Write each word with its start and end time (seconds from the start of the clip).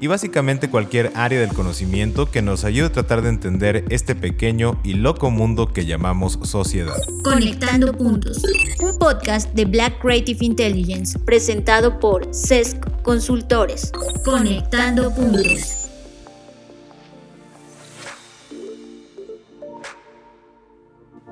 y 0.00 0.06
básicamente 0.06 0.70
cualquier 0.70 1.10
área 1.14 1.40
del 1.40 1.52
conocimiento 1.52 2.30
que 2.30 2.40
nos 2.40 2.64
ayude 2.64 2.86
a 2.86 2.92
tratar 2.92 3.22
de 3.22 3.30
entender 3.30 3.84
este 3.90 4.14
pequeño 4.14 4.80
y 4.84 4.94
loco 4.94 5.30
mundo 5.30 5.72
que 5.72 5.86
llamamos 5.86 6.38
sociedad. 6.44 6.96
Conectando 7.24 7.92
Puntos, 7.92 8.42
un 8.80 8.96
podcast 8.98 9.52
de 9.54 9.64
Black 9.64 10.00
Creative 10.00 10.44
Intelligence 10.44 11.18
presentado 11.18 11.98
por 11.98 12.32
CESC 12.32 13.02
Consultores. 13.02 13.90
Conectando 14.24 15.12
Puntos. 15.14 15.88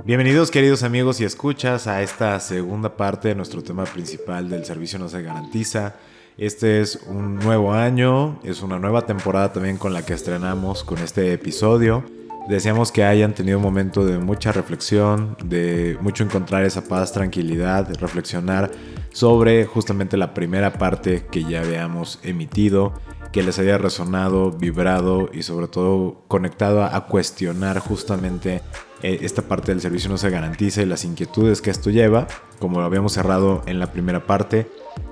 Bienvenidos 0.05 0.53
queridos 0.53 0.85
amigos 0.85 1.21
y 1.21 1.25
escuchas 1.25 1.89
a 1.89 2.01
esta 2.03 2.39
segunda 2.39 2.97
parte 2.97 3.29
de 3.29 3.35
nuestro 3.35 3.63
tema 3.63 3.85
principal 3.85 4.49
del 4.49 4.65
servicio 4.65 4.99
no 5.01 5.09
se 5.09 5.21
garantiza. 5.23 5.97
Este 6.39 6.83
es 6.83 7.01
un 7.09 7.39
nuevo 7.39 7.73
año, 7.73 8.39
es 8.45 8.61
una 8.61 8.79
nueva 8.79 9.07
temporada 9.07 9.55
también 9.55 9.79
con 9.79 9.95
la 9.95 10.05
que 10.05 10.13
estrenamos 10.13 10.85
con 10.85 10.99
este 10.99 11.33
episodio. 11.33 12.05
Deseamos 12.47 12.93
que 12.93 13.05
hayan 13.05 13.35
tenido 13.35 13.57
un 13.57 13.65
momento 13.65 14.05
de 14.05 14.19
mucha 14.19 14.53
reflexión, 14.53 15.39
de 15.43 15.97
mucho 16.03 16.25
encontrar 16.25 16.65
esa 16.65 16.85
paz, 16.85 17.11
tranquilidad, 17.11 17.89
reflexionar 17.99 18.71
sobre 19.15 19.65
justamente 19.65 20.19
la 20.19 20.35
primera 20.35 20.75
parte 20.75 21.25
que 21.33 21.43
ya 21.43 21.63
habíamos 21.63 22.21
emitido, 22.23 22.93
que 23.33 23.43
les 23.43 23.59
haya 23.59 23.79
resonado, 23.79 24.51
vibrado 24.51 25.31
y 25.33 25.43
sobre 25.43 25.69
todo 25.69 26.23
conectado 26.29 26.85
a, 26.85 27.07
cuestionar 27.07 27.79
justamente 27.79 28.61
eh, 29.03 29.21
esta 29.23 29.41
parte 29.41 29.73
del 29.73 29.81
servicio 29.81 30.11
no 30.11 30.19
se 30.19 30.29
garantiza 30.29 30.83
y 30.83 30.87
las 30.87 31.07
inquietudes 31.07 31.63
que 31.63 31.71
esto 31.71 31.89
lleva, 31.89 32.27
como 32.59 32.81
lo 32.81 32.85
habíamos 32.85 33.15
cerrado 33.15 33.63
en 33.65 33.79
la 33.79 33.91
primera 33.91 34.27
parte. 34.27 34.67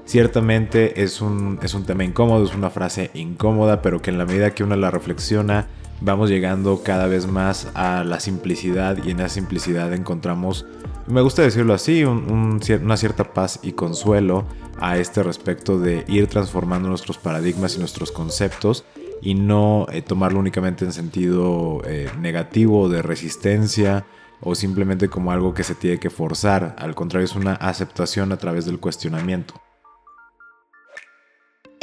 Ciertamente 0.05 1.03
es 1.03 1.21
un, 1.21 1.59
es 1.63 1.75
un 1.75 1.85
tema 1.85 2.05
incómodo, 2.05 2.45
es 2.45 2.55
una 2.55 2.71
frase 2.71 3.11
incómoda, 3.15 3.81
pero 3.81 4.03
que 4.03 4.11
en 4.11 4.19
la 4.19 4.27
medida 4.27 4.55
que 4.55 4.63
uno 4.63 4.77
la 4.77 4.91
reflexiona, 4.91 5.67
vamos 6.01 6.29
llegando 6.29 6.83
cada 6.83 7.07
vez 7.07 7.27
más 7.27 7.69
a 7.75 8.05
la 8.05 8.21
simplicidad 8.21 8.99
y 9.03 9.11
en 9.11 9.21
esa 9.21 9.31
simplicidad 9.31 9.93
encontramos, 9.95 10.67
me 11.07 11.23
gusta 11.23 11.43
decirlo 11.43 11.73
así, 11.73 12.05
una 12.05 12.97
cierta 12.97 13.33
paz 13.33 13.61
y 13.63 13.73
consuelo 13.73 14.45
a 14.79 14.99
este 14.99 15.23
respecto 15.23 15.79
de 15.79 16.05
ir 16.09 16.27
transformando 16.27 16.89
nuestros 16.89 17.17
paradigmas 17.17 17.77
y 17.77 17.79
nuestros 17.79 18.13
conceptos 18.13 18.85
y 19.23 19.35
no 19.35 19.87
eh, 19.91 20.03
tomarlo 20.03 20.39
únicamente 20.39 20.85
en 20.85 20.93
sentido 20.93 21.81
eh, 21.87 22.11
negativo 22.21 22.91
de 22.91 23.01
resistencia 23.01 24.05
o 24.41 24.55
simplemente 24.55 25.09
como 25.09 25.33
algo 25.33 25.55
que 25.55 25.65
se 25.65 25.75
tiene 25.75 25.99
que 25.99 26.11
forzar, 26.11 26.77
al 26.79 26.95
contrario 26.95 27.25
es 27.25 27.35
una 27.35 27.55
aceptación 27.55 28.33
a 28.33 28.37
través 28.37 28.67
del 28.67 28.79
cuestionamiento. 28.79 29.55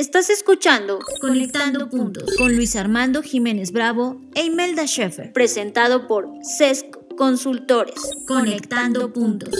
Estás 0.01 0.31
escuchando 0.31 0.97
Conectando 1.21 1.87
Puntos 1.87 2.35
con 2.35 2.55
Luis 2.55 2.75
Armando 2.75 3.21
Jiménez 3.21 3.71
Bravo 3.71 4.19
e 4.33 4.45
Imelda 4.45 4.87
Schaeffer, 4.87 5.31
presentado 5.31 6.07
por 6.07 6.27
CESC 6.43 6.87
Consultores. 7.15 8.01
Conectando 8.27 9.13
Puntos. 9.13 9.53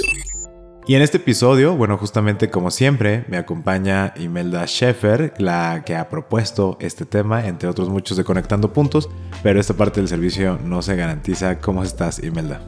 Y 0.87 0.95
en 0.95 1.03
este 1.03 1.17
episodio, 1.17 1.75
bueno, 1.75 1.95
justamente 1.99 2.49
como 2.49 2.71
siempre, 2.71 3.23
me 3.27 3.37
acompaña 3.37 4.15
Imelda 4.15 4.65
Schaeffer, 4.65 5.35
la 5.37 5.83
que 5.85 5.95
ha 5.95 6.09
propuesto 6.09 6.75
este 6.81 7.05
tema, 7.05 7.45
entre 7.45 7.69
otros 7.69 7.89
muchos 7.89 8.17
de 8.17 8.23
Conectando 8.23 8.73
Puntos, 8.73 9.09
pero 9.43 9.59
esta 9.59 9.75
parte 9.75 9.99
del 9.99 10.09
servicio 10.09 10.57
no 10.65 10.81
se 10.81 10.95
garantiza. 10.95 11.59
¿Cómo 11.59 11.83
estás, 11.83 12.17
Imelda? 12.17 12.61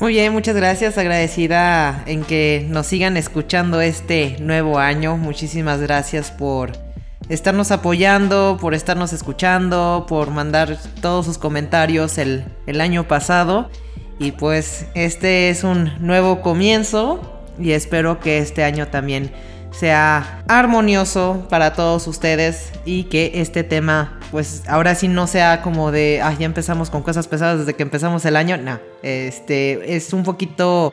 Muy 0.00 0.14
bien, 0.14 0.32
muchas 0.32 0.56
gracias. 0.56 0.98
Agradecida 0.98 2.02
en 2.08 2.24
que 2.24 2.66
nos 2.68 2.88
sigan 2.88 3.16
escuchando 3.16 3.80
este 3.80 4.36
nuevo 4.40 4.80
año. 4.80 5.16
Muchísimas 5.16 5.80
gracias 5.80 6.32
por 6.32 6.89
estarnos 7.30 7.70
apoyando, 7.70 8.58
por 8.60 8.74
estarnos 8.74 9.12
escuchando, 9.12 10.04
por 10.08 10.30
mandar 10.30 10.76
todos 11.00 11.24
sus 11.24 11.38
comentarios 11.38 12.18
el, 12.18 12.44
año 12.80 13.08
pasado. 13.08 13.70
Y 14.18 14.32
pues 14.32 14.86
este 14.94 15.48
es 15.48 15.64
un 15.64 15.92
nuevo 16.00 16.42
comienzo 16.42 17.40
y 17.58 17.70
espero 17.70 18.20
que 18.20 18.38
este 18.38 18.64
año 18.64 18.88
también 18.88 19.32
sea 19.70 20.42
armonioso 20.48 21.46
para 21.48 21.72
todos 21.72 22.06
ustedes 22.08 22.72
y 22.84 23.04
que 23.04 23.30
este 23.36 23.62
tema 23.62 24.18
pues 24.32 24.64
ahora 24.68 24.94
sí 24.94 25.08
no 25.08 25.26
sea 25.26 25.62
como 25.62 25.92
de, 25.92 26.20
ah, 26.22 26.34
ya 26.38 26.44
empezamos 26.44 26.90
con 26.90 27.02
cosas 27.02 27.28
pesadas 27.28 27.60
desde 27.60 27.74
que 27.74 27.82
empezamos 27.82 28.24
el 28.24 28.36
año, 28.36 28.56
no, 28.56 28.78
este 29.02 29.96
es 29.96 30.12
un 30.12 30.22
poquito 30.24 30.92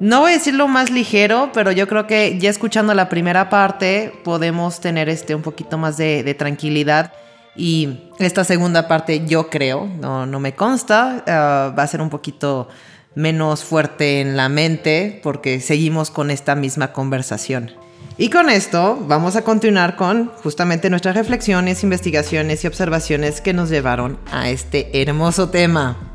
no 0.00 0.20
voy 0.20 0.32
a 0.32 0.34
decirlo 0.34 0.66
más 0.66 0.90
ligero, 0.90 1.50
pero 1.52 1.72
yo 1.72 1.86
creo 1.86 2.06
que 2.06 2.38
ya 2.38 2.48
escuchando 2.48 2.94
la 2.94 3.10
primera 3.10 3.50
parte 3.50 4.12
podemos 4.24 4.80
tener 4.80 5.10
este 5.10 5.34
un 5.34 5.42
poquito 5.42 5.76
más 5.76 5.98
de, 5.98 6.34
tranquilidad. 6.38 7.12
Y 7.54 8.10
esta 8.18 8.44
segunda 8.44 8.88
parte 8.88 9.26
yo 9.26 9.50
creo, 9.50 9.86
no, 10.00 10.24
no 10.24 10.40
me 10.40 10.54
consta, 10.54 11.22
ah, 11.26 11.74
va 11.78 11.82
a 11.82 11.86
ser 11.86 12.00
un 12.00 12.08
poquito 12.08 12.68
menos 13.14 13.62
fuerte 13.62 14.22
en 14.22 14.38
la 14.38 14.48
mente 14.48 15.20
porque 15.22 15.60
seguimos 15.60 16.10
con 16.10 16.30
esta 16.30 16.54
misma 16.54 16.92
conversación. 16.92 17.72
Y 18.16 18.30
con 18.30 18.48
esto 18.48 18.98
vamos 19.06 19.36
a 19.36 19.42
continuar 19.42 19.96
con 19.96 20.28
justamente 20.42 20.88
nuestras 20.88 21.14
reflexiones, 21.14 21.82
investigaciones 21.82 22.64
y 22.64 22.68
observaciones 22.68 23.42
que 23.42 23.52
nos 23.52 23.68
llevaron 23.68 24.18
a 24.32 24.48
este 24.48 25.02
hermoso 25.02 25.50
tema. 25.50 26.09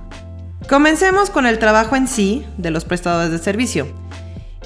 Comencemos 0.69 1.29
con 1.29 1.45
el 1.45 1.59
trabajo 1.59 1.95
en 1.95 2.07
sí 2.07 2.43
de 2.57 2.71
los 2.71 2.85
prestadores 2.85 3.31
de 3.31 3.37
servicio. 3.37 3.87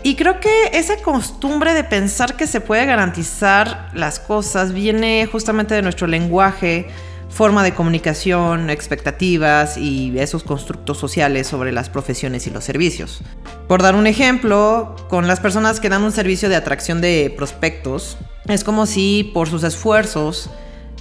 Y 0.01 0.15
creo 0.15 0.39
que 0.39 0.71
esa 0.71 0.95
costumbre 1.01 1.73
de 1.73 1.83
pensar 1.83 2.37
que 2.37 2.47
se 2.47 2.61
puede 2.61 2.85
garantizar 2.85 3.89
las 3.93 4.17
cosas 4.17 4.71
viene 4.71 5.27
justamente 5.29 5.75
de 5.75 5.81
nuestro 5.81 6.07
lenguaje, 6.07 6.87
forma 7.27 7.65
de 7.65 7.73
comunicación, 7.73 8.69
expectativas 8.69 9.77
y 9.77 10.17
esos 10.17 10.43
constructos 10.43 10.97
sociales 10.97 11.47
sobre 11.47 11.73
las 11.73 11.89
profesiones 11.89 12.47
y 12.47 12.49
los 12.49 12.63
servicios. 12.63 13.19
Por 13.67 13.81
dar 13.81 13.95
un 13.95 14.07
ejemplo, 14.07 14.95
con 15.09 15.27
las 15.27 15.41
personas 15.41 15.81
que 15.81 15.89
dan 15.89 16.03
un 16.03 16.13
servicio 16.13 16.47
de 16.47 16.55
atracción 16.55 17.01
de 17.01 17.33
prospectos, 17.35 18.17
es 18.47 18.63
como 18.63 18.85
si 18.85 19.29
por 19.33 19.49
sus 19.49 19.63
esfuerzos 19.63 20.49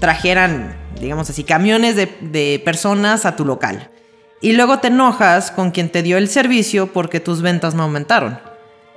trajeran, 0.01 0.77
digamos 1.01 1.31
así, 1.31 1.45
camiones 1.45 1.95
de, 1.95 2.63
personas 2.65 3.27
a 3.27 3.37
tu 3.37 3.45
local 3.45 3.93
y 4.41 4.53
luego 4.53 4.79
te 4.79 4.89
enojas 4.89 5.51
con 5.51 5.71
quien 5.71 5.91
te 5.91 6.03
dio 6.03 6.17
el 6.17 6.29
servicio 6.29 6.93
porque 6.93 7.21
tus 7.21 7.43
ventas 7.43 7.75
no 7.75 7.85
aumentaron. 7.85 8.39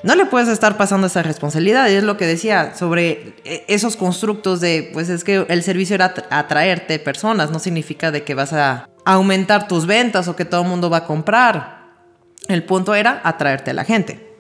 No 0.04 0.16
le 0.16 0.26
puedes 0.26 0.50
estar 0.50 0.78
pasando 0.78 1.08
esa 1.08 1.22
responsabilidad, 1.22 1.88
y 1.88 1.94
es 1.94 2.04
lo 2.04 2.18
que 2.18 2.26
decía 2.26 2.74
sobre 2.76 3.36
eh, 3.46 3.66
esos 3.68 3.96
constructos 3.96 4.60
de, 4.60 4.90
pues 4.94 5.10
es 5.10 5.24
que 5.24 5.46
el 5.48 5.62
servicio 5.62 5.94
era 5.94 6.14
atraerte 6.32 6.98
personas, 6.98 7.52
no 7.52 7.60
significa 7.60 8.10
de 8.10 8.24
que 8.24 8.34
vas 8.34 8.52
a 8.52 8.90
aumentar 9.06 9.68
tus 9.68 9.86
ventas 9.86 10.28
o 10.28 10.36
que 10.36 10.46
todo 10.46 10.64
el 10.64 10.68
mundo 10.68 10.90
va 10.90 10.98
a 10.98 11.06
comprar. 11.06 11.82
El 12.48 12.64
punto 12.64 12.96
era 12.96 13.22
atraerte 13.24 13.72
a 13.72 13.74
la 13.76 13.84
gente. 13.84 14.31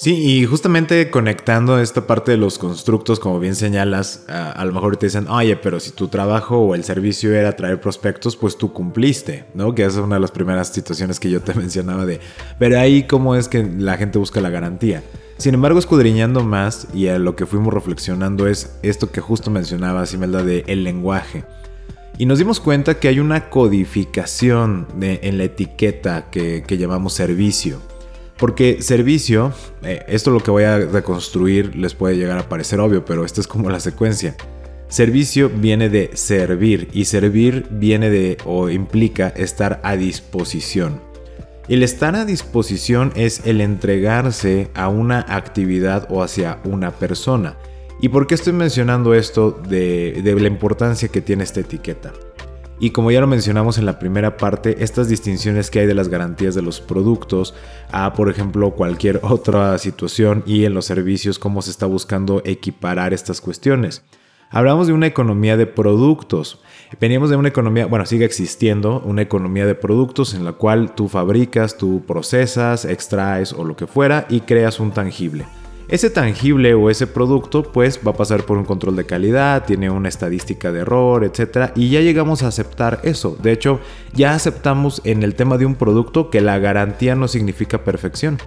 Sí, 0.00 0.14
y 0.14 0.46
justamente 0.46 1.10
conectando 1.10 1.78
esta 1.78 2.06
parte 2.06 2.30
de 2.30 2.38
los 2.38 2.56
constructos, 2.56 3.20
como 3.20 3.38
bien 3.38 3.54
señalas, 3.54 4.24
a, 4.28 4.64
lo 4.64 4.72
mejor 4.72 4.96
te 4.96 5.04
dicen, 5.04 5.28
oye, 5.28 5.56
pero 5.56 5.78
si 5.78 5.90
tu 5.90 6.08
trabajo 6.08 6.56
o 6.56 6.74
el 6.74 6.84
servicio 6.84 7.34
era 7.34 7.54
traer 7.54 7.82
prospectos, 7.82 8.34
pues 8.34 8.56
tú 8.56 8.72
cumpliste, 8.72 9.44
¿no? 9.52 9.74
Que 9.74 9.82
esa 9.82 9.98
es 9.98 10.04
una 10.06 10.14
de 10.14 10.22
las 10.22 10.30
primeras 10.30 10.68
situaciones 10.68 11.20
que 11.20 11.28
yo 11.28 11.42
te 11.42 11.52
mencionaba 11.64 12.06
de, 12.06 12.18
pero 12.58 12.80
ahí 12.80 13.06
cómo 13.06 13.34
es 13.34 13.46
que 13.46 13.62
la 13.62 13.98
gente 13.98 14.18
busca 14.18 14.40
la 14.40 14.48
garantía. 14.48 15.02
Sin 15.36 15.52
embargo, 15.52 15.78
escudriñando 15.78 16.42
más 16.44 16.88
y 16.94 17.08
a 17.08 17.18
lo 17.18 17.36
que 17.36 17.44
fuimos 17.44 17.74
reflexionando 17.74 18.46
es 18.46 18.78
esto 18.82 19.12
que 19.12 19.20
justo 19.20 19.50
mencionabas, 19.50 20.14
Imelda, 20.14 20.42
de 20.42 20.64
el 20.66 20.82
lenguaje. 20.82 21.44
Y 22.16 22.24
nos 22.24 22.38
dimos 22.38 22.58
cuenta 22.58 22.98
que 22.98 23.08
hay 23.08 23.20
una 23.20 23.50
codificación 23.50 24.86
en 24.98 25.36
la 25.36 25.44
etiqueta 25.44 26.30
que, 26.30 26.64
que 26.66 26.78
llamamos 26.78 27.12
servicio. 27.12 27.89
Porque 28.40 28.80
servicio, 28.80 29.52
eh, 29.82 30.02
esto 30.08 30.30
lo 30.30 30.40
que 30.40 30.50
voy 30.50 30.64
a 30.64 30.78
reconstruir 30.78 31.76
les 31.76 31.94
puede 31.94 32.16
llegar 32.16 32.38
a 32.38 32.48
parecer 32.48 32.80
obvio, 32.80 33.04
pero 33.04 33.26
esto 33.26 33.42
es 33.42 33.46
como 33.46 33.68
la 33.68 33.80
secuencia. 33.80 34.34
Servicio 34.88 35.50
viene 35.50 35.90
de 35.90 36.10
servir 36.14 36.88
y 36.92 37.04
servir 37.04 37.66
viene 37.70 38.08
de 38.08 38.38
o 38.46 38.70
implica 38.70 39.28
estar 39.28 39.78
a 39.84 39.94
disposición. 39.94 41.02
El 41.68 41.82
estar 41.82 42.16
a 42.16 42.24
disposición 42.24 43.12
es 43.14 43.42
el 43.44 43.60
entregarse 43.60 44.70
a 44.74 44.88
una 44.88 45.20
actividad 45.28 46.08
o 46.10 46.22
hacia 46.22 46.60
una 46.64 46.92
persona. 46.92 47.56
¿Y 48.00 48.08
por 48.08 48.26
qué 48.26 48.34
estoy 48.34 48.54
mencionando 48.54 49.12
esto 49.12 49.50
de, 49.50 50.22
de 50.24 50.34
la 50.40 50.48
importancia 50.48 51.08
que 51.08 51.20
tiene 51.20 51.44
esta 51.44 51.60
etiqueta? 51.60 52.12
Y 52.82 52.90
como 52.90 53.10
ya 53.10 53.20
lo 53.20 53.26
mencionamos 53.26 53.76
en 53.76 53.84
la 53.84 53.98
primera 53.98 54.38
parte, 54.38 54.82
estas 54.82 55.06
distinciones 55.10 55.70
que 55.70 55.80
hay 55.80 55.86
de 55.86 55.94
las 55.94 56.08
garantías 56.08 56.54
de 56.54 56.62
los 56.62 56.80
productos 56.80 57.54
a, 57.92 58.14
por 58.14 58.30
ejemplo, 58.30 58.70
cualquier 58.70 59.20
otra 59.22 59.76
situación 59.76 60.42
y 60.46 60.64
en 60.64 60.72
los 60.72 60.86
servicios, 60.86 61.38
cómo 61.38 61.60
se 61.60 61.70
está 61.70 61.84
buscando 61.84 62.40
equiparar 62.46 63.12
estas 63.12 63.42
cuestiones. 63.42 64.02
Hablamos 64.48 64.86
de 64.86 64.94
una 64.94 65.06
economía 65.06 65.58
de 65.58 65.66
productos. 65.66 66.62
Veníamos 66.98 67.28
de 67.28 67.36
una 67.36 67.48
economía, 67.48 67.84
bueno, 67.84 68.06
sigue 68.06 68.24
existiendo 68.24 69.00
una 69.04 69.20
economía 69.20 69.66
de 69.66 69.74
productos 69.74 70.32
en 70.32 70.46
la 70.46 70.54
cual 70.54 70.94
tú 70.94 71.06
fabricas, 71.06 71.76
tú 71.76 72.02
procesas, 72.06 72.86
extraes 72.86 73.52
o 73.52 73.62
lo 73.62 73.76
que 73.76 73.86
fuera 73.86 74.26
y 74.30 74.40
creas 74.40 74.80
un 74.80 74.90
tangible. 74.90 75.44
Ese 75.90 76.08
tangible 76.08 76.72
o 76.74 76.88
ese 76.88 77.08
producto 77.08 77.64
pues 77.64 77.98
va 78.06 78.12
a 78.12 78.16
pasar 78.16 78.44
por 78.44 78.56
un 78.56 78.64
control 78.64 78.94
de 78.94 79.06
calidad, 79.06 79.64
tiene 79.64 79.90
una 79.90 80.08
estadística 80.08 80.70
de 80.70 80.80
error, 80.80 81.24
etc. 81.24 81.72
Y 81.74 81.90
ya 81.90 82.00
llegamos 82.00 82.44
a 82.44 82.46
aceptar 82.48 83.00
eso. 83.02 83.36
De 83.42 83.50
hecho, 83.50 83.80
ya 84.14 84.34
aceptamos 84.34 85.02
en 85.04 85.24
el 85.24 85.34
tema 85.34 85.58
de 85.58 85.66
un 85.66 85.74
producto 85.74 86.30
que 86.30 86.40
la 86.40 86.58
garantía 86.60 87.16
no 87.16 87.26
significa 87.26 87.82
perfección 87.82 88.38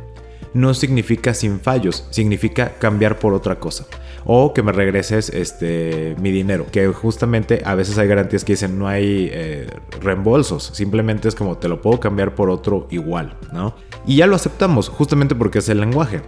no 0.54 0.74
significa 0.74 1.34
sin 1.34 1.60
fallos, 1.60 2.06
significa 2.12 2.74
cambiar 2.78 3.20
por 3.20 3.34
otra 3.34 3.60
cosa. 3.60 3.86
O 4.26 4.54
que 4.54 4.64
me 4.64 4.72
regreses 4.72 5.30
este, 5.30 6.16
mi 6.22 6.32
dinero, 6.32 6.66
que 6.72 6.88
justamente 6.88 7.62
a 7.66 7.76
veces 7.76 7.98
hay 7.98 8.08
garantías 8.08 8.46
que 8.46 8.54
dicen 8.54 8.80
no 8.80 8.88
hay 8.88 9.30
eh, 9.32 9.68
reembolsos, 10.00 10.72
simplemente 10.74 11.28
es 11.28 11.36
como 11.36 11.58
te 11.58 11.68
lo 11.68 11.82
puedo 11.82 12.00
cambiar 12.00 12.36
por 12.36 12.50
otro 12.50 12.88
igual, 12.90 13.36
¿no? 13.52 13.76
Y 14.06 14.18
ya 14.18 14.28
lo 14.28 14.36
aceptamos, 14.36 14.90
justamente 14.90 15.36
porque 15.36 15.60
es 15.60 15.70
el 15.70 15.80
lenguaje. 15.80 16.22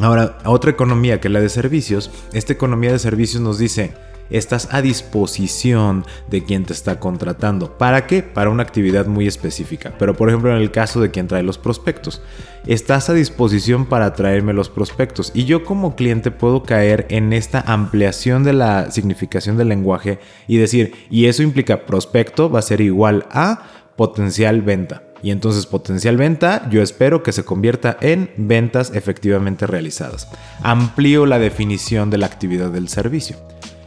Ahora, 0.00 0.38
otra 0.44 0.70
economía 0.70 1.20
que 1.20 1.28
la 1.28 1.40
de 1.40 1.48
servicios, 1.48 2.10
esta 2.32 2.52
economía 2.52 2.92
de 2.92 2.98
servicios 2.98 3.42
nos 3.42 3.58
dice, 3.58 3.92
estás 4.30 4.68
a 4.72 4.80
disposición 4.80 6.04
de 6.30 6.42
quien 6.42 6.64
te 6.64 6.72
está 6.72 6.98
contratando. 6.98 7.76
¿Para 7.76 8.06
qué? 8.06 8.22
Para 8.22 8.50
una 8.50 8.62
actividad 8.62 9.06
muy 9.06 9.26
específica. 9.26 9.92
Pero 9.98 10.14
por 10.14 10.28
ejemplo 10.28 10.50
en 10.50 10.62
el 10.62 10.70
caso 10.70 11.00
de 11.00 11.10
quien 11.10 11.26
trae 11.26 11.42
los 11.42 11.58
prospectos, 11.58 12.22
estás 12.66 13.10
a 13.10 13.14
disposición 13.14 13.86
para 13.86 14.14
traerme 14.14 14.52
los 14.52 14.70
prospectos. 14.70 15.32
Y 15.34 15.44
yo 15.44 15.64
como 15.64 15.96
cliente 15.96 16.30
puedo 16.30 16.62
caer 16.62 17.06
en 17.10 17.32
esta 17.32 17.60
ampliación 17.60 18.44
de 18.44 18.54
la 18.54 18.90
significación 18.90 19.56
del 19.56 19.68
lenguaje 19.68 20.18
y 20.46 20.56
decir, 20.56 20.94
y 21.10 21.26
eso 21.26 21.42
implica 21.42 21.84
prospecto 21.84 22.50
va 22.50 22.60
a 22.60 22.62
ser 22.62 22.80
igual 22.80 23.26
a 23.30 23.64
potencial 23.96 24.62
venta. 24.62 25.09
Y 25.22 25.30
entonces 25.30 25.66
potencial 25.66 26.16
venta 26.16 26.68
yo 26.70 26.82
espero 26.82 27.22
que 27.22 27.32
se 27.32 27.44
convierta 27.44 27.96
en 28.00 28.30
ventas 28.36 28.92
efectivamente 28.94 29.66
realizadas. 29.66 30.28
Amplío 30.62 31.26
la 31.26 31.38
definición 31.38 32.10
de 32.10 32.18
la 32.18 32.26
actividad 32.26 32.70
del 32.70 32.88
servicio. 32.88 33.36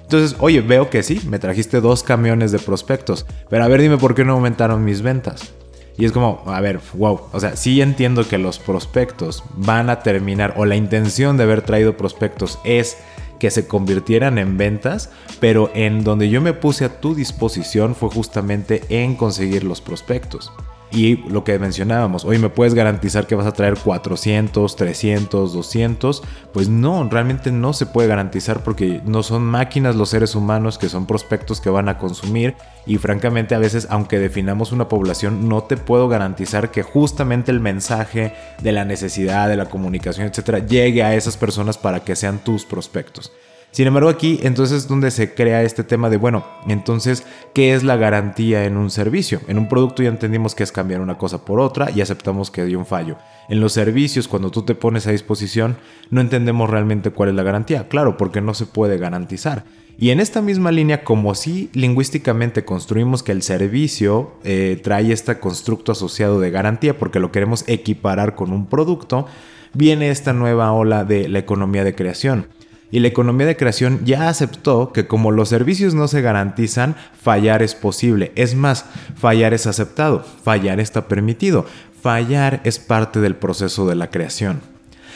Entonces, 0.04 0.38
oye, 0.40 0.62
veo 0.62 0.92
que 0.92 1.02
sí, 1.02 1.22
me 1.28 1.40
trajiste 1.40 1.82
dos 1.82 2.04
camiones 2.04 2.52
de 2.52 2.60
prospectos, 2.60 3.26
pero 3.50 3.64
a 3.64 3.68
ver, 3.68 3.82
dime 3.82 3.98
por 3.98 4.14
qué 4.14 4.24
no 4.24 4.34
aumentaron 4.34 4.86
mis 4.86 5.02
ventas. 5.02 5.54
Y 5.98 6.06
es 6.06 6.12
como, 6.12 6.44
a 6.46 6.60
ver, 6.62 6.80
wow, 6.94 7.22
o 7.32 7.40
sea, 7.40 7.56
sí 7.56 7.82
entiendo 7.82 8.28
que 8.28 8.38
los 8.38 8.60
prospectos 8.60 9.44
van 9.56 9.90
a 9.90 10.02
terminar, 10.02 10.54
o 10.58 10.66
la 10.66 10.76
intención 10.76 11.38
de 11.38 11.44
haber 11.44 11.62
traído 11.64 11.98
prospectos 11.98 12.60
es 12.64 12.98
que 13.40 13.52
se 13.52 13.68
convirtieran 13.68 14.38
en 14.38 14.58
ventas, 14.58 15.10
pero 15.40 15.72
en 15.74 16.04
donde 16.04 16.30
yo 16.30 16.42
me 16.42 16.54
puse 16.54 16.86
a 16.86 17.02
tu 17.02 17.16
disposición 17.16 17.96
fue 17.96 18.10
justamente 18.10 18.84
en 18.90 19.16
conseguir 19.16 19.64
los 19.64 19.82
prospectos. 19.82 20.52
Y 20.94 21.18
lo 21.28 21.44
que 21.44 21.58
mencionábamos, 21.58 22.24
hoy 22.24 22.38
me 22.38 22.50
puedes 22.50 22.76
garantizar 22.76 23.26
que 23.26 23.34
vas 23.34 23.48
a 23.48 23.52
traer 23.52 23.80
400, 23.84 24.76
300, 24.76 25.52
200. 25.52 26.22
Pues 26.54 26.70
no, 26.70 27.10
realmente 27.10 27.52
no 27.52 27.74
se 27.74 27.88
puede 27.88 28.08
garantizar 28.08 28.64
porque 28.64 29.02
no 29.04 29.24
son 29.24 29.42
máquinas 29.42 29.96
los 29.96 30.10
seres 30.10 30.36
humanos 30.36 30.78
que 30.78 30.90
son 30.90 31.08
prospectos 31.08 31.60
que 31.60 31.72
van 31.72 31.90
a 31.90 31.98
consumir. 31.98 32.54
Y 32.86 33.00
francamente 33.00 33.56
a 33.56 33.60
veces, 33.60 33.88
aunque 33.90 34.20
definamos 34.20 34.72
una 34.72 34.88
población, 34.88 35.50
no 35.50 35.64
te 35.64 35.78
puedo 35.78 36.08
garantizar 36.10 36.70
que 36.70 36.84
justamente 36.84 37.50
el 37.50 37.60
mensaje 37.60 38.36
de 38.62 38.72
la 38.72 38.86
necesidad, 38.86 39.50
de 39.50 39.58
la 39.58 39.66
comunicación, 39.66 40.28
etcétera, 40.28 40.60
llegue 40.60 41.02
a 41.02 41.16
esas 41.16 41.38
personas 41.38 41.80
para 41.80 42.02
que 42.02 42.16
sean 42.16 42.38
tus 42.44 42.66
prospectos. 42.66 43.32
Sin 43.74 43.88
embargo, 43.88 44.10
aquí 44.10 44.40
entonces 44.44 44.84
es 44.84 44.88
donde 44.88 45.10
se 45.10 45.34
crea 45.34 45.64
este 45.64 45.84
tema 45.84 46.12
de, 46.12 46.18
bueno, 46.18 46.46
entonces, 46.68 47.26
¿qué 47.56 47.74
es 47.74 47.84
la 47.84 47.98
garantía 47.98 48.66
en 48.66 48.78
un 48.78 48.92
servicio? 48.92 49.42
En 49.48 49.58
un 49.58 49.68
producto 49.68 50.04
ya 50.04 50.10
entendimos 50.10 50.54
que 50.54 50.62
es 50.62 50.72
cambiar 50.72 51.02
una 51.02 51.18
cosa 51.18 51.44
por 51.44 51.60
otra 51.60 51.90
y 51.90 52.02
aceptamos 52.02 52.52
que 52.52 52.62
hay 52.62 52.76
un 52.76 52.86
fallo. 52.86 53.18
En 53.50 53.60
los 53.60 53.74
servicios, 53.74 54.28
cuando 54.28 54.52
tú 54.52 54.62
te 54.62 54.76
pones 54.76 55.08
a 55.08 55.12
disposición, 55.12 55.76
no 56.12 56.22
entendemos 56.22 56.70
realmente 56.70 57.10
cuál 57.10 57.30
es 57.30 57.36
la 57.36 57.42
garantía. 57.42 57.88
Claro, 57.88 58.16
porque 58.16 58.42
no 58.42 58.54
se 58.54 58.68
puede 58.68 59.00
garantizar. 59.00 59.64
Y 59.98 60.12
en 60.12 60.20
esta 60.20 60.44
misma 60.44 60.72
línea, 60.72 61.04
como 61.04 61.34
si 61.34 61.72
lingüísticamente 61.74 62.66
construimos 62.66 63.24
que 63.24 63.32
el 63.32 63.42
servicio 63.42 64.34
eh, 64.44 64.80
trae 64.84 65.12
este 65.12 65.40
constructo 65.40 65.94
asociado 65.94 66.40
de 66.40 66.52
garantía 66.52 67.00
porque 67.00 67.20
lo 67.20 67.32
queremos 67.32 67.64
equiparar 67.66 68.36
con 68.36 68.52
un 68.52 68.68
producto, 68.68 69.26
viene 69.74 70.12
esta 70.12 70.32
nueva 70.32 70.72
ola 70.74 71.06
de 71.06 71.28
la 71.28 71.40
economía 71.40 71.84
de 71.84 71.96
creación 71.96 72.46
y 72.94 73.00
la 73.00 73.08
economía 73.08 73.48
de 73.48 73.58
creación 73.58 74.02
ya 74.06 74.30
aceptó 74.30 74.94
que 74.94 75.08
como 75.08 75.32
los 75.32 75.50
servicios 75.50 75.96
no 75.96 76.08
se 76.08 76.22
garantizan, 76.22 76.96
fallar 77.20 77.64
es 77.64 77.74
posible. 77.74 78.32
Es 78.36 78.54
más, 78.54 78.86
fallar 79.16 79.56
es 79.56 79.66
aceptado, 79.66 80.24
fallar 80.44 80.80
está 80.80 81.08
permitido, 81.08 81.66
fallar 82.04 82.62
es 82.66 82.78
parte 82.78 83.20
del 83.20 83.36
proceso 83.36 83.88
de 83.88 83.96
la 83.96 84.12
creación. 84.12 84.62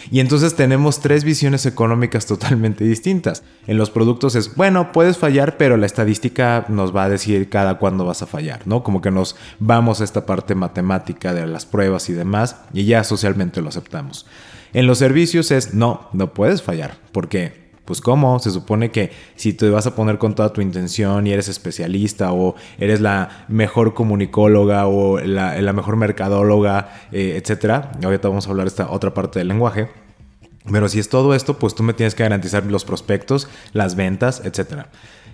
Y 0.09 0.21
entonces 0.21 0.55
tenemos 0.55 1.01
tres 1.01 1.23
visiones 1.23 1.67
económicas 1.67 2.25
totalmente 2.25 2.83
distintas. 2.83 3.43
En 3.67 3.77
los 3.77 3.91
productos 3.91 4.33
es, 4.33 4.55
bueno, 4.55 4.91
puedes 4.91 5.19
fallar, 5.19 5.57
pero 5.57 5.77
la 5.77 5.85
estadística 5.85 6.65
nos 6.69 6.95
va 6.95 7.03
a 7.03 7.09
decir 7.09 7.47
cada 7.47 7.77
cuándo 7.77 8.05
vas 8.05 8.23
a 8.23 8.25
fallar, 8.25 8.61
¿no? 8.65 8.81
Como 8.81 9.01
que 9.01 9.11
nos 9.11 9.35
vamos 9.59 10.01
a 10.01 10.03
esta 10.03 10.25
parte 10.25 10.55
matemática 10.55 11.31
de 11.31 11.45
las 11.45 11.67
pruebas 11.67 12.09
y 12.09 12.13
demás, 12.13 12.55
y 12.73 12.85
ya 12.85 13.03
socialmente 13.03 13.61
lo 13.61 13.69
aceptamos. 13.69 14.25
En 14.73 14.87
los 14.87 14.97
servicios 14.97 15.51
es, 15.51 15.75
no, 15.75 16.09
no 16.11 16.33
puedes 16.33 16.63
fallar, 16.63 16.97
porque 17.11 17.66
pues 17.87 18.01
cómo, 18.01 18.37
se 18.39 18.51
supone 18.51 18.91
que 18.91 19.11
si 19.37 19.53
te 19.53 19.69
vas 19.69 19.87
a 19.87 19.95
poner 19.95 20.17
con 20.17 20.35
toda 20.35 20.51
tu 20.51 20.59
intención 20.59 21.25
y 21.25 21.31
eres 21.31 21.47
especialista 21.47 22.33
o 22.33 22.55
eres 22.77 22.99
la 22.99 23.45
mejor 23.47 23.93
comunicóloga 23.93 24.87
o 24.87 25.19
la, 25.21 25.71
mejor 25.71 25.95
mercadóloga, 25.95 26.89
eh, 27.13 27.39
etcétera, 27.41 27.93
ahorita 28.03 28.27
vamos 28.27 28.45
a 28.45 28.49
hablar 28.49 28.65
de 28.65 28.71
esta 28.71 28.91
otra 28.91 29.13
parte 29.13 29.39
del 29.39 29.47
lenguaje. 29.47 29.87
Pero 30.69 30.89
si 30.89 30.99
es 30.99 31.07
todo 31.07 31.33
esto, 31.33 31.57
pues 31.59 31.75
tú 31.75 31.83
me 31.83 31.93
tienes 31.93 32.13
que 32.13 32.23
garantizar 32.23 32.65
los 32.65 32.83
prospectos, 32.83 33.47
las 33.71 33.95
ventas, 33.95 34.41
etcétera. 34.43 34.89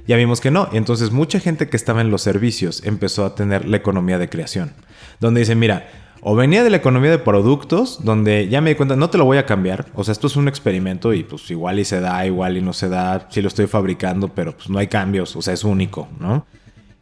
Ya 0.05 0.15
vimos 0.15 0.39
que 0.39 0.51
no. 0.51 0.69
Entonces 0.73 1.09
mucha 1.09 1.39
gente 1.39 1.69
que 1.69 1.77
estaba 1.77 2.01
en 2.01 2.11
los 2.11 2.21
servicios 2.21 2.83
empezó 2.85 3.25
a 3.25 3.33
tener 3.33 3.67
la 3.67 3.77
economía 3.77 4.19
de 4.19 4.29
creación. 4.29 4.73
Donde 5.19 5.39
dice, 5.39 5.55
mira, 5.55 5.87
o 6.25 6.35
venía 6.35 6.63
de 6.63 6.69
la 6.69 6.77
economía 6.77 7.11
de 7.11 7.19
productos, 7.19 8.03
donde 8.03 8.47
ya 8.47 8.61
me 8.61 8.69
di 8.69 8.75
cuenta, 8.75 8.95
no 8.95 9.09
te 9.09 9.17
lo 9.17 9.25
voy 9.25 9.37
a 9.37 9.45
cambiar. 9.45 9.87
O 9.93 10.03
sea, 10.03 10.13
esto 10.13 10.27
es 10.27 10.37
un 10.37 10.47
experimento 10.47 11.13
y 11.13 11.23
pues 11.23 11.51
igual 11.51 11.79
y 11.79 11.85
se 11.85 11.99
da, 11.99 12.25
igual 12.25 12.57
y 12.57 12.61
no 12.61 12.71
se 12.71 12.87
da, 12.87 13.27
si 13.29 13.41
lo 13.41 13.49
estoy 13.49 13.67
fabricando, 13.67 14.29
pero 14.29 14.55
pues 14.55 14.69
no 14.69 14.79
hay 14.79 14.87
cambios, 14.87 15.35
o 15.35 15.41
sea, 15.41 15.53
es 15.53 15.63
único, 15.65 16.07
¿no? 16.19 16.45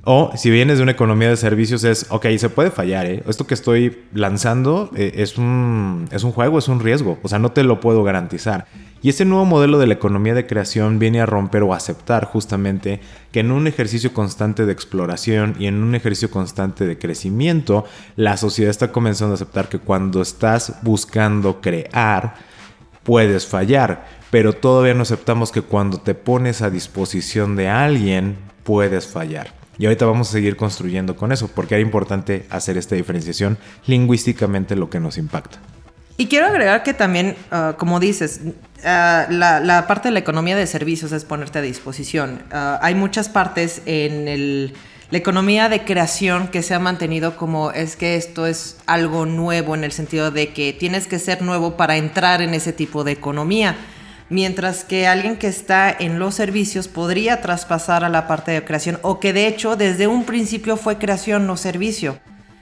O 0.03 0.31
si 0.35 0.49
vienes 0.49 0.77
de 0.77 0.83
una 0.83 0.93
economía 0.93 1.29
de 1.29 1.37
servicios 1.37 1.83
es, 1.83 2.07
ok, 2.09 2.25
se 2.37 2.49
puede 2.49 2.71
fallar, 2.71 3.05
¿eh? 3.05 3.23
Esto 3.27 3.45
que 3.45 3.53
estoy 3.53 3.99
lanzando 4.13 4.89
eh, 4.95 5.11
es, 5.17 5.37
un, 5.37 6.07
es 6.11 6.23
un 6.23 6.31
juego, 6.31 6.57
es 6.57 6.67
un 6.67 6.79
riesgo, 6.79 7.19
o 7.21 7.27
sea, 7.27 7.37
no 7.37 7.51
te 7.51 7.61
lo 7.63 7.79
puedo 7.79 8.03
garantizar. 8.03 8.65
Y 9.03 9.09
este 9.09 9.25
nuevo 9.25 9.45
modelo 9.45 9.77
de 9.77 9.85
la 9.85 9.93
economía 9.93 10.33
de 10.33 10.47
creación 10.47 10.97
viene 10.97 11.21
a 11.21 11.27
romper 11.27 11.61
o 11.61 11.75
aceptar 11.75 12.25
justamente 12.25 12.99
que 13.31 13.41
en 13.41 13.51
un 13.51 13.67
ejercicio 13.67 14.11
constante 14.11 14.65
de 14.65 14.73
exploración 14.73 15.55
y 15.59 15.67
en 15.67 15.83
un 15.83 15.93
ejercicio 15.93 16.31
constante 16.31 16.87
de 16.87 16.97
crecimiento, 16.97 17.85
la 18.15 18.37
sociedad 18.37 18.71
está 18.71 18.91
comenzando 18.91 19.33
a 19.33 19.35
aceptar 19.35 19.69
que 19.69 19.79
cuando 19.79 20.21
estás 20.21 20.77
buscando 20.81 21.61
crear, 21.61 22.35
puedes 23.03 23.45
fallar, 23.45 24.07
pero 24.31 24.53
todavía 24.53 24.95
no 24.95 25.03
aceptamos 25.03 25.51
que 25.51 25.61
cuando 25.61 25.99
te 25.99 26.15
pones 26.15 26.63
a 26.63 26.71
disposición 26.71 27.55
de 27.55 27.69
alguien, 27.69 28.37
puedes 28.63 29.07
fallar. 29.07 29.60
Y 29.81 29.85
ahorita 29.85 30.05
vamos 30.05 30.29
a 30.29 30.33
seguir 30.33 30.57
construyendo 30.57 31.15
con 31.15 31.31
eso, 31.31 31.47
porque 31.47 31.73
era 31.73 31.81
importante 31.81 32.45
hacer 32.51 32.77
esta 32.77 32.93
diferenciación 32.93 33.57
lingüísticamente 33.87 34.75
lo 34.75 34.91
que 34.91 34.99
nos 34.99 35.17
impacta. 35.17 35.57
Y 36.17 36.27
quiero 36.27 36.45
agregar 36.45 36.83
que 36.83 36.93
también, 36.93 37.35
ah, 37.49 37.73
como 37.79 37.99
dices, 37.99 38.41
ah, 38.85 39.25
la, 39.31 39.87
parte 39.87 40.09
de 40.09 40.11
la 40.11 40.19
economía 40.19 40.55
de 40.55 40.67
servicios 40.67 41.11
es 41.13 41.25
ponerte 41.25 41.57
a 41.57 41.61
disposición. 41.63 42.43
Ah, 42.51 42.77
hay 42.83 42.93
muchas 42.93 43.27
partes 43.27 43.81
en 43.87 44.71
la 45.09 45.17
economía 45.17 45.67
de 45.67 45.83
creación 45.83 46.49
que 46.49 46.61
se 46.61 46.75
ha 46.75 46.79
mantenido 46.79 47.35
como 47.35 47.71
es 47.71 47.95
que 47.95 48.17
esto 48.17 48.45
es 48.45 48.77
algo 48.85 49.25
nuevo 49.25 49.73
en 49.73 49.83
el 49.83 49.93
sentido 49.93 50.29
de 50.29 50.53
que 50.53 50.73
tienes 50.73 51.07
que 51.07 51.17
ser 51.17 51.41
nuevo 51.41 51.75
para 51.75 51.97
entrar 51.97 52.43
en 52.43 52.53
ese 52.53 52.71
tipo 52.71 53.03
de 53.03 53.13
economía. 53.13 53.75
Mientras 54.31 54.85
que 54.85 55.07
alguien 55.07 55.35
que 55.35 55.47
está 55.47 55.91
en 55.91 56.17
los 56.17 56.35
servicios 56.35 56.87
podría 56.87 57.41
traspasar 57.41 58.05
a 58.05 58.09
la 58.09 58.29
parte 58.29 58.51
de 58.51 58.63
creación 58.63 58.97
o 59.01 59.19
que 59.19 59.33
de 59.33 59.45
hecho 59.45 59.75
desde 59.75 60.07
un 60.07 60.23
principio 60.23 60.77
fue 60.77 60.97
creación, 60.97 61.45
no 61.45 61.57
servicio. 61.57 62.17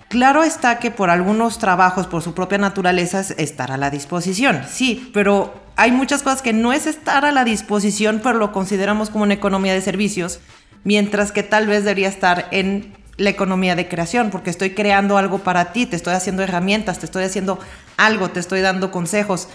Claro 0.08 0.42
está 0.42 0.80
que 0.80 0.90
por 0.90 1.12
algunos 1.12 1.60
trabajos, 1.60 2.08
por 2.08 2.24
su 2.24 2.34
propia 2.34 2.58
naturaleza, 2.58 3.20
es 3.20 3.36
estar 3.38 3.72
a 3.72 3.78
la 3.78 3.92
disposición, 3.92 4.64
sí, 4.68 5.12
pero 5.14 5.62
hay 5.76 5.92
muchas 5.92 6.24
cosas 6.24 6.42
que 6.42 6.54
no 6.54 6.74
es 6.74 6.88
estar 6.88 7.24
a 7.24 7.32
la 7.32 7.44
disposición, 7.44 8.20
pero 8.24 8.40
lo 8.40 8.52
consideramos 8.52 9.12
como 9.12 9.26
una 9.26 9.36
economía 9.36 9.76
de 9.76 9.82
servicios, 9.82 10.40
mientras 10.84 11.32
que 11.32 11.44
tal 11.44 11.68
vez 11.68 11.84
debería 11.84 12.10
estar 12.10 12.48
en 12.50 12.98
la 13.18 13.30
economía 13.30 13.76
de 13.76 13.88
creación, 13.88 14.32
porque 14.32 14.50
estoy 14.50 14.72
creando 14.72 15.20
algo 15.20 15.38
para 15.38 15.72
ti, 15.72 15.86
te 15.86 15.98
estoy 15.98 16.16
haciendo 16.16 16.42
herramientas, 16.42 16.98
te 16.98 17.06
estoy 17.06 17.26
haciendo 17.26 17.60
algo, 17.96 18.32
te 18.32 18.40
estoy 18.40 18.62
dando 18.62 18.90
consejos. 18.90 19.50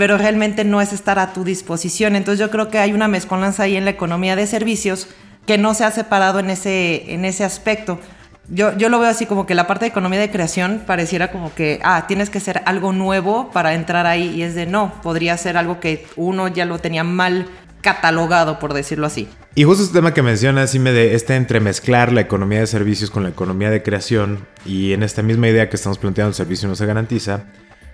Pero 0.00 0.16
realmente 0.16 0.64
no 0.64 0.80
es 0.80 0.94
estar 0.94 1.18
a 1.18 1.34
tu 1.34 1.44
disposición. 1.44 2.16
Entonces 2.16 2.40
yo 2.40 2.50
creo 2.50 2.70
que 2.70 2.78
hay 2.78 2.94
una 2.94 3.06
mezcolanza 3.06 3.64
ahí 3.64 3.76
en 3.76 3.84
la 3.84 3.90
economía 3.90 4.34
de 4.34 4.46
servicios 4.46 5.08
que 5.44 5.58
no 5.58 5.74
se 5.74 5.84
ha 5.84 5.90
separado 5.90 6.38
en 6.38 6.48
ese, 6.48 7.12
en 7.12 7.26
ese 7.26 7.44
aspecto. 7.44 8.00
Yo, 8.48 8.74
yo 8.78 8.88
lo 8.88 8.98
veo 8.98 9.10
así 9.10 9.26
como 9.26 9.44
que 9.44 9.54
la 9.54 9.66
parte 9.66 9.84
de 9.84 9.90
economía 9.90 10.18
de 10.18 10.30
creación 10.30 10.84
pareciera 10.86 11.30
como 11.30 11.54
que, 11.54 11.80
ah, 11.82 12.06
tienes 12.08 12.30
que 12.30 12.40
ser 12.40 12.62
algo 12.64 12.94
nuevo 12.94 13.50
para 13.50 13.74
entrar 13.74 14.06
ahí 14.06 14.36
y 14.36 14.42
es 14.42 14.54
de 14.54 14.64
no, 14.64 14.90
podría 15.02 15.36
ser 15.36 15.58
algo 15.58 15.80
que 15.80 16.06
uno 16.16 16.48
ya 16.48 16.64
lo 16.64 16.78
tenía 16.78 17.04
mal 17.04 17.46
catalogado, 17.82 18.58
por 18.58 18.72
decirlo 18.72 19.06
así. 19.06 19.28
Y 19.54 19.64
justo 19.64 19.82
este 19.82 19.98
tema 19.98 20.14
que 20.14 20.22
mencionas, 20.22 20.74
me 20.76 20.92
de 20.92 21.14
este 21.14 21.36
entremezclar 21.36 22.10
la 22.10 22.22
economía 22.22 22.60
de 22.60 22.66
servicios 22.66 23.10
con 23.10 23.22
la 23.22 23.28
economía 23.28 23.68
de 23.68 23.82
creación 23.82 24.46
y 24.64 24.94
en 24.94 25.02
esta 25.02 25.22
misma 25.22 25.48
idea 25.48 25.68
que 25.68 25.76
estamos 25.76 25.98
planteando 25.98 26.30
el 26.30 26.34
servicio 26.34 26.70
no 26.70 26.74
se 26.74 26.86
garantiza, 26.86 27.44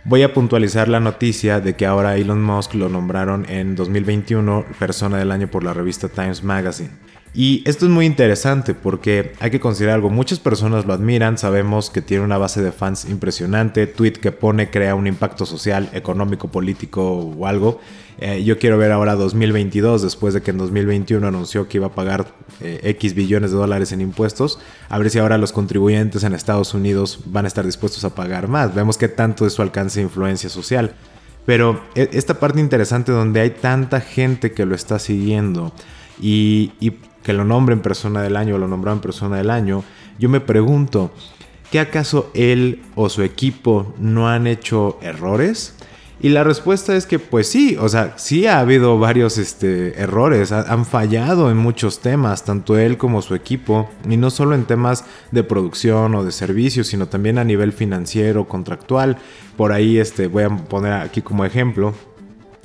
Voy 0.09 0.23
a 0.23 0.33
puntualizar 0.33 0.87
la 0.87 1.01
noticia 1.01 1.59
de 1.59 1.75
que 1.75 1.85
ahora 1.85 2.17
Elon 2.17 2.41
Musk 2.41 2.75
lo 2.75 2.89
nombraron 2.89 3.45
en 3.49 3.75
2021 3.75 4.65
persona 4.79 5.19
del 5.19 5.33
año 5.33 5.49
por 5.49 5.65
la 5.65 5.75
revista 5.75 6.09
Times 6.09 6.45
Magazine. 6.45 6.91
Y 7.39 7.63
esto 7.67 7.85
es 7.85 7.93
muy 7.93 8.07
interesante 8.07 8.73
porque 8.73 9.35
hay 9.41 9.51
que 9.51 9.61
considerar 9.61 9.97
algo. 9.97 10.09
Muchas 10.09 10.41
personas 10.41 10.87
lo 10.87 10.95
admiran, 10.95 11.37
sabemos 11.37 11.91
que 11.91 12.01
tiene 12.01 12.25
una 12.25 12.39
base 12.39 12.63
de 12.63 12.73
fans 12.73 13.05
impresionante, 13.05 13.87
tweet 13.87 14.13
que 14.13 14.33
pone 14.33 14.71
crea 14.71 14.95
un 14.95 15.07
impacto 15.07 15.45
social, 15.45 15.91
económico, 15.93 16.49
político 16.49 17.05
o 17.05 17.47
algo. 17.47 17.79
Eh, 18.19 18.43
yo 18.43 18.59
quiero 18.59 18.79
ver 18.79 18.91
ahora 18.91 19.17
2022, 19.17 20.01
después 20.01 20.33
de 20.33 20.41
que 20.41 20.51
en 20.51 20.57
2021 20.57 21.29
anunció 21.29 21.69
que 21.69 21.77
iba 21.77 21.89
a 21.89 21.95
pagar 21.95 22.27
eh, 22.63 22.81
X 22.85 23.15
billones 23.15 23.51
de 23.51 23.59
dólares 23.59 23.93
en 23.93 24.01
impuestos, 24.01 24.59
a 24.89 24.99
ver 24.99 25.11
si 25.11 25.19
ahora 25.19 25.37
los 25.37 25.53
contribuyentes 25.53 26.25
en 26.25 26.33
Estados 26.33 26.73
Unidos 26.73 27.21
van 27.27 27.45
a 27.45 27.49
estar 27.49 27.67
dispuestos 27.67 28.03
a 28.07 28.15
pagar 28.15 28.49
más. 28.49 28.75
Vemos 28.75 28.97
que 28.97 29.09
tanto 29.09 29.47
es 29.47 29.53
su 29.53 29.61
alcance 29.61 30.01
de 30.01 30.05
influencia 30.05 30.49
social. 30.49 30.95
Pero 31.45 31.83
e, 31.95 32.09
esta 32.13 32.41
parte 32.41 32.61
interesante 32.61 33.13
donde 33.13 33.41
hay 33.41 33.51
tanta 33.51 34.01
gente 34.01 34.53
que 34.53 34.65
lo 34.65 34.75
está 34.75 34.99
siguiendo 34.99 35.75
y, 36.21 36.73
que 37.23 37.33
lo 37.33 37.45
nombren 37.45 37.81
persona 37.81 38.23
del 38.23 38.37
año 38.37 38.55
o 38.55 38.59
lo 38.59 38.69
nombraron 38.69 39.01
persona 39.01 39.39
del 39.39 39.51
año, 39.51 39.83
yo 40.17 40.29
me 40.29 40.39
pregunto, 40.39 41.11
¿qué 41.73 41.81
acaso 41.81 42.31
él 42.35 42.83
o 42.95 43.09
su 43.09 43.23
equipo 43.23 43.95
no 43.99 44.29
han 44.29 44.47
hecho 44.47 44.97
errores? 45.03 45.75
Y 46.19 46.31
la 46.31 46.45
respuesta 46.45 46.97
es 46.97 47.05
que 47.05 47.19
pues 47.19 47.47
sí, 47.47 47.77
o 47.79 47.89
sea, 47.89 48.15
sí 48.17 48.47
ha 48.47 48.61
habido 48.61 48.99
varios 48.99 49.37
este, 49.37 50.01
errores, 50.01 50.51
han 50.51 50.87
fallado 50.87 51.51
en 51.51 51.59
muchos 51.59 52.01
temas, 52.01 52.45
tanto 52.45 52.79
él 52.79 52.97
como 52.97 53.21
su 53.21 53.35
equipo, 53.35 53.91
y 54.09 54.17
no 54.17 54.31
solo 54.31 54.55
en 54.55 54.65
temas 54.65 55.05
de 55.31 55.43
producción 55.43 56.15
o 56.15 56.25
de 56.25 56.33
servicios, 56.33 56.87
sino 56.87 57.09
también 57.09 57.39
a 57.39 57.45
nivel 57.45 57.73
financiero, 57.73 58.49
contractual. 58.49 59.19
Por 59.57 59.73
ahí 59.73 59.99
este, 59.99 60.29
voy 60.29 60.45
a 60.45 60.49
poner 60.49 60.95
aquí 60.95 61.21
como 61.21 61.45
ejemplo 61.45 61.93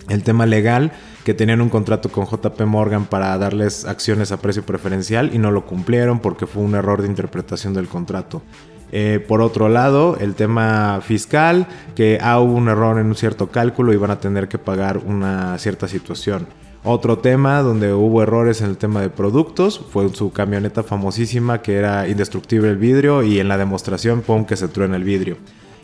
el 0.08 0.24
tema 0.24 0.46
legal, 0.46 0.94
que 1.24 1.34
tenían 1.34 1.62
un 1.62 1.70
contrato 1.70 2.10
con 2.10 2.26
JP 2.26 2.62
Morgan 2.62 3.06
para 3.06 3.38
darles 3.38 3.86
acciones 3.86 4.32
a 4.32 4.38
precio 4.38 4.64
preferencial 4.64 5.34
y 5.34 5.38
no 5.38 5.52
lo 5.52 5.66
cumplieron 5.66 6.20
porque 6.20 6.48
fue 6.48 6.64
un 6.64 6.76
error 6.76 7.02
de 7.02 7.08
interpretación 7.08 7.74
del 7.74 7.88
contrato. 7.88 8.42
Eh, 8.92 9.24
por 9.26 9.42
otro 9.42 9.70
lado, 9.70 10.18
el 10.20 10.36
tema 10.36 11.00
fiscal, 11.02 11.68
que 11.96 12.20
ah, 12.22 12.40
hubo 12.40 12.54
un 12.54 12.68
error 12.68 13.00
en 13.00 13.08
un 13.08 13.16
cierto 13.16 13.50
cálculo 13.50 13.94
y 13.94 13.98
van 13.98 14.12
a 14.12 14.20
tener 14.20 14.48
que 14.50 14.58
pagar 14.58 14.98
una 14.98 15.58
cierta 15.60 15.88
situación. 15.88 16.48
Otro 16.84 17.20
tema 17.20 17.62
donde 17.62 17.94
hubo 17.94 18.24
errores 18.24 18.62
en 18.62 18.70
el 18.70 18.78
tema 18.78 19.02
de 19.02 19.10
productos 19.10 19.80
fue 19.92 20.10
su 20.10 20.32
camioneta 20.32 20.82
famosísima 20.82 21.62
que 21.62 21.76
era 21.76 22.08
indestructible 22.08 22.70
el 22.70 22.78
vidrio 22.78 23.22
y 23.22 23.40
en 23.40 23.48
la 23.48 23.58
demostración 23.58 24.22
pon 24.22 24.46
que 24.46 24.58
se 24.58 24.68
truena 24.68 24.96
el 24.96 25.04
vidrio. 25.04 25.38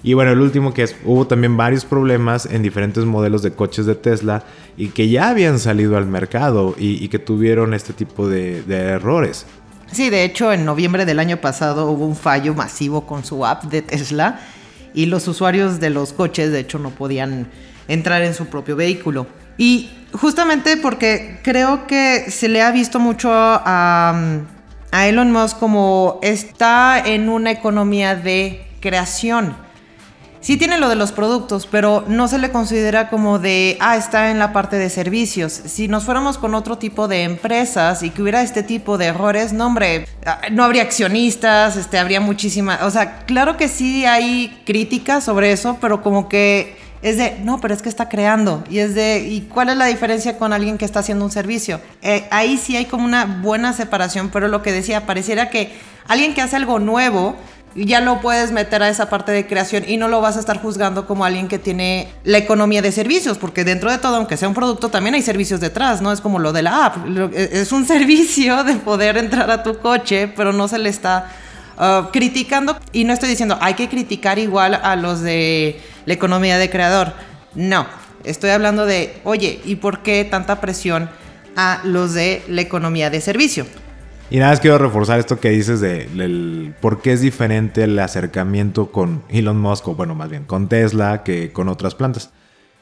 Y 0.04 0.13
bueno, 0.13 0.32
el 0.32 0.39
último 0.39 0.74
que 0.74 0.84
es, 0.84 0.96
hubo 1.06 1.27
también 1.27 1.58
varios 1.58 1.86
problemas 1.86 2.46
en 2.46 2.62
diferentes 2.62 3.06
modelos 3.06 3.42
de 3.42 3.51
coches 3.51 3.86
de 3.86 3.96
Tesla 3.96 4.44
y 4.77 4.89
que 4.89 5.10
ya 5.10 5.30
habían 5.30 5.60
salido 5.60 5.98
al 5.98 6.06
mercado 6.06 6.75
y, 6.77 7.08
que 7.08 7.20
tuvieron 7.20 7.74
este 7.74 7.94
tipo 7.94 8.27
de 8.27 8.63
errores. 8.68 9.46
Sí, 9.92 10.10
de 10.10 10.24
hecho, 10.24 10.51
en 10.51 10.66
noviembre 10.66 11.06
del 11.06 11.20
año 11.20 11.38
pasado 11.38 11.89
hubo 11.89 12.06
un 12.06 12.16
fallo 12.16 12.54
masivo 12.54 13.06
con 13.06 13.24
su 13.24 13.46
app 13.46 13.66
de 13.66 13.82
Tesla 13.82 14.39
y 14.94 15.06
los 15.06 15.27
usuarios 15.27 15.80
de 15.80 15.89
los 15.89 16.13
coches, 16.13 16.51
de 16.51 16.60
hecho, 16.60 16.77
no 16.77 16.89
podían 16.92 17.48
entrar 17.88 18.22
en 18.22 18.34
su 18.34 18.48
propio 18.48 18.75
vehículo. 18.75 19.27
Y 19.58 19.89
justamente 20.12 20.77
porque 20.77 21.39
creo 21.44 21.88
que 21.88 22.30
se 22.30 22.50
le 22.50 22.62
ha 22.62 22.72
visto 22.72 23.00
mucho 23.00 23.30
a, 23.32 24.42
a 24.92 25.08
Elon 25.08 25.32
Musk 25.32 25.58
como 25.58 26.20
está 26.22 27.00
en 27.00 27.30
una 27.30 27.51
economía 27.51 28.16
de 28.16 28.68
creación 28.82 29.56
Sí 30.48 30.56
tiene 30.56 30.77
lo 30.77 30.88
de 30.88 30.96
los 30.96 31.12
productos, 31.12 31.68
pero 31.70 32.06
no 32.08 32.30
se 32.30 32.38
le 32.38 32.51
considera 32.51 33.10
como 33.10 33.38
de, 33.38 33.75
ah, 33.82 33.98
está 33.98 34.32
en 34.32 34.39
la 34.39 34.54
parte 34.54 34.77
de 34.77 34.89
servicios. 34.89 35.51
Si 35.51 35.89
nos 35.89 36.06
fuéramos 36.06 36.38
con 36.38 36.56
otro 36.56 36.77
tipo 36.77 37.10
de 37.10 37.24
empresas 37.24 38.01
y 38.01 38.12
que 38.12 38.22
hubiera 38.22 38.42
este 38.42 38.63
tipo 38.63 38.98
de 38.98 39.08
errores, 39.08 39.51
no, 39.51 39.66
hombre, 39.66 40.08
ah, 40.25 40.39
no 40.50 40.63
habría 40.63 40.84
accionistas, 40.84 41.75
este, 41.75 42.00
habría 42.00 42.22
muchísimas, 42.22 42.82
o 42.84 42.89
sea, 42.89 43.25
claro 43.25 43.58
que 43.58 43.68
sí 43.68 44.06
hay 44.06 44.63
críticas 44.66 45.25
sobre 45.25 45.51
eso, 45.51 45.80
pero 45.82 46.01
como 46.01 46.30
que 46.30 46.77
es 47.01 47.18
de, 47.18 47.38
no, 47.44 47.60
pero 47.60 47.74
es 47.74 47.82
que 47.82 47.89
está 47.89 48.08
creando. 48.08 48.63
Y 48.70 48.80
es 48.80 48.96
de, 48.96 49.20
¿y 49.20 49.42
cuál 49.42 49.68
es 49.68 49.75
la 49.75 49.88
diferencia 49.88 50.38
con 50.38 50.54
alguien 50.54 50.77
que 50.77 50.86
está 50.86 51.01
haciendo 51.01 51.25
un 51.25 51.32
servicio? 51.32 51.82
Eh, 52.01 52.25
ahí 52.32 52.58
sí 52.58 52.77
hay 52.77 52.86
como 52.86 53.04
una 53.04 53.25
buena 53.25 53.74
separación, 53.74 54.30
pero 54.30 54.48
lo 54.48 54.62
que 54.62 54.72
decía, 54.72 55.06
pareciera 55.06 55.50
que 55.50 55.74
alguien 56.08 56.34
que 56.34 56.42
hace 56.42 56.56
algo 56.56 56.80
nuevo, 56.80 57.36
ya 57.86 58.01
lo 58.01 58.22
puedes 58.22 58.51
meter 58.51 58.81
a 58.81 58.89
esa 58.89 59.10
parte 59.10 59.31
de 59.31 59.46
creación 59.46 59.84
y 59.88 59.98
no 59.98 60.07
lo 60.07 60.19
vas 60.19 60.36
a 60.36 60.39
estar 60.39 60.60
juzgando 60.60 61.05
como 61.05 61.25
alguien 61.25 61.48
que 61.48 61.60
tiene 61.60 62.12
la 62.24 62.39
economía 62.39 62.81
de 62.81 62.91
servicios, 62.91 63.38
porque 63.38 63.63
dentro 63.63 63.91
de 63.91 64.00
todo, 64.00 64.15
aunque 64.15 64.36
sea 64.36 64.48
un 64.48 64.55
producto, 64.55 64.89
también 64.89 65.13
hay 65.13 65.22
servicios 65.22 65.60
detrás, 65.60 66.01
¿no? 66.01 66.12
Es 66.12 66.19
como 66.19 66.39
lo 66.39 66.53
de 66.53 66.63
la 66.63 66.86
app, 66.88 66.98
e, 67.34 67.50
es 67.62 67.72
un 67.72 67.86
servicio 67.88 68.63
de 68.63 68.75
poder 68.75 69.17
entrar 69.17 69.51
a 69.51 69.62
tu 69.62 69.77
coche, 69.77 70.27
pero 70.27 70.53
no 70.53 70.67
se 70.67 70.79
le 70.79 70.89
está 70.89 71.29
uh, 71.77 72.12
criticando. 72.12 72.75
Y 72.93 73.03
no 73.03 73.13
estoy 73.13 73.29
diciendo, 73.29 73.57
hay 73.62 73.75
que 73.75 73.89
criticar 73.89 74.39
igual 74.39 74.74
a 74.74 74.96
los 74.96 75.22
de 75.22 75.79
la 76.05 76.13
economía 76.13 76.57
de 76.57 76.72
creador. 76.72 77.13
No, 77.53 77.86
estoy 78.24 78.50
hablando 78.50 78.88
de, 78.88 79.22
oye, 79.24 79.62
¿y 79.65 79.75
por 79.75 80.01
qué 80.01 80.25
tanta 80.25 80.60
presión 80.60 81.10
a 81.55 81.81
los 81.84 82.15
de 82.15 82.43
la 82.48 82.62
economía 82.62 83.12
de 83.12 83.22
servicio? 83.22 83.67
Y 84.29 84.39
nada 84.39 84.51
más 84.51 84.60
quiero 84.60 84.77
reforzar 84.77 85.19
esto 85.19 85.39
que 85.39 85.50
dices 85.50 85.79
de 85.79 86.74
por 86.81 87.01
qué 87.01 87.13
es 87.13 87.22
diferente 87.22 87.86
el 87.86 87.98
acercamiento 87.98 88.91
con 88.91 89.24
Elon 89.29 89.57
Musk, 89.57 89.88
o 89.88 89.96
bueno, 89.96 90.15
más 90.15 90.29
bien 90.29 90.43
con 90.43 90.67
Tesla 90.67 91.24
que 91.24 91.53
con 91.53 91.69
otras 91.69 91.96
plantas. 91.96 92.31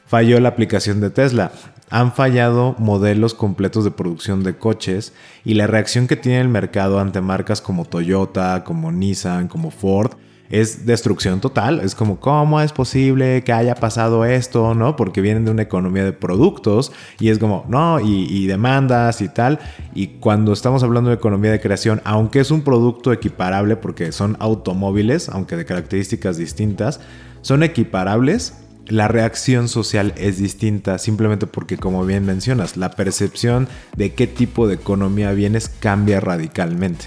Falló 0.06 0.40
la 0.40 0.48
aplicación 0.48 1.00
de 1.00 1.10
Tesla. 1.10 1.52
Han 1.88 2.12
fallado 2.12 2.74
modelos 2.78 3.34
completos 3.34 3.84
de 3.84 3.92
producción 3.92 4.42
de 4.42 4.56
coches 4.56 5.12
y 5.44 5.54
la 5.54 5.68
reacción 5.68 6.08
que 6.08 6.16
tiene 6.16 6.40
el 6.40 6.48
mercado 6.48 6.98
ante 6.98 7.20
marcas 7.20 7.60
como 7.60 7.84
Toyota, 7.84 8.64
como 8.64 8.90
Nissan, 8.90 9.46
como 9.46 9.70
Ford 9.70 10.14
es 10.50 10.86
destrucción 10.86 11.40
total. 11.40 11.80
Es 11.80 11.94
como, 11.94 12.20
¿cómo 12.20 12.60
es 12.60 12.72
posible 12.72 13.42
que 13.44 13.52
haya 13.52 13.74
pasado 13.74 14.24
esto? 14.24 14.74
¿No? 14.74 14.96
Porque 14.96 15.20
vienen 15.20 15.44
de 15.44 15.50
una 15.50 15.62
economía 15.62 16.04
de 16.04 16.12
productos 16.12 16.92
y 17.18 17.30
es 17.30 17.38
como, 17.38 17.64
no, 17.68 18.00
y, 18.00 18.46
demandas 18.46 19.20
y 19.20 19.28
tal. 19.28 19.58
Y 19.94 20.08
cuando 20.18 20.52
estamos 20.52 20.82
hablando 20.82 21.10
de 21.10 21.16
economía 21.16 21.50
de 21.50 21.60
creación, 21.60 22.00
aunque 22.04 22.40
es 22.40 22.50
un 22.50 22.62
producto 22.62 23.12
equiparable 23.12 23.76
porque 23.76 24.12
son 24.12 24.36
automóviles, 24.40 25.28
aunque 25.28 25.56
de 25.56 25.64
características 25.64 26.36
distintas, 26.36 27.00
son 27.42 27.62
equiparables. 27.62 28.54
La 28.88 29.08
reacción 29.08 29.66
social 29.66 30.14
es 30.16 30.38
distinta 30.38 30.98
simplemente 30.98 31.48
porque, 31.48 31.76
como 31.76 32.06
bien 32.06 32.24
mencionas, 32.24 32.76
la 32.76 32.92
percepción 32.92 33.66
de 33.96 34.14
qué 34.14 34.28
tipo 34.28 34.68
de 34.68 34.76
economía 34.76 35.32
vienes 35.32 35.68
cambia 35.68 36.20
radicalmente. 36.20 37.06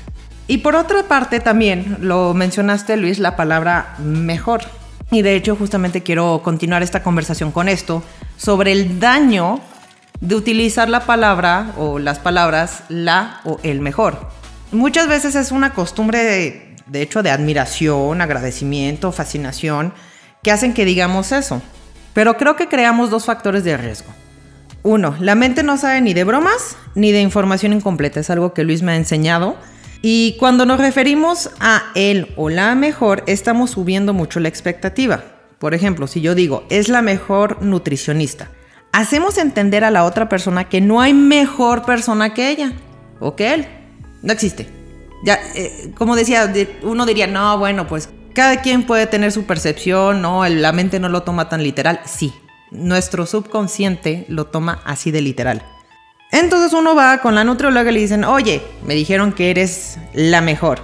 Y 0.49 0.57
por 0.57 0.75
otra 0.75 1.03
parte 1.03 1.39
también 1.39 1.97
lo 2.01 2.33
mencionaste 2.33 2.97
Luis, 2.97 3.19
la 3.19 3.35
palabra 3.35 3.93
mejor. 3.99 4.61
Y 5.11 5.21
de 5.21 5.35
hecho 5.35 5.55
justamente 5.55 6.01
quiero 6.01 6.41
continuar 6.43 6.81
esta 6.81 7.03
conversación 7.03 7.51
con 7.51 7.69
esto 7.69 8.01
sobre 8.35 8.71
el 8.71 8.99
daño 8.99 9.59
de 10.21 10.33
utilizar 10.33 10.89
la 10.89 11.01
palabra 11.01 11.73
o 11.77 11.99
las 11.99 12.17
palabras 12.17 12.81
la 12.89 13.41
o 13.45 13.59
el 13.61 13.79
mejor. 13.79 14.27
Muchas 14.71 15.07
veces 15.07 15.35
es 15.35 15.51
una 15.51 15.75
costumbre 15.75 16.23
de, 16.23 16.75
de 16.87 17.01
hecho 17.03 17.21
de 17.21 17.29
admiración, 17.29 18.19
agradecimiento, 18.19 19.11
fascinación 19.11 19.93
que 20.41 20.51
hacen 20.51 20.73
que 20.73 20.83
digamos 20.83 21.31
eso. 21.31 21.61
Pero 22.13 22.37
creo 22.37 22.55
que 22.55 22.67
creamos 22.67 23.11
dos 23.11 23.25
factores 23.25 23.63
de 23.63 23.77
riesgo. 23.77 24.11
Uno, 24.81 25.15
la 25.19 25.35
mente 25.35 25.61
no 25.61 25.77
sabe 25.77 26.01
ni 26.01 26.15
de 26.15 26.23
bromas 26.23 26.75
ni 26.95 27.11
de 27.11 27.21
información 27.21 27.71
incompleta. 27.71 28.19
Es 28.19 28.31
algo 28.31 28.55
que 28.55 28.63
Luis 28.63 28.81
me 28.81 28.93
ha 28.93 28.95
enseñado 28.95 29.55
y 30.01 30.37
cuando 30.39 30.65
nos 30.65 30.79
referimos 30.79 31.49
a 31.59 31.91
él 31.95 32.33
o 32.37 32.49
la 32.49 32.73
mejor, 32.75 33.23
estamos 33.27 33.71
subiendo 33.71 34.13
mucho 34.13 34.39
la 34.39 34.47
expectativa. 34.47 35.23
Por 35.59 35.73
ejemplo, 35.73 36.07
si 36.07 36.21
yo 36.21 36.35
digo, 36.35 36.63
es 36.69 36.87
la 36.87 37.01
mejor 37.01 37.61
nutricionista, 37.61 38.49
hacemos 38.93 39.37
entender 39.37 39.83
a 39.83 39.91
la 39.91 40.05
otra 40.05 40.29
persona 40.29 40.69
que 40.69 40.79
no 40.79 41.01
hay 41.01 41.13
mejor 41.13 41.83
persona 41.83 42.33
que 42.33 42.49
ella 42.49 42.73
o 43.19 43.35
que 43.35 43.53
él. 43.53 43.67
No 44.21 44.31
existe. 44.31 44.69
Ya, 45.25 45.37
eh, 45.55 45.91
como 45.97 46.15
decía, 46.15 46.51
uno 46.81 47.05
diría, 47.05 47.27
no, 47.27 47.57
bueno, 47.57 47.87
pues 47.87 48.09
cada 48.33 48.61
quien 48.61 48.85
puede 48.85 49.05
tener 49.05 49.33
su 49.33 49.43
percepción, 49.43 50.21
no, 50.21 50.47
la 50.47 50.71
mente 50.71 50.99
no 51.01 51.09
lo 51.09 51.23
toma 51.23 51.49
tan 51.49 51.61
literal. 51.61 51.99
Sí, 52.05 52.33
nuestro 52.71 53.25
subconsciente 53.25 54.25
lo 54.29 54.45
toma 54.45 54.81
así 54.85 55.11
de 55.11 55.21
literal. 55.21 55.61
Entonces 56.31 56.73
uno 56.73 56.95
va 56.95 57.17
con 57.19 57.33
la 57.35 57.43
nutrióloga 57.43 57.89
y 57.89 57.93
le 57.93 57.99
dicen, 58.01 58.23
oye, 58.23 58.61
me 58.85 58.93
dijeron 58.93 59.33
que 59.33 59.49
eres 59.49 59.97
la 60.13 60.41
mejor. 60.41 60.79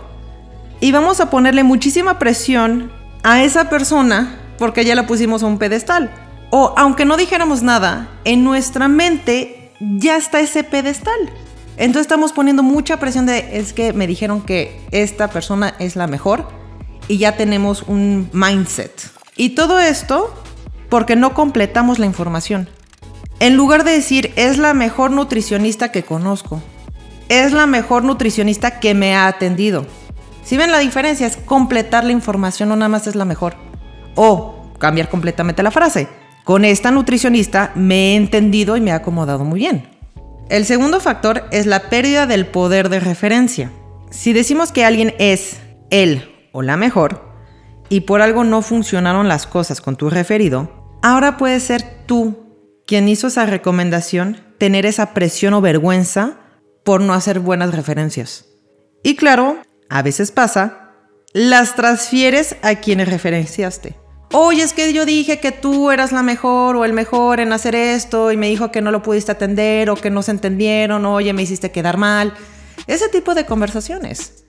Y 0.80 0.92
vamos 0.92 1.20
a 1.20 1.30
ponerle 1.30 1.64
muchísima 1.64 2.20
presión 2.20 2.92
a 3.24 3.44
esa 3.44 3.70
persona 3.70 4.40
porque 4.58 4.86
ya 4.86 4.96
la 4.96 5.08
pusimos 5.08 5.44
a 5.44 5.48
un 5.48 5.60
pedestal. 5.60 6.12
O 6.50 6.74
aunque 6.78 7.06
no 7.06 7.18
dijéramos 7.18 7.62
nada, 7.62 8.10
en 8.24 8.44
nuestra 8.44 8.88
mente 8.88 9.72
ya 9.80 10.18
está 10.18 10.40
ese 10.40 10.64
pedestal. 10.64 11.20
Entonces 11.78 12.02
estamos 12.02 12.32
poniendo 12.32 12.64
mucha 12.64 12.98
presión 12.98 13.26
de, 13.26 13.58
es 13.58 13.74
que 13.74 13.94
me 13.94 14.08
dijeron 14.08 14.42
que 14.42 14.80
esta 14.92 15.30
persona 15.30 15.76
es 15.80 15.96
la 15.96 16.08
mejor 16.08 16.48
y 17.08 17.18
ya 17.18 17.36
tenemos 17.36 17.84
un 17.84 18.30
mindset. 18.34 19.10
Y 19.36 19.50
todo 19.50 19.80
esto 19.80 20.34
porque 20.90 21.16
no 21.16 21.34
completamos 21.34 22.00
la 22.00 22.06
información. 22.06 22.70
En 23.40 23.58
lugar 23.58 23.84
de 23.84 23.92
decir, 23.92 24.32
es 24.38 24.58
la 24.58 24.74
mejor 24.74 25.12
nutricionista 25.12 25.92
que 25.92 26.04
conozco, 26.04 26.62
es 27.28 27.52
la 27.52 27.66
mejor 27.66 28.04
nutricionista 28.04 28.80
que 28.80 28.94
me 28.94 29.14
ha 29.14 29.28
atendido. 29.28 29.86
Si 30.44 30.58
ven 30.58 30.72
la 30.72 30.80
diferencia, 30.80 31.28
es 31.28 31.38
completar 31.38 32.04
la 32.04 32.12
información, 32.12 32.70
no 32.70 32.76
nada 32.76 32.90
más 32.90 33.08
es 33.08 33.16
la 33.16 33.26
mejor. 33.26 33.56
O 34.16 34.72
cambiar 34.80 35.10
completamente 35.10 35.64
la 35.64 35.72
frase. 35.72 36.08
Con 36.44 36.64
esta 36.64 36.92
nutricionista 36.92 37.72
me 37.76 38.14
he 38.14 38.16
entendido 38.16 38.78
y 38.78 38.82
me 38.82 38.92
ha 38.92 38.96
acomodado 38.96 39.44
muy 39.44 39.60
bien. 39.60 39.90
El 40.50 40.66
segundo 40.66 41.00
factor 41.00 41.46
es 41.52 41.66
la 41.66 41.90
pérdida 41.90 42.28
del 42.28 42.46
poder 42.46 42.90
de 42.90 43.00
referencia. 43.00 43.72
Si 44.12 44.32
decimos 44.32 44.72
que 44.72 44.86
alguien 44.86 45.16
es 45.18 45.60
él 45.90 46.32
o 46.52 46.62
la 46.62 46.78
mejor 46.78 47.34
y 47.90 48.02
por 48.02 48.22
algo 48.22 48.44
no 48.44 48.62
funcionaron 48.62 49.28
las 49.28 49.48
cosas 49.48 49.82
con 49.82 49.96
tu 49.96 50.12
referido, 50.12 50.70
ahora 51.02 51.38
puede 51.38 51.60
ser 51.60 51.82
tú 52.06 52.45
quien 52.86 53.10
hizo 53.10 53.28
esa 53.28 53.46
recomendación 53.46 54.44
tener 54.58 54.86
esa 54.86 55.14
presión 55.14 55.54
o 55.54 55.62
vergüenza 55.62 56.38
por 56.84 57.02
no 57.02 57.14
hacer 57.14 57.40
buenas 57.40 57.74
referencias. 57.74 58.46
Y 59.04 59.16
claro, 59.16 59.58
a 59.90 60.02
veces 60.02 60.32
pasa, 60.32 60.92
las 61.34 61.76
transfieres 61.76 62.56
a 62.62 62.76
quienes 62.76 63.10
referenciaste. 63.10 63.96
Oye, 64.32 64.64
es 64.64 64.74
que 64.74 64.92
yo 64.94 65.06
dije 65.06 65.40
que 65.40 65.52
tú 65.52 65.92
eras 65.92 66.12
la 66.12 66.24
mejor 66.24 66.76
o 66.76 66.86
el 66.86 66.94
mejor 66.94 67.40
en 67.40 67.54
hacer 67.54 67.76
esto 67.76 68.32
y 68.32 68.38
me 68.38 68.50
dijo 68.50 68.72
que 68.72 68.82
no 68.82 68.92
lo 68.92 69.02
pudiste 69.02 69.32
atender 69.32 69.90
o 69.90 69.96
que 69.96 70.10
no 70.10 70.24
se 70.24 70.32
entendieron, 70.32 71.06
oye, 71.06 71.34
me 71.34 71.44
hiciste 71.44 71.72
quedar 71.72 71.98
mal. 71.98 72.34
Ese 72.88 73.10
tipo 73.10 73.34
de 73.34 73.46
conversaciones. 73.46 74.46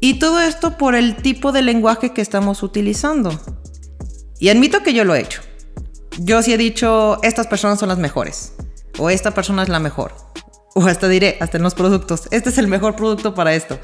Y 0.00 0.18
todo 0.18 0.40
esto 0.40 0.76
por 0.76 0.94
el 0.94 1.16
tipo 1.16 1.52
de 1.52 1.62
lenguaje 1.62 2.12
que 2.12 2.22
estamos 2.22 2.62
utilizando. 2.62 3.38
Y 4.40 4.48
admito 4.48 4.82
que 4.82 4.94
yo 4.94 5.04
lo 5.04 5.14
he 5.14 5.20
hecho. 5.20 5.42
Yo 6.18 6.42
sí 6.42 6.52
he 6.52 6.58
dicho, 6.58 7.18
estas 7.22 7.46
personas 7.46 7.78
son 7.78 7.88
las 7.88 7.98
mejores. 7.98 8.52
O 8.98 9.10
esta 9.10 9.32
persona 9.32 9.62
es 9.62 9.68
la 9.68 9.78
mejor. 9.78 10.14
O 10.74 10.84
hasta 10.86 11.08
diré, 11.08 11.38
hasta 11.40 11.56
en 11.56 11.62
los 11.62 11.74
productos, 11.74 12.28
este 12.30 12.50
es 12.50 12.58
el 12.58 12.68
mejor 12.68 12.96
producto 12.96 13.34
para 13.34 13.54
esto. 13.54 13.78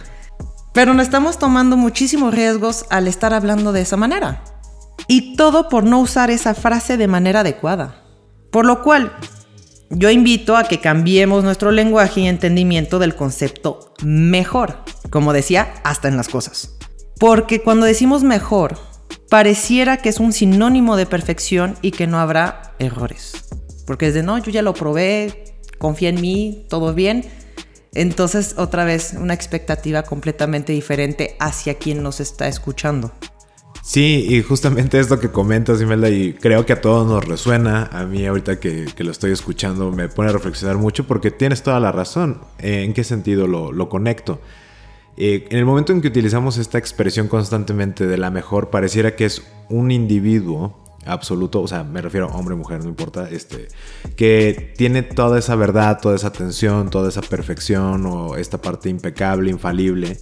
Pero 0.72 0.94
nos 0.94 1.06
estamos 1.06 1.38
tomando 1.38 1.76
muchísimos 1.76 2.34
riesgos 2.34 2.84
al 2.90 3.08
estar 3.08 3.34
hablando 3.34 3.72
de 3.72 3.80
esa 3.80 3.96
manera. 3.96 4.44
Y 5.06 5.36
todo 5.36 5.68
por 5.68 5.84
no 5.84 6.00
usar 6.00 6.30
esa 6.30 6.54
frase 6.54 6.96
de 6.96 7.08
manera 7.08 7.40
adecuada. 7.40 8.02
Por 8.50 8.66
lo 8.66 8.82
cual, 8.82 9.12
yo 9.90 10.10
invito 10.10 10.56
a 10.56 10.64
que 10.64 10.80
cambiemos 10.80 11.44
nuestro 11.44 11.70
lenguaje 11.70 12.20
y 12.20 12.26
entendimiento 12.26 12.98
del 12.98 13.16
concepto 13.16 13.94
mejor. 14.02 14.84
Como 15.10 15.32
decía, 15.32 15.74
hasta 15.82 16.08
en 16.08 16.16
las 16.16 16.28
cosas. 16.28 16.76
Porque 17.18 17.62
cuando 17.62 17.86
decimos 17.86 18.22
mejor, 18.22 18.78
pareciera 19.28 19.98
que 19.98 20.08
es 20.08 20.20
un 20.20 20.32
sinónimo 20.32 20.96
de 20.96 21.06
perfección 21.06 21.76
y 21.82 21.90
que 21.90 22.06
no 22.06 22.18
habrá 22.18 22.74
errores. 22.78 23.32
Porque 23.86 24.08
es 24.08 24.14
de, 24.14 24.22
no, 24.22 24.38
yo 24.38 24.50
ya 24.50 24.62
lo 24.62 24.74
probé, 24.74 25.54
confía 25.78 26.10
en 26.10 26.20
mí, 26.20 26.66
todo 26.68 26.94
bien. 26.94 27.24
Entonces, 27.94 28.54
otra 28.58 28.84
vez, 28.84 29.14
una 29.18 29.34
expectativa 29.34 30.02
completamente 30.02 30.72
diferente 30.72 31.36
hacia 31.40 31.74
quien 31.74 32.02
nos 32.02 32.20
está 32.20 32.48
escuchando. 32.48 33.12
Sí, 33.82 34.26
y 34.28 34.42
justamente 34.42 35.00
esto 35.00 35.18
que 35.18 35.30
comentas, 35.30 35.80
Imelda, 35.80 36.10
y 36.10 36.34
creo 36.34 36.66
que 36.66 36.74
a 36.74 36.80
todos 36.82 37.06
nos 37.06 37.24
resuena, 37.24 37.88
a 37.90 38.04
mí 38.04 38.26
ahorita 38.26 38.60
que, 38.60 38.86
lo 38.98 39.10
estoy 39.10 39.32
escuchando 39.32 39.90
me 39.90 40.08
pone 40.08 40.28
a 40.28 40.32
reflexionar 40.32 40.76
mucho 40.76 41.06
porque 41.06 41.30
tienes 41.30 41.62
toda 41.62 41.80
la 41.80 41.90
razón. 41.90 42.42
¿En 42.58 42.92
qué 42.92 43.02
sentido 43.02 43.46
lo, 43.46 43.72
lo 43.72 43.88
conecto? 43.88 44.40
Eh, 45.20 45.48
en 45.50 45.58
el 45.58 45.64
momento 45.64 45.92
en 45.92 46.00
que 46.00 46.06
utilizamos 46.06 46.58
esta 46.58 46.78
expresión 46.78 47.26
constantemente 47.26 48.06
de 48.06 48.16
la 48.18 48.30
mejor, 48.30 48.70
pareciera 48.70 49.16
que 49.16 49.24
es 49.24 49.42
un 49.68 49.90
individuo 49.90 50.78
absoluto, 51.06 51.60
o 51.60 51.66
sea, 51.66 51.82
me 51.82 52.00
refiero 52.00 52.28
a 52.28 52.36
hombre, 52.36 52.54
mujer, 52.54 52.84
no 52.84 52.88
importa, 52.88 53.28
este, 53.28 53.66
que 54.14 54.74
tiene 54.76 55.02
toda 55.02 55.40
esa 55.40 55.56
verdad, 55.56 55.98
toda 56.00 56.14
esa 56.14 56.28
atención, 56.28 56.88
toda 56.88 57.08
esa 57.08 57.22
perfección 57.22 58.06
o 58.06 58.36
esta 58.36 58.58
parte 58.58 58.90
impecable, 58.90 59.50
infalible. 59.50 60.18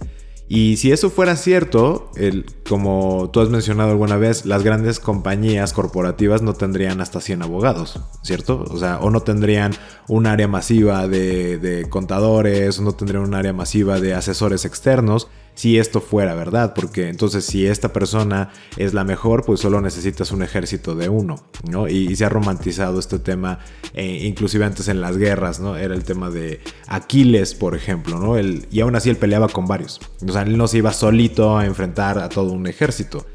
Y 0.49 0.77
si 0.77 0.91
eso 0.91 1.09
fuera 1.09 1.35
cierto, 1.35 2.09
el, 2.15 2.45
como 2.67 3.29
tú 3.33 3.41
has 3.41 3.49
mencionado 3.49 3.91
alguna 3.91 4.15
vez, 4.15 4.45
las 4.45 4.63
grandes 4.63 4.99
compañías 4.99 5.73
corporativas 5.73 6.41
no 6.41 6.53
tendrían 6.53 7.01
hasta 7.01 7.19
100 7.19 7.43
abogados, 7.43 7.99
¿cierto? 8.23 8.63
O 8.69 8.77
sea, 8.77 8.99
o 8.99 9.09
no 9.09 9.19
tendrían 9.21 9.73
un 10.07 10.25
área 10.25 10.47
masiva 10.47 11.07
de, 11.07 11.57
de 11.57 11.89
contadores, 11.89 12.79
o 12.79 12.81
no 12.81 12.93
tendrían 12.93 13.23
un 13.23 13.33
área 13.33 13.51
masiva 13.51 13.99
de 13.99 14.13
asesores 14.13 14.63
externos 14.63 15.27
si 15.57 15.79
esto 15.79 16.01
fuera 16.01 16.35
verdad, 16.35 16.75
porque 16.75 17.09
entonces 17.09 17.43
si 17.43 17.65
esta 17.65 17.91
persona 17.91 18.51
es 18.77 18.93
la 18.93 19.03
mejor, 19.03 19.43
pues 19.43 19.59
solo 19.59 19.81
necesitas 19.81 20.31
un 20.31 20.43
ejército 20.43 20.93
de 20.93 21.09
uno, 21.09 21.47
¿no? 21.67 21.87
Y, 21.87 22.15
se 22.15 22.25
ha 22.25 22.29
romantizado 22.29 22.99
este 22.99 23.17
tema, 23.17 23.57
eh, 23.93 24.19
inclusive 24.23 24.65
antes 24.65 24.87
en 24.87 25.01
las 25.01 25.17
guerras, 25.17 25.59
¿no? 25.59 25.75
Era 25.75 25.95
el 25.95 26.03
tema 26.03 26.29
de 26.29 26.61
Aquiles, 26.87 27.55
por 27.55 27.75
ejemplo, 27.75 28.19
¿no? 28.19 28.37
y 28.39 28.79
aún 28.81 28.95
así 28.95 29.09
él 29.09 29.17
peleaba 29.17 29.47
con 29.47 29.65
varios, 29.65 29.99
o 30.27 30.31
sea, 30.31 30.43
él 30.43 30.57
no 30.57 30.67
se 30.67 30.77
iba 30.77 30.93
solito 30.93 31.57
a 31.57 31.65
enfrentar 31.65 32.19
a 32.19 32.29
todo 32.29 32.51
un 32.51 32.67
ejército. 32.67 33.25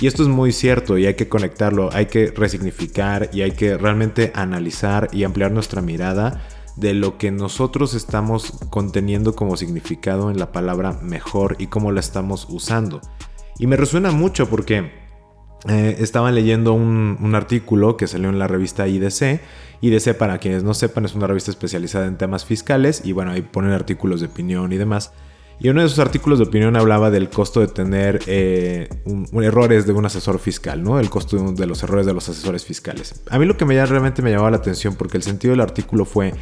Y 0.00 0.06
esto 0.06 0.22
es 0.22 0.28
muy 0.28 0.52
cierto 0.52 0.98
y 0.98 1.06
hay 1.06 1.14
que 1.14 1.28
conectarlo, 1.28 1.90
hay 1.92 2.06
que 2.06 2.28
resignificar 2.28 3.28
y 3.32 3.42
hay 3.42 3.52
que 3.52 3.76
realmente 3.76 4.32
analizar 4.34 5.08
y 5.12 5.24
ampliar 5.24 5.50
nuestra 5.50 5.82
mirada 5.82 6.42
de 6.76 6.94
lo 6.94 7.18
que 7.18 7.30
nosotros 7.30 7.94
estamos 7.94 8.52
conteniendo 8.70 9.34
como 9.34 9.56
significado 9.56 10.30
en 10.30 10.38
la 10.38 10.52
palabra 10.52 10.92
mejor 11.02 11.56
y 11.58 11.66
cómo 11.66 11.92
la 11.92 12.00
estamos 12.00 12.46
usando. 12.48 13.00
Y 13.58 13.66
me 13.66 13.76
resuena 13.76 14.10
mucho 14.10 14.48
porque 14.48 14.90
eh, 15.68 15.96
estaba 15.98 16.32
leyendo 16.32 16.72
un, 16.72 17.18
un, 17.20 17.34
artículo 17.34 17.96
que 17.96 18.06
salió 18.06 18.28
en 18.30 18.38
la 18.38 18.48
revista 18.48 18.88
IDC. 18.88 19.40
IDC, 19.80 20.16
para 20.16 20.38
quienes 20.38 20.64
no 20.64 20.74
sepan, 20.74 21.04
es 21.04 21.14
una 21.14 21.26
revista 21.26 21.50
especializada 21.50 22.06
en 22.06 22.16
temas 22.16 22.44
fiscales 22.44 23.02
y 23.04 23.12
bueno, 23.12 23.32
ahí 23.32 23.42
ponen 23.42 23.72
artículos 23.72 24.20
de 24.20 24.26
opinión 24.26 24.72
y 24.72 24.76
demás. 24.76 25.12
Y 25.62 25.68
uno 25.68 25.80
de 25.80 25.86
esos 25.86 26.00
artículos 26.00 26.40
de 26.40 26.46
opinión 26.46 26.76
hablaba 26.76 27.12
del 27.12 27.30
costo 27.30 27.60
de 27.60 27.68
tener 27.68 28.18
eh, 28.26 28.88
errores 29.40 29.86
de 29.86 29.92
un 29.92 30.04
asesor 30.04 30.40
fiscal, 30.40 30.82
¿no? 30.82 30.98
El 30.98 31.08
costo 31.08 31.52
de, 31.52 31.66
los 31.68 31.84
errores 31.84 32.04
de 32.04 32.12
los 32.12 32.28
asesores 32.28 32.64
fiscales. 32.64 33.22
A 33.30 33.38
mí 33.38 33.46
lo 33.46 33.56
que 33.56 33.64
me, 33.64 33.86
realmente 33.86 34.22
me 34.22 34.32
llamaba 34.32 34.50
la 34.50 34.56
atención, 34.56 34.96
porque 34.96 35.18
el 35.18 35.22
sentido 35.22 35.52
del 35.52 35.60
artículo 35.60 36.04
fue 36.04 36.34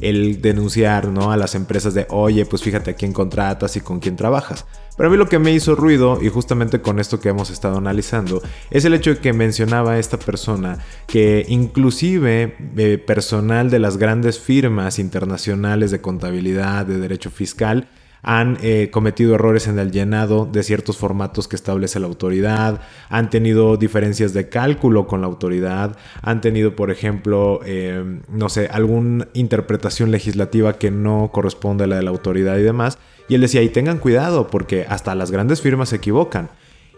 el 0.00 0.42
denunciar, 0.42 1.06
¿no? 1.06 1.30
A 1.30 1.36
las 1.36 1.54
empresas 1.54 1.94
de, 1.94 2.08
oye, 2.10 2.46
pues 2.46 2.62
fíjate 2.62 2.90
a 2.90 2.94
quién 2.94 3.12
contratas 3.12 3.76
y 3.76 3.80
con 3.80 4.00
quién 4.00 4.16
trabajas. 4.16 4.66
Pero 4.96 5.08
a 5.08 5.12
mí 5.12 5.16
lo 5.16 5.28
que 5.28 5.38
me 5.38 5.52
hizo 5.52 5.76
ruido, 5.76 6.18
y 6.20 6.28
justamente 6.28 6.80
con 6.80 6.98
esto 6.98 7.20
que 7.20 7.28
hemos 7.28 7.50
estado 7.50 7.78
analizando, 7.78 8.42
es 8.70 8.84
el 8.84 8.94
hecho 8.94 9.10
de 9.10 9.18
que 9.18 9.32
mencionaba 9.32 10.00
esta 10.00 10.18
persona 10.18 10.78
que 11.06 11.46
inclusive 11.48 12.56
eh, 12.76 12.98
personal 12.98 13.70
de 13.70 13.78
las 13.78 13.98
grandes 13.98 14.40
firmas 14.40 14.98
internacionales 14.98 15.92
de 15.92 16.00
contabilidad, 16.00 16.86
de 16.86 16.98
derecho 16.98 17.30
fiscal, 17.30 17.88
han 18.24 18.58
eh, 18.62 18.88
cometido 18.90 19.34
errores 19.34 19.68
en 19.68 19.78
el 19.78 19.92
llenado 19.92 20.46
de 20.50 20.62
ciertos 20.62 20.96
formatos 20.96 21.46
que 21.46 21.56
establece 21.56 22.00
la 22.00 22.06
autoridad, 22.06 22.80
han 23.10 23.30
tenido 23.30 23.76
diferencias 23.76 24.32
de 24.32 24.48
cálculo 24.48 25.06
con 25.06 25.20
la 25.20 25.26
autoridad, 25.26 25.96
han 26.22 26.40
tenido, 26.40 26.74
por 26.74 26.90
ejemplo, 26.90 27.60
eh, 27.64 28.20
no 28.28 28.48
sé, 28.48 28.68
alguna 28.72 29.28
interpretación 29.34 30.10
legislativa 30.10 30.78
que 30.78 30.90
no 30.90 31.30
corresponde 31.32 31.84
a 31.84 31.86
la 31.86 31.96
de 31.96 32.02
la 32.02 32.10
autoridad 32.10 32.56
y 32.56 32.62
demás. 32.62 32.98
Y 33.28 33.34
él 33.34 33.42
decía, 33.42 33.62
y 33.62 33.68
tengan 33.68 33.98
cuidado, 33.98 34.48
porque 34.48 34.86
hasta 34.88 35.14
las 35.14 35.30
grandes 35.30 35.60
firmas 35.60 35.90
se 35.90 35.96
equivocan. 35.96 36.50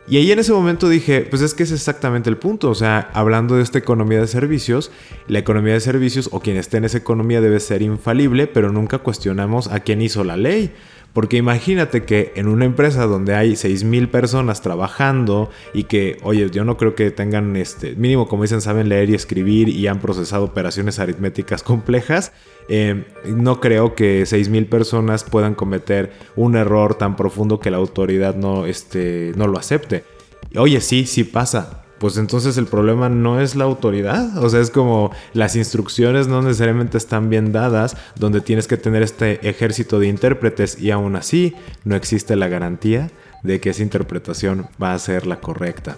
Y 0.09 0.19
ahí 0.19 0.31
en 0.31 0.39
ese 0.39 0.53
momento 0.53 0.89
dije, 0.89 1.23
pues 1.23 1.43
es 1.43 1.53
que 1.53 1.65
es 1.65 1.73
exactamente 1.73 2.31
el 2.31 2.37
punto. 2.37 2.71
O 2.71 2.75
sea, 2.77 3.11
hablando 3.13 3.57
de 3.57 3.63
esta 3.63 3.79
economía 3.79 4.21
de 4.21 4.29
servicios, 4.29 4.93
la 5.27 5.41
economía 5.41 5.73
de 5.73 5.81
servicios 5.81 6.29
o 6.31 6.39
quien 6.39 6.57
esté 6.57 6.77
en 6.77 6.85
esa 6.85 6.99
economía 6.99 7.41
debe 7.41 7.59
ser 7.59 7.83
infalible, 7.83 8.47
pero 8.47 8.71
nunca 8.71 8.99
cuestionamos 8.99 9.67
a 9.67 9.81
quién 9.81 10.01
hizo 10.01 10.23
la 10.23 10.37
ley. 10.37 10.73
Porque 11.17 11.39
imagínate 11.39 12.05
que 12.05 12.35
en 12.37 12.47
una 12.47 12.67
empresa 12.67 13.07
donde 13.07 13.35
hay 13.35 13.53
6.000 13.53 14.11
personas 14.11 14.61
trabajando 14.61 15.49
y 15.73 15.85
que, 15.85 16.19
oye, 16.23 16.51
yo 16.51 16.67
no 16.67 16.77
creo 16.77 16.95
que 16.95 17.11
tengan, 17.11 17.57
este, 17.57 17.95
mínimo 17.95 18.29
como 18.29 18.43
dicen, 18.43 18.61
saben 18.61 18.91
leer 18.91 19.09
y 19.09 19.15
escribir 19.15 19.71
y 19.71 19.87
han 19.87 19.99
procesado 19.99 20.45
operaciones 20.45 20.99
aritméticas 20.99 21.63
complejas, 21.63 22.33
eh, 22.69 23.07
no 23.25 23.61
creo 23.63 23.95
que 23.95 24.25
6.000 24.25 24.69
personas 24.69 25.25
puedan 25.25 25.55
cometer 25.55 26.13
un 26.37 26.55
error 26.55 26.97
tan 26.97 27.17
profundo 27.17 27.61
que 27.61 27.71
la 27.71 27.79
autoridad 27.79 28.35
no, 28.35 28.67
este, 28.67 29.33
no 29.37 29.47
lo 29.47 29.59
acepte. 29.59 30.05
Oye, 30.55 30.83
sí, 30.83 31.07
sí 31.07 31.25
pasa, 31.25 31.86
pues 31.99 32.17
entonces 32.17 32.57
el 32.59 32.67
problema 32.67 33.09
no 33.09 33.41
es 33.41 33.57
la 33.57 33.65
autoridad. 33.65 34.37
O 34.39 34.49
sea, 34.49 34.61
es 34.61 34.71
como 34.71 35.11
las 35.33 35.57
instrucciones 35.57 36.29
no 36.29 36.43
necesariamente 36.43 36.99
están 36.99 37.31
bien 37.31 37.53
dadas, 37.53 37.97
donde 38.17 38.41
tienes 38.41 38.67
que 38.67 38.77
tener 38.77 39.03
este 39.03 39.49
ejército 39.49 39.99
de 39.99 40.09
intérpretes 40.09 40.81
y 40.81 40.91
aún 40.91 41.17
así 41.17 41.55
no 41.85 41.97
existe 41.97 42.37
la 42.37 42.49
garantía 42.49 43.11
de 43.43 43.61
que 43.61 43.71
esa 43.71 43.83
interpretación 43.83 44.69
va 44.83 44.95
a 44.95 44.99
ser 44.99 45.27
la 45.27 45.41
correcta. 45.41 45.97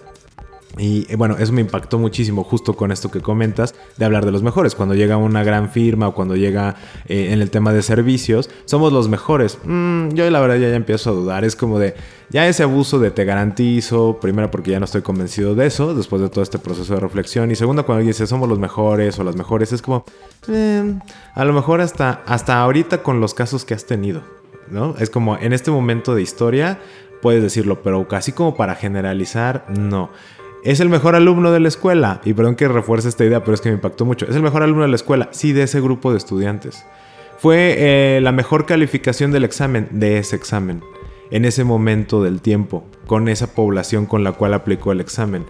Y 0.77 1.07
eh, 1.11 1.17
bueno, 1.17 1.37
eso 1.39 1.53
me 1.53 1.61
impactó 1.61 1.99
muchísimo 1.99 2.45
justo 2.45 2.75
con 2.75 2.93
esto 2.93 3.11
que 3.11 3.21
comentas 3.21 3.75
de 3.97 4.05
hablar 4.05 4.27
de 4.27 4.33
los 4.33 4.43
mejores. 4.43 4.75
Cuando 4.75 4.95
llega 4.95 5.17
una 5.17 5.43
gran 5.43 5.71
firma 5.71 6.09
o 6.09 6.15
cuando 6.15 6.37
llega 6.37 6.77
eh, 7.07 7.33
en 7.33 7.41
el 7.41 7.51
tema 7.51 7.73
de 7.73 7.83
servicios, 7.83 8.51
somos 8.67 8.93
los 8.93 9.09
mejores. 9.09 9.59
Mm, 9.65 10.11
yo 10.11 10.29
la 10.31 10.41
verdad 10.41 10.57
ya, 10.57 10.69
ya 10.69 10.77
empiezo 10.77 11.11
a 11.11 11.13
dudar. 11.15 11.45
Es 11.45 11.57
como 11.57 11.79
de, 11.79 11.95
ya 12.31 12.47
ese 12.47 12.65
abuso 12.65 12.99
de 12.99 13.11
te 13.11 13.25
garantizo, 13.25 14.19
primero 14.21 14.51
porque 14.51 14.71
ya 14.71 14.79
no 14.79 14.85
estoy 14.85 15.03
convencido 15.03 15.55
de 15.55 15.67
eso, 15.67 15.95
después 15.95 16.21
de 16.21 16.29
todo 16.29 16.43
este 16.43 16.59
proceso 16.59 16.95
de 16.95 17.01
reflexión. 17.01 17.51
Y 17.51 17.57
segundo, 17.57 17.87
cuando 17.87 17.99
alguien 17.99 18.13
dice 18.13 18.27
somos 18.27 18.49
los 18.49 18.59
mejores 18.59 19.19
o 19.19 19.25
las 19.25 19.37
mejores, 19.37 19.73
es 19.73 19.81
como, 19.81 20.05
eh, 20.49 20.95
a 21.35 21.45
lo 21.45 21.53
mejor 21.55 21.81
hasta, 21.81 22.23
hasta 22.27 22.61
ahorita 22.61 23.03
con 23.03 23.21
los 23.21 23.35
casos 23.35 23.65
que 23.65 23.75
has 23.75 23.87
tenido. 23.87 24.23
¿no? 24.71 24.95
Es 24.99 25.11
como 25.11 25.39
en 25.39 25.53
este 25.53 25.71
momento 25.71 26.15
de 26.15 26.23
historia 26.23 26.79
puedes 27.23 27.43
decirlo, 27.43 27.83
pero 27.83 28.07
casi 28.09 28.33
como 28.33 28.55
para 28.55 28.75
generalizar, 28.75 29.65
no. 29.69 30.11
Es 30.65 30.81
el 30.81 30.89
mejor 30.89 31.15
alumno 31.15 31.53
de 31.53 31.61
la 31.61 31.69
escuela. 31.69 32.21
Y 32.25 32.35
perdón 32.35 32.57
que 32.57 32.69
refuerce 32.69 33.09
esta 33.09 33.25
idea, 33.25 33.41
pero 33.41 33.55
es 33.55 33.61
que 33.61 33.69
me 33.69 33.77
impactó 33.77 34.05
mucho. 34.05 34.27
Es 34.27 34.35
el 34.35 34.43
mejor 34.43 34.63
alumno 34.63 34.83
de 34.83 34.89
la 34.89 34.97
escuela. 34.97 35.29
Sí, 35.33 35.53
de 35.53 35.63
ese 35.63 35.81
grupo 35.81 36.11
de 36.11 36.19
estudiantes. 36.19 36.85
Fue 37.39 37.77
eh, 37.79 38.21
la 38.21 38.33
mejor 38.33 38.67
calificación 38.67 39.31
del 39.31 39.45
examen, 39.45 39.89
de 39.93 40.19
ese 40.19 40.35
examen. 40.37 40.83
En 41.31 41.45
ese 41.45 41.63
momento 41.63 42.23
del 42.23 42.41
tiempo. 42.41 42.85
Con 43.07 43.29
esa 43.29 43.55
población 43.55 44.07
con 44.07 44.25
la 44.25 44.33
cual 44.33 44.55
aplicó 44.55 44.91
el 44.93 45.01
examen. 45.01 45.47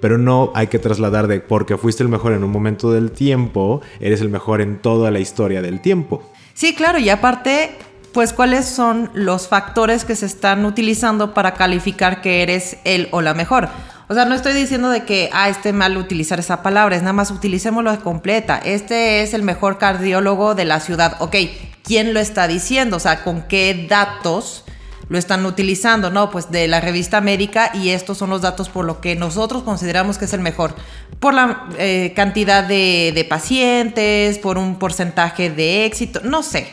Pero 0.00 0.18
no 0.18 0.50
hay 0.54 0.68
que 0.68 0.78
trasladar 0.78 1.26
de 1.26 1.40
porque 1.40 1.76
fuiste 1.76 2.02
el 2.02 2.08
mejor 2.08 2.32
en 2.32 2.44
un 2.44 2.50
momento 2.50 2.92
del 2.92 3.12
tiempo, 3.12 3.80
eres 3.98 4.20
el 4.20 4.28
mejor 4.28 4.60
en 4.60 4.78
toda 4.78 5.10
la 5.10 5.20
historia 5.20 5.62
del 5.62 5.80
tiempo. 5.80 6.22
Sí, 6.52 6.74
claro, 6.74 6.98
y 6.98 7.08
aparte, 7.08 7.70
pues 8.12 8.34
cuáles 8.34 8.66
son 8.66 9.10
los 9.14 9.48
factores 9.48 10.04
que 10.04 10.14
se 10.14 10.26
están 10.26 10.66
utilizando 10.66 11.32
para 11.32 11.54
calificar 11.54 12.20
que 12.20 12.42
eres 12.42 12.76
el 12.84 13.08
o 13.10 13.22
la 13.22 13.32
mejor. 13.32 13.68
O 14.08 14.14
sea, 14.14 14.24
no 14.24 14.36
estoy 14.36 14.52
diciendo 14.52 14.88
de 14.88 15.04
que, 15.04 15.30
ah, 15.32 15.48
esté 15.48 15.72
mal 15.72 15.96
utilizar 15.96 16.38
esa 16.38 16.62
palabra, 16.62 16.94
es 16.94 17.02
nada 17.02 17.12
más 17.12 17.32
utilicémoslo 17.32 17.98
completa. 18.04 18.60
Este 18.64 19.22
es 19.22 19.34
el 19.34 19.42
mejor 19.42 19.78
cardiólogo 19.78 20.54
de 20.54 20.64
la 20.64 20.78
ciudad. 20.78 21.16
Ok, 21.18 21.34
¿quién 21.82 22.14
lo 22.14 22.20
está 22.20 22.46
diciendo? 22.46 22.98
O 22.98 23.00
sea, 23.00 23.24
¿con 23.24 23.42
qué 23.42 23.86
datos 23.88 24.64
lo 25.08 25.18
están 25.18 25.44
utilizando? 25.44 26.10
No, 26.10 26.30
pues 26.30 26.52
de 26.52 26.68
la 26.68 26.80
revista 26.80 27.20
médica 27.20 27.72
y 27.74 27.90
estos 27.90 28.18
son 28.18 28.30
los 28.30 28.42
datos 28.42 28.68
por 28.68 28.84
lo 28.84 29.00
que 29.00 29.16
nosotros 29.16 29.64
consideramos 29.64 30.18
que 30.18 30.26
es 30.26 30.32
el 30.32 30.40
mejor. 30.40 30.76
Por 31.18 31.34
la 31.34 31.66
eh, 31.76 32.12
cantidad 32.14 32.62
de, 32.62 33.10
de 33.12 33.24
pacientes, 33.24 34.38
por 34.38 34.56
un 34.56 34.78
porcentaje 34.78 35.50
de 35.50 35.84
éxito, 35.84 36.20
no 36.22 36.44
sé 36.44 36.72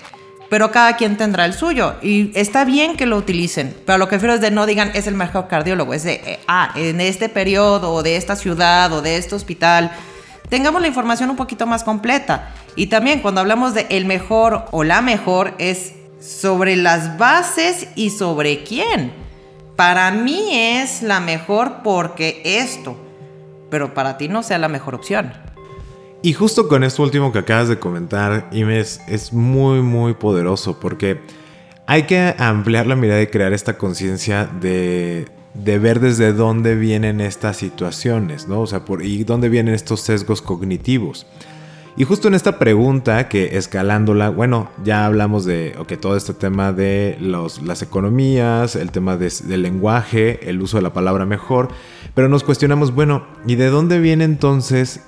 pero 0.54 0.70
cada 0.70 0.98
quien 0.98 1.18
tendrá 1.18 1.46
el 1.46 1.56
suyo. 1.56 1.96
Y 2.04 2.32
está 2.36 2.64
bien 2.64 2.96
que 2.96 3.08
lo 3.08 3.18
utilicen, 3.18 3.76
pero 3.88 3.98
lo 3.98 4.06
que 4.06 4.18
prefiero 4.18 4.36
es 4.36 4.42
de 4.42 4.52
no 4.52 4.68
digan 4.68 4.92
es 4.94 5.08
el 5.08 5.16
mejor 5.16 5.48
cardiólogo, 5.48 5.96
es 5.96 6.04
de, 6.04 6.22
eh, 6.24 6.40
ah, 6.48 6.72
en 6.76 7.02
este 7.02 7.28
periodo, 7.28 7.92
o 7.92 8.04
de 8.04 8.18
esta 8.18 8.36
ciudad, 8.36 8.94
o 8.94 9.02
de 9.02 9.18
este 9.18 9.34
hospital. 9.34 9.92
Tengamos 10.50 10.80
la 10.80 10.88
información 10.88 11.32
un 11.32 11.38
poquito 11.38 11.66
más 11.66 11.84
completa. 11.84 12.52
Y 12.76 12.86
también 12.86 13.22
cuando 13.22 13.42
hablamos 13.42 13.74
de 13.74 13.88
el 13.90 14.06
mejor 14.06 14.66
o 14.70 14.84
la 14.84 15.02
mejor, 15.02 15.56
es 15.58 15.94
sobre 16.22 16.76
las 16.76 17.18
bases 17.18 17.88
y 17.96 18.12
sobre 18.12 18.64
quién. 18.64 19.12
Para 19.76 20.12
mí 20.12 20.50
es 20.56 21.02
la 21.02 21.20
mejor 21.20 21.78
porque 21.84 22.44
esto, 22.46 22.96
pero 23.72 23.96
para 23.96 24.20
ti 24.20 24.28
no 24.30 24.44
sea 24.44 24.60
la 24.60 24.68
mejor 24.68 24.94
opción. 24.94 25.34
Y 26.26 26.32
justo 26.32 26.70
con 26.70 26.86
esto 26.86 27.04
último 27.04 27.34
que 27.34 27.40
acabas 27.40 27.68
de 27.68 27.80
comentar, 27.80 28.48
Imes, 28.54 29.02
es 29.10 29.34
muy, 29.34 29.82
muy 29.82 30.14
poderoso 30.14 30.80
porque 30.80 31.20
hay 31.86 32.04
que 32.04 32.34
ampliar 32.38 32.88
la 32.88 32.96
mirada 32.96 33.22
y 33.22 33.28
crear 33.28 33.52
esta 33.52 33.78
conciencia 33.78 34.46
de, 34.46 35.28
de, 35.54 35.80
ver 35.80 36.00
desde 36.00 36.32
dónde 36.32 36.76
vienen 36.76 37.20
estas 37.20 37.58
situaciones, 37.58 38.48
¿no? 38.48 38.62
O 38.62 38.68
sea, 38.68 38.86
por, 38.86 39.04
y 39.04 39.26
dónde 39.26 39.50
vienen 39.50 39.76
estos 39.76 40.00
sesgos 40.00 40.42
cognitivos. 40.42 41.28
Y 41.96 42.06
justo 42.06 42.28
en 42.28 42.34
esta 42.34 42.58
pregunta, 42.58 43.30
que 43.30 43.56
escalándola, 43.56 44.30
bueno, 44.30 44.72
ya 44.84 45.06
hablamos 45.06 45.46
de 45.46 45.76
okay, 45.78 45.96
todo 45.96 46.18
este 46.18 46.34
tema 46.34 46.74
de 46.74 47.18
las 47.20 47.84
economías, 47.84 48.76
el 48.76 48.90
tema 48.90 49.16
del 49.16 49.62
lenguaje, 49.62 50.50
el 50.50 50.60
uso 50.60 50.78
de 50.78 50.84
la 50.84 50.92
palabra 50.92 51.28
mejor, 51.28 51.70
pero 52.16 52.30
nos 52.30 52.44
cuestionamos, 52.44 52.96
bueno, 52.96 53.28
¿y 53.46 53.58
de 53.58 53.68
dónde 53.68 54.00
viene 54.00 54.24
entonces 54.24 55.02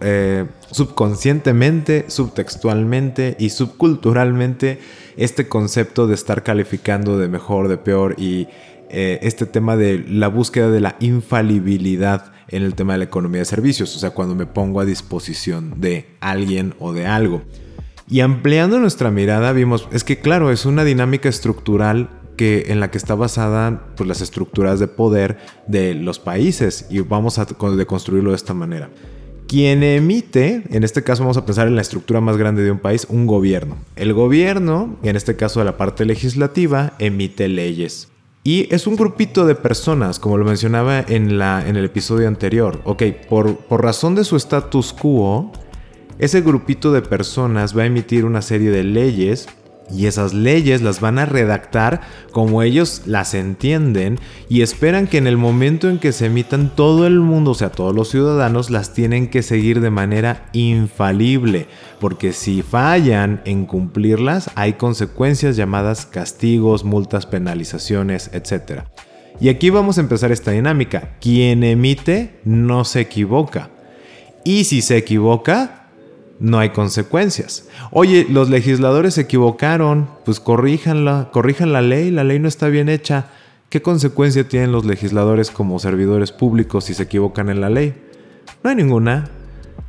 eh, 0.00 0.46
subconscientemente, 0.72 2.06
subtextualmente 2.08 3.36
y 3.38 3.50
subculturalmente 3.50 4.80
este 5.16 5.48
concepto 5.48 6.08
de 6.08 6.14
estar 6.14 6.42
calificando 6.42 7.16
de 7.16 7.28
mejor, 7.28 7.68
de 7.68 7.76
peor 7.76 8.16
y 8.18 8.48
eh, 8.90 9.20
este 9.22 9.46
tema 9.46 9.76
de 9.76 10.04
la 10.08 10.26
búsqueda 10.26 10.68
de 10.68 10.80
la 10.80 10.96
infalibilidad 10.98 12.33
en 12.48 12.62
el 12.62 12.74
tema 12.74 12.94
de 12.94 12.98
la 13.00 13.04
economía 13.04 13.40
de 13.40 13.46
servicios? 13.46 13.94
O 13.96 13.98
sea, 13.98 14.10
cuando 14.10 14.34
me 14.34 14.46
pongo 14.46 14.80
a 14.80 14.84
disposición 14.84 15.80
de 15.80 16.06
alguien 16.20 16.74
o 16.78 16.92
de 16.92 17.06
algo. 17.06 17.42
Y 18.08 18.20
ampliando 18.20 18.78
nuestra 18.78 19.10
mirada 19.10 19.52
vimos, 19.52 19.88
es 19.92 20.04
que 20.04 20.20
claro, 20.20 20.50
es 20.50 20.66
una 20.66 20.84
dinámica 20.84 21.28
estructural 21.28 22.10
que, 22.36 22.66
en 22.68 22.80
la 22.80 22.90
que 22.90 22.98
está 22.98 23.14
basada 23.14 23.86
pues, 23.96 24.08
las 24.08 24.20
estructuras 24.20 24.80
de 24.80 24.88
poder 24.88 25.38
de 25.66 25.94
los 25.94 26.18
países 26.18 26.86
y 26.90 27.00
vamos 27.00 27.38
a 27.38 27.46
deconstruirlo 27.46 28.30
de 28.30 28.36
esta 28.36 28.54
manera. 28.54 28.90
Quien 29.46 29.82
emite, 29.82 30.64
en 30.70 30.84
este 30.84 31.02
caso 31.02 31.22
vamos 31.22 31.36
a 31.36 31.46
pensar 31.46 31.68
en 31.68 31.76
la 31.76 31.82
estructura 31.82 32.20
más 32.20 32.36
grande 32.36 32.62
de 32.62 32.70
un 32.70 32.78
país, 32.78 33.06
un 33.08 33.26
gobierno. 33.26 33.76
El 33.94 34.12
gobierno, 34.12 34.96
en 35.02 35.16
este 35.16 35.36
caso 35.36 35.60
de 35.60 35.66
la 35.66 35.76
parte 35.76 36.04
legislativa, 36.04 36.94
emite 36.98 37.48
leyes. 37.48 38.08
Y 38.46 38.68
es 38.74 38.86
un 38.86 38.96
grupito 38.96 39.46
de 39.46 39.54
personas, 39.54 40.18
como 40.18 40.36
lo 40.36 40.44
mencionaba 40.44 41.00
en, 41.00 41.38
la, 41.38 41.66
en 41.66 41.76
el 41.76 41.86
episodio 41.86 42.28
anterior. 42.28 42.78
Ok, 42.84 43.02
por, 43.26 43.56
por 43.56 43.82
razón 43.82 44.14
de 44.14 44.22
su 44.22 44.36
status 44.36 44.92
quo, 44.92 45.50
ese 46.18 46.42
grupito 46.42 46.92
de 46.92 47.00
personas 47.00 47.76
va 47.76 47.84
a 47.84 47.86
emitir 47.86 48.26
una 48.26 48.42
serie 48.42 48.70
de 48.70 48.84
leyes 48.84 49.48
y 49.90 50.06
esas 50.06 50.32
leyes 50.32 50.82
las 50.82 51.00
van 51.00 51.18
a 51.18 51.26
redactar 51.26 52.00
como 52.32 52.62
ellos 52.62 53.02
las 53.06 53.34
entienden 53.34 54.18
y 54.48 54.62
esperan 54.62 55.06
que 55.06 55.18
en 55.18 55.26
el 55.26 55.36
momento 55.36 55.88
en 55.90 55.98
que 55.98 56.12
se 56.12 56.26
emitan 56.26 56.74
todo 56.74 57.06
el 57.06 57.20
mundo, 57.20 57.52
o 57.52 57.54
sea, 57.54 57.70
todos 57.70 57.94
los 57.94 58.08
ciudadanos, 58.08 58.70
las 58.70 58.92
tienen 58.94 59.28
que 59.28 59.42
seguir 59.42 59.80
de 59.80 59.90
manera 59.90 60.48
infalible. 60.52 61.66
Porque 62.00 62.32
si 62.32 62.62
fallan 62.62 63.42
en 63.44 63.66
cumplirlas, 63.66 64.50
hay 64.54 64.74
consecuencias 64.74 65.56
llamadas 65.56 66.06
castigos, 66.06 66.84
multas, 66.84 67.26
penalizaciones, 67.26 68.30
etc. 68.32 68.82
Y 69.40 69.48
aquí 69.48 69.70
vamos 69.70 69.98
a 69.98 70.00
empezar 70.00 70.32
esta 70.32 70.52
dinámica. 70.52 71.16
Quien 71.20 71.62
emite 71.62 72.40
no 72.44 72.84
se 72.84 73.00
equivoca. 73.00 73.70
Y 74.44 74.64
si 74.64 74.82
se 74.82 74.96
equivoca, 74.96 75.83
no 76.40 76.58
hay 76.58 76.70
consecuencias. 76.70 77.68
Oye, 77.90 78.26
los 78.28 78.50
legisladores 78.50 79.14
se 79.14 79.22
equivocaron, 79.22 80.08
pues 80.24 80.40
corríjanla, 80.40 81.30
corrijan 81.32 81.72
la 81.72 81.82
ley, 81.82 82.10
la 82.10 82.24
ley 82.24 82.38
no 82.38 82.48
está 82.48 82.68
bien 82.68 82.88
hecha. 82.88 83.26
¿Qué 83.68 83.82
consecuencia 83.82 84.48
tienen 84.48 84.72
los 84.72 84.84
legisladores 84.84 85.50
como 85.50 85.78
servidores 85.78 86.32
públicos 86.32 86.84
si 86.84 86.94
se 86.94 87.04
equivocan 87.04 87.48
en 87.48 87.60
la 87.60 87.70
ley? 87.70 87.94
No 88.62 88.70
hay 88.70 88.76
ninguna. 88.76 89.30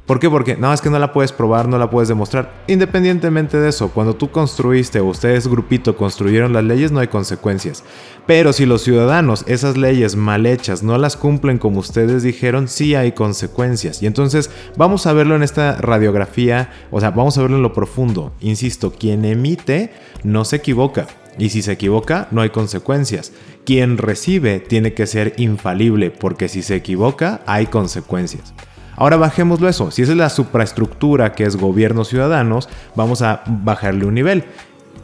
¿Por 0.06 0.20
qué? 0.20 0.30
Porque 0.30 0.56
no, 0.56 0.72
es 0.72 0.82
que 0.82 0.92
no 0.92 1.00
la 1.00 1.12
puedes 1.12 1.32
probar, 1.32 1.68
no 1.68 1.80
la 1.80 1.90
puedes 1.90 2.08
demostrar. 2.08 2.64
Independientemente 2.68 3.60
de 3.60 3.70
eso, 3.70 3.90
cuando 3.90 4.16
tú 4.16 4.30
construiste 4.30 5.00
o 5.00 5.06
ustedes 5.06 5.48
grupito 5.48 5.98
construyeron 5.98 6.54
las 6.54 6.64
leyes, 6.64 6.92
no 6.92 7.00
hay 7.00 7.08
consecuencias. 7.08 7.84
Pero 8.28 8.54
si 8.54 8.68
los 8.68 8.84
ciudadanos 8.84 9.44
esas 9.48 9.78
leyes 9.78 10.16
mal 10.16 10.46
hechas 10.46 10.84
no 10.84 11.00
las 11.00 11.18
cumplen 11.18 11.58
como 11.58 11.80
ustedes 11.80 12.22
dijeron, 12.22 12.68
sí 12.68 12.94
hay 12.94 13.14
consecuencias. 13.14 14.04
Y 14.04 14.06
entonces 14.06 14.52
vamos 14.78 15.08
a 15.08 15.14
verlo 15.14 15.36
en 15.36 15.42
esta 15.42 15.78
radiografía, 15.78 16.70
o 16.92 17.00
sea, 17.00 17.10
vamos 17.10 17.40
a 17.40 17.42
verlo 17.42 17.58
en 17.58 17.64
lo 17.64 17.74
profundo. 17.74 18.32
Insisto, 18.42 18.92
quien 18.92 19.26
emite 19.26 19.92
no 20.24 20.46
se 20.46 20.58
equivoca. 20.58 21.08
Y 21.40 21.50
si 21.50 21.64
se 21.64 21.72
equivoca, 21.72 22.28
no 22.30 22.42
hay 22.42 22.52
consecuencias. 22.52 23.32
Quien 23.66 23.98
recibe 23.98 24.60
tiene 24.60 24.94
que 24.94 25.08
ser 25.08 25.34
infalible, 25.38 26.12
porque 26.12 26.48
si 26.48 26.62
se 26.62 26.76
equivoca, 26.76 27.42
hay 27.48 27.66
consecuencias. 27.66 28.54
Ahora 28.96 29.18
bajémoslo 29.18 29.68
eso. 29.68 29.92
Si 29.92 30.02
esa 30.02 30.14
es 30.14 30.18
la 30.18 30.30
supraestructura 30.30 31.34
que 31.34 31.44
es 31.44 31.56
gobierno 31.56 32.06
ciudadanos, 32.06 32.70
vamos 32.96 33.22
a 33.22 33.44
bajarle 33.48 34.06
un 34.06 34.16
nivel. 34.16 34.46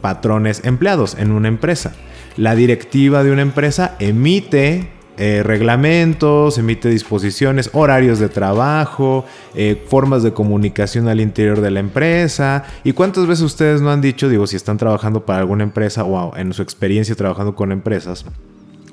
Patrones 0.00 0.64
empleados 0.64 1.16
en 1.18 1.32
una 1.32 1.48
empresa. 1.48 1.92
La 2.36 2.54
directiva 2.54 3.22
de 3.22 3.30
una 3.30 3.42
empresa 3.42 3.96
emite 3.98 4.88
eh, 5.18 5.42
reglamentos, 5.42 6.56
emite 6.56 6.88
disposiciones, 6.88 7.68
horarios 7.74 8.18
de 8.18 8.30
trabajo, 8.30 9.26
eh, 9.54 9.84
formas 9.88 10.22
de 10.22 10.32
comunicación 10.32 11.06
al 11.06 11.20
interior 11.20 11.60
de 11.60 11.70
la 11.70 11.80
empresa. 11.80 12.64
¿Y 12.82 12.94
cuántas 12.94 13.26
veces 13.26 13.44
ustedes 13.44 13.82
no 13.82 13.90
han 13.90 14.00
dicho, 14.00 14.30
digo, 14.30 14.46
si 14.46 14.56
están 14.56 14.78
trabajando 14.78 15.26
para 15.26 15.40
alguna 15.40 15.64
empresa 15.64 16.04
o 16.04 16.34
en 16.36 16.54
su 16.54 16.62
experiencia 16.62 17.14
trabajando 17.14 17.54
con 17.54 17.72
empresas 17.72 18.24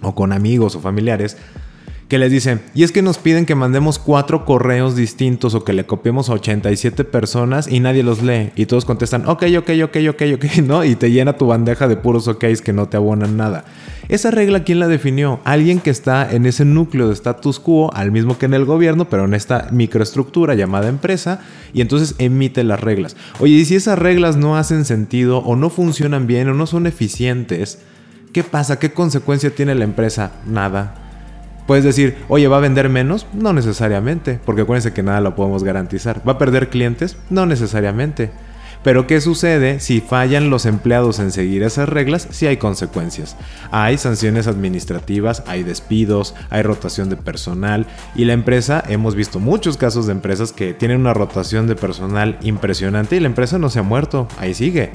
o 0.01 0.13
con 0.13 0.33
amigos 0.33 0.75
o 0.75 0.81
familiares, 0.81 1.37
que 2.09 2.17
les 2.17 2.31
dicen, 2.31 2.59
y 2.73 2.81
es 2.81 2.91
que 2.91 3.03
nos 3.03 3.19
piden 3.19 3.45
que 3.45 3.53
mandemos 3.53 3.99
cuatro 3.99 4.43
correos 4.43 4.95
distintos 4.95 5.53
o 5.53 5.63
que 5.63 5.73
le 5.73 5.85
copiemos 5.85 6.29
a 6.29 6.33
87 6.33 7.03
personas 7.03 7.67
y 7.71 7.79
nadie 7.79 8.01
los 8.01 8.23
lee. 8.23 8.51
Y 8.55 8.65
todos 8.65 8.83
contestan, 8.83 9.27
ok, 9.27 9.43
ok, 9.59 9.69
ok, 9.83 9.97
ok, 10.09 10.21
ok, 10.33 10.45
¿no? 10.65 10.83
Y 10.83 10.95
te 10.95 11.11
llena 11.11 11.37
tu 11.37 11.45
bandeja 11.45 11.87
de 11.87 11.97
puros 11.97 12.27
OKs 12.27 12.63
que 12.63 12.73
no 12.73 12.89
te 12.89 12.97
abonan 12.97 13.37
nada. 13.37 13.63
Esa 14.07 14.31
regla, 14.31 14.63
¿quién 14.63 14.79
la 14.79 14.87
definió? 14.87 15.39
Alguien 15.43 15.79
que 15.79 15.91
está 15.91 16.27
en 16.31 16.47
ese 16.47 16.65
núcleo 16.65 17.09
de 17.09 17.13
status 17.13 17.59
quo, 17.59 17.93
al 17.93 18.11
mismo 18.11 18.39
que 18.39 18.47
en 18.47 18.55
el 18.55 18.65
gobierno, 18.65 19.07
pero 19.07 19.25
en 19.25 19.35
esta 19.35 19.67
microestructura 19.71 20.55
llamada 20.55 20.89
empresa, 20.89 21.41
y 21.73 21.81
entonces 21.81 22.15
emite 22.17 22.63
las 22.63 22.79
reglas. 22.79 23.15
Oye, 23.39 23.53
y 23.53 23.65
si 23.65 23.75
esas 23.75 23.99
reglas 23.99 24.35
no 24.35 24.57
hacen 24.57 24.83
sentido 24.83 25.37
o 25.39 25.55
no 25.55 25.69
funcionan 25.69 26.25
bien 26.25 26.49
o 26.49 26.55
no 26.55 26.65
son 26.65 26.87
eficientes, 26.87 27.77
¿qué 28.33 28.43
pasa? 28.43 28.79
¿Qué 28.79 28.93
consecuencia 28.93 29.51
tiene 29.51 29.75
la 29.75 29.83
empresa? 29.83 30.31
Nada 30.47 31.05
Puedes 31.69 31.83
decir, 31.83 32.17
oye, 32.29 32.47
¿va 32.47 32.57
a 32.57 32.61
vender 32.61 32.89
menos? 32.89 33.27
No 33.31 33.53
necesariamente, 33.53 34.39
porque 34.43 34.63
acuérdense 34.63 34.91
que 34.91 35.03
nada 35.03 35.21
lo 35.21 35.35
podemos 35.35 35.63
garantizar. 35.63 36.19
¿Va 36.27 36.31
a 36.31 36.37
perder 36.39 36.69
clientes? 36.69 37.15
No 37.29 37.45
necesariamente. 37.45 38.31
Pero 38.81 39.05
¿qué 39.05 39.21
sucede 39.21 39.79
si 39.79 40.01
fallan 40.01 40.49
los 40.49 40.65
empleados 40.65 41.19
en 41.19 41.31
seguir 41.31 41.61
esas 41.61 41.87
reglas? 41.87 42.27
Si 42.31 42.47
hay 42.47 42.57
consecuencias. 42.57 43.37
Hay 43.69 43.99
sanciones 43.99 44.47
administrativas, 44.47 45.43
hay 45.45 45.61
despidos, 45.61 46.33
hay 46.49 46.63
rotación 46.63 47.07
de 47.11 47.17
personal 47.17 47.85
y 48.15 48.25
la 48.25 48.33
empresa, 48.33 48.83
hemos 48.87 49.13
visto 49.13 49.39
muchos 49.39 49.77
casos 49.77 50.07
de 50.07 50.13
empresas 50.13 50.51
que 50.51 50.73
tienen 50.73 51.01
una 51.01 51.13
rotación 51.13 51.67
de 51.67 51.75
personal 51.75 52.39
impresionante 52.41 53.15
y 53.15 53.19
la 53.19 53.27
empresa 53.27 53.59
no 53.59 53.69
se 53.69 53.77
ha 53.77 53.83
muerto, 53.83 54.27
ahí 54.39 54.55
sigue. 54.55 54.93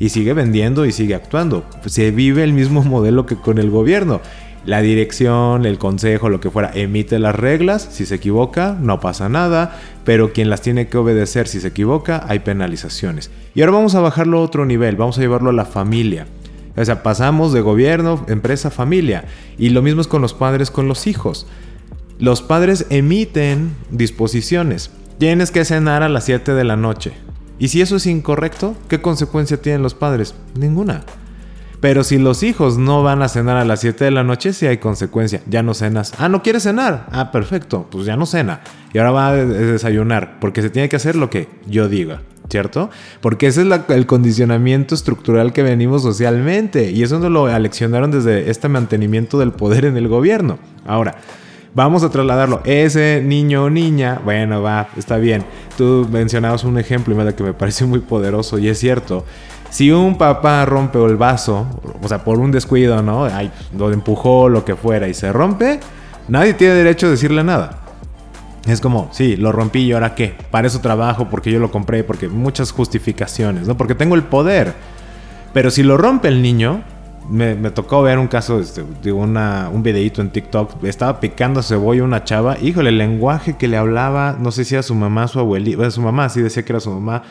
Y 0.00 0.08
sigue 0.08 0.34
vendiendo 0.34 0.86
y 0.86 0.92
sigue 0.92 1.14
actuando. 1.14 1.64
Se 1.86 2.10
vive 2.10 2.42
el 2.42 2.52
mismo 2.52 2.82
modelo 2.84 3.26
que 3.26 3.36
con 3.36 3.58
el 3.58 3.70
gobierno 3.70 4.20
la 4.64 4.80
dirección, 4.80 5.66
el 5.66 5.78
consejo, 5.78 6.28
lo 6.28 6.40
que 6.40 6.50
fuera, 6.50 6.70
emite 6.74 7.18
las 7.18 7.34
reglas. 7.34 7.88
Si 7.90 8.06
se 8.06 8.16
equivoca, 8.16 8.76
no 8.80 9.00
pasa 9.00 9.28
nada. 9.28 9.78
Pero 10.04 10.32
quien 10.32 10.50
las 10.50 10.62
tiene 10.62 10.88
que 10.88 10.98
obedecer, 10.98 11.48
si 11.48 11.60
se 11.60 11.68
equivoca, 11.68 12.24
hay 12.26 12.40
penalizaciones. 12.40 13.30
Y 13.54 13.60
ahora 13.60 13.72
vamos 13.72 13.94
a 13.94 14.00
bajarlo 14.00 14.38
a 14.38 14.42
otro 14.42 14.66
nivel. 14.66 14.96
Vamos 14.96 15.18
a 15.18 15.20
llevarlo 15.20 15.50
a 15.50 15.52
la 15.52 15.64
familia. 15.64 16.26
O 16.76 16.84
sea, 16.84 17.02
pasamos 17.02 17.52
de 17.52 17.60
gobierno, 17.60 18.24
empresa, 18.28 18.70
familia. 18.70 19.24
Y 19.58 19.70
lo 19.70 19.82
mismo 19.82 20.00
es 20.00 20.08
con 20.08 20.22
los 20.22 20.34
padres, 20.34 20.70
con 20.70 20.88
los 20.88 21.06
hijos. 21.06 21.46
Los 22.18 22.42
padres 22.42 22.86
emiten 22.90 23.74
disposiciones. 23.90 24.90
Tienes 25.18 25.50
que 25.50 25.64
cenar 25.64 26.02
a 26.02 26.08
las 26.08 26.24
7 26.24 26.52
de 26.52 26.64
la 26.64 26.76
noche. 26.76 27.12
Y 27.58 27.68
si 27.68 27.80
eso 27.80 27.96
es 27.96 28.06
incorrecto, 28.06 28.74
¿qué 28.88 29.00
consecuencia 29.00 29.60
tienen 29.60 29.82
los 29.82 29.94
padres? 29.94 30.34
Ninguna. 30.58 31.04
Pero 31.80 32.04
si 32.04 32.18
los 32.18 32.42
hijos 32.42 32.78
no 32.78 33.02
van 33.02 33.22
a 33.22 33.28
cenar 33.28 33.56
a 33.56 33.64
las 33.64 33.80
7 33.80 34.04
de 34.04 34.10
la 34.10 34.24
noche, 34.24 34.52
sí 34.52 34.66
hay 34.66 34.78
consecuencia. 34.78 35.42
Ya 35.46 35.62
no 35.62 35.74
cenas. 35.74 36.12
Ah, 36.18 36.28
no 36.28 36.42
quieres 36.42 36.62
cenar. 36.62 37.06
Ah, 37.12 37.30
perfecto. 37.30 37.86
Pues 37.90 38.06
ya 38.06 38.16
no 38.16 38.26
cena. 38.26 38.60
Y 38.92 38.98
ahora 38.98 39.10
va 39.10 39.28
a 39.28 39.36
desayunar. 39.36 40.38
Porque 40.40 40.62
se 40.62 40.70
tiene 40.70 40.88
que 40.88 40.96
hacer 40.96 41.16
lo 41.16 41.28
que 41.30 41.48
yo 41.66 41.88
diga. 41.88 42.22
¿Cierto? 42.48 42.90
Porque 43.20 43.48
ese 43.48 43.62
es 43.62 43.80
el 43.88 44.06
condicionamiento 44.06 44.94
estructural 44.94 45.52
que 45.52 45.62
venimos 45.62 46.02
socialmente. 46.02 46.90
Y 46.90 47.02
eso 47.02 47.18
nos 47.18 47.30
lo 47.30 47.46
aleccionaron 47.46 48.10
desde 48.10 48.50
este 48.50 48.68
mantenimiento 48.68 49.38
del 49.38 49.52
poder 49.52 49.84
en 49.84 49.96
el 49.96 50.08
gobierno. 50.08 50.58
Ahora, 50.86 51.16
vamos 51.74 52.02
a 52.04 52.10
trasladarlo. 52.10 52.62
Ese 52.64 53.20
niño 53.22 53.64
o 53.64 53.70
niña, 53.70 54.20
bueno, 54.24 54.62
va, 54.62 54.88
está 54.96 55.18
bien. 55.18 55.44
Tú 55.76 56.08
mencionabas 56.10 56.64
un 56.64 56.78
ejemplo 56.78 57.14
y 57.14 57.42
me 57.42 57.52
pareció 57.52 57.86
muy 57.86 58.00
poderoso 58.00 58.58
y 58.58 58.68
es 58.68 58.78
cierto. 58.78 59.24
Si 59.76 59.90
un 59.90 60.16
papá 60.16 60.64
rompe 60.64 61.04
el 61.04 61.18
vaso, 61.18 61.66
o 62.02 62.08
sea, 62.08 62.24
por 62.24 62.38
un 62.38 62.50
descuido, 62.50 63.02
¿no? 63.02 63.26
Ay, 63.26 63.52
lo 63.76 63.92
empujó, 63.92 64.48
lo 64.48 64.64
que 64.64 64.74
fuera, 64.74 65.06
y 65.06 65.12
se 65.12 65.30
rompe, 65.34 65.80
nadie 66.28 66.54
tiene 66.54 66.72
derecho 66.72 67.08
a 67.08 67.10
decirle 67.10 67.44
nada. 67.44 67.80
Es 68.66 68.80
como, 68.80 69.10
sí, 69.12 69.36
lo 69.36 69.52
rompí 69.52 69.80
y 69.80 69.92
ahora 69.92 70.14
qué? 70.14 70.34
Para 70.50 70.66
eso 70.66 70.80
trabajo, 70.80 71.28
porque 71.28 71.52
yo 71.52 71.58
lo 71.58 71.70
compré, 71.70 72.04
porque 72.04 72.26
muchas 72.26 72.72
justificaciones, 72.72 73.68
¿no? 73.68 73.76
Porque 73.76 73.94
tengo 73.94 74.14
el 74.14 74.22
poder. 74.22 74.72
Pero 75.52 75.70
si 75.70 75.82
lo 75.82 75.98
rompe 75.98 76.28
el 76.28 76.40
niño, 76.40 76.82
me, 77.28 77.54
tocó 77.70 78.00
ver 78.00 78.18
un 78.18 78.28
caso 78.28 78.60
este, 78.60 78.82
de 79.02 79.12
un 79.12 79.82
videito 79.82 80.22
en 80.22 80.30
TikTok. 80.30 80.84
Estaba 80.84 81.20
picando 81.20 81.62
cebolla 81.62 82.02
una 82.02 82.24
chava. 82.24 82.56
Híjole, 82.58 82.88
el 82.88 82.96
lenguaje 82.96 83.58
que 83.58 83.68
le 83.68 83.76
hablaba, 83.76 84.38
no 84.40 84.52
sé 84.52 84.64
si 84.64 84.74
era 84.74 84.82
su 84.82 84.94
mamá, 84.94 85.28
su 85.28 85.38
abuelita. 85.38 85.90
Su 85.90 86.00
mamá 86.00 86.30
sí 86.30 86.40
decía 86.40 86.64
que 86.64 86.72
era 86.72 86.80
su 86.80 86.90
mamá 86.90 87.24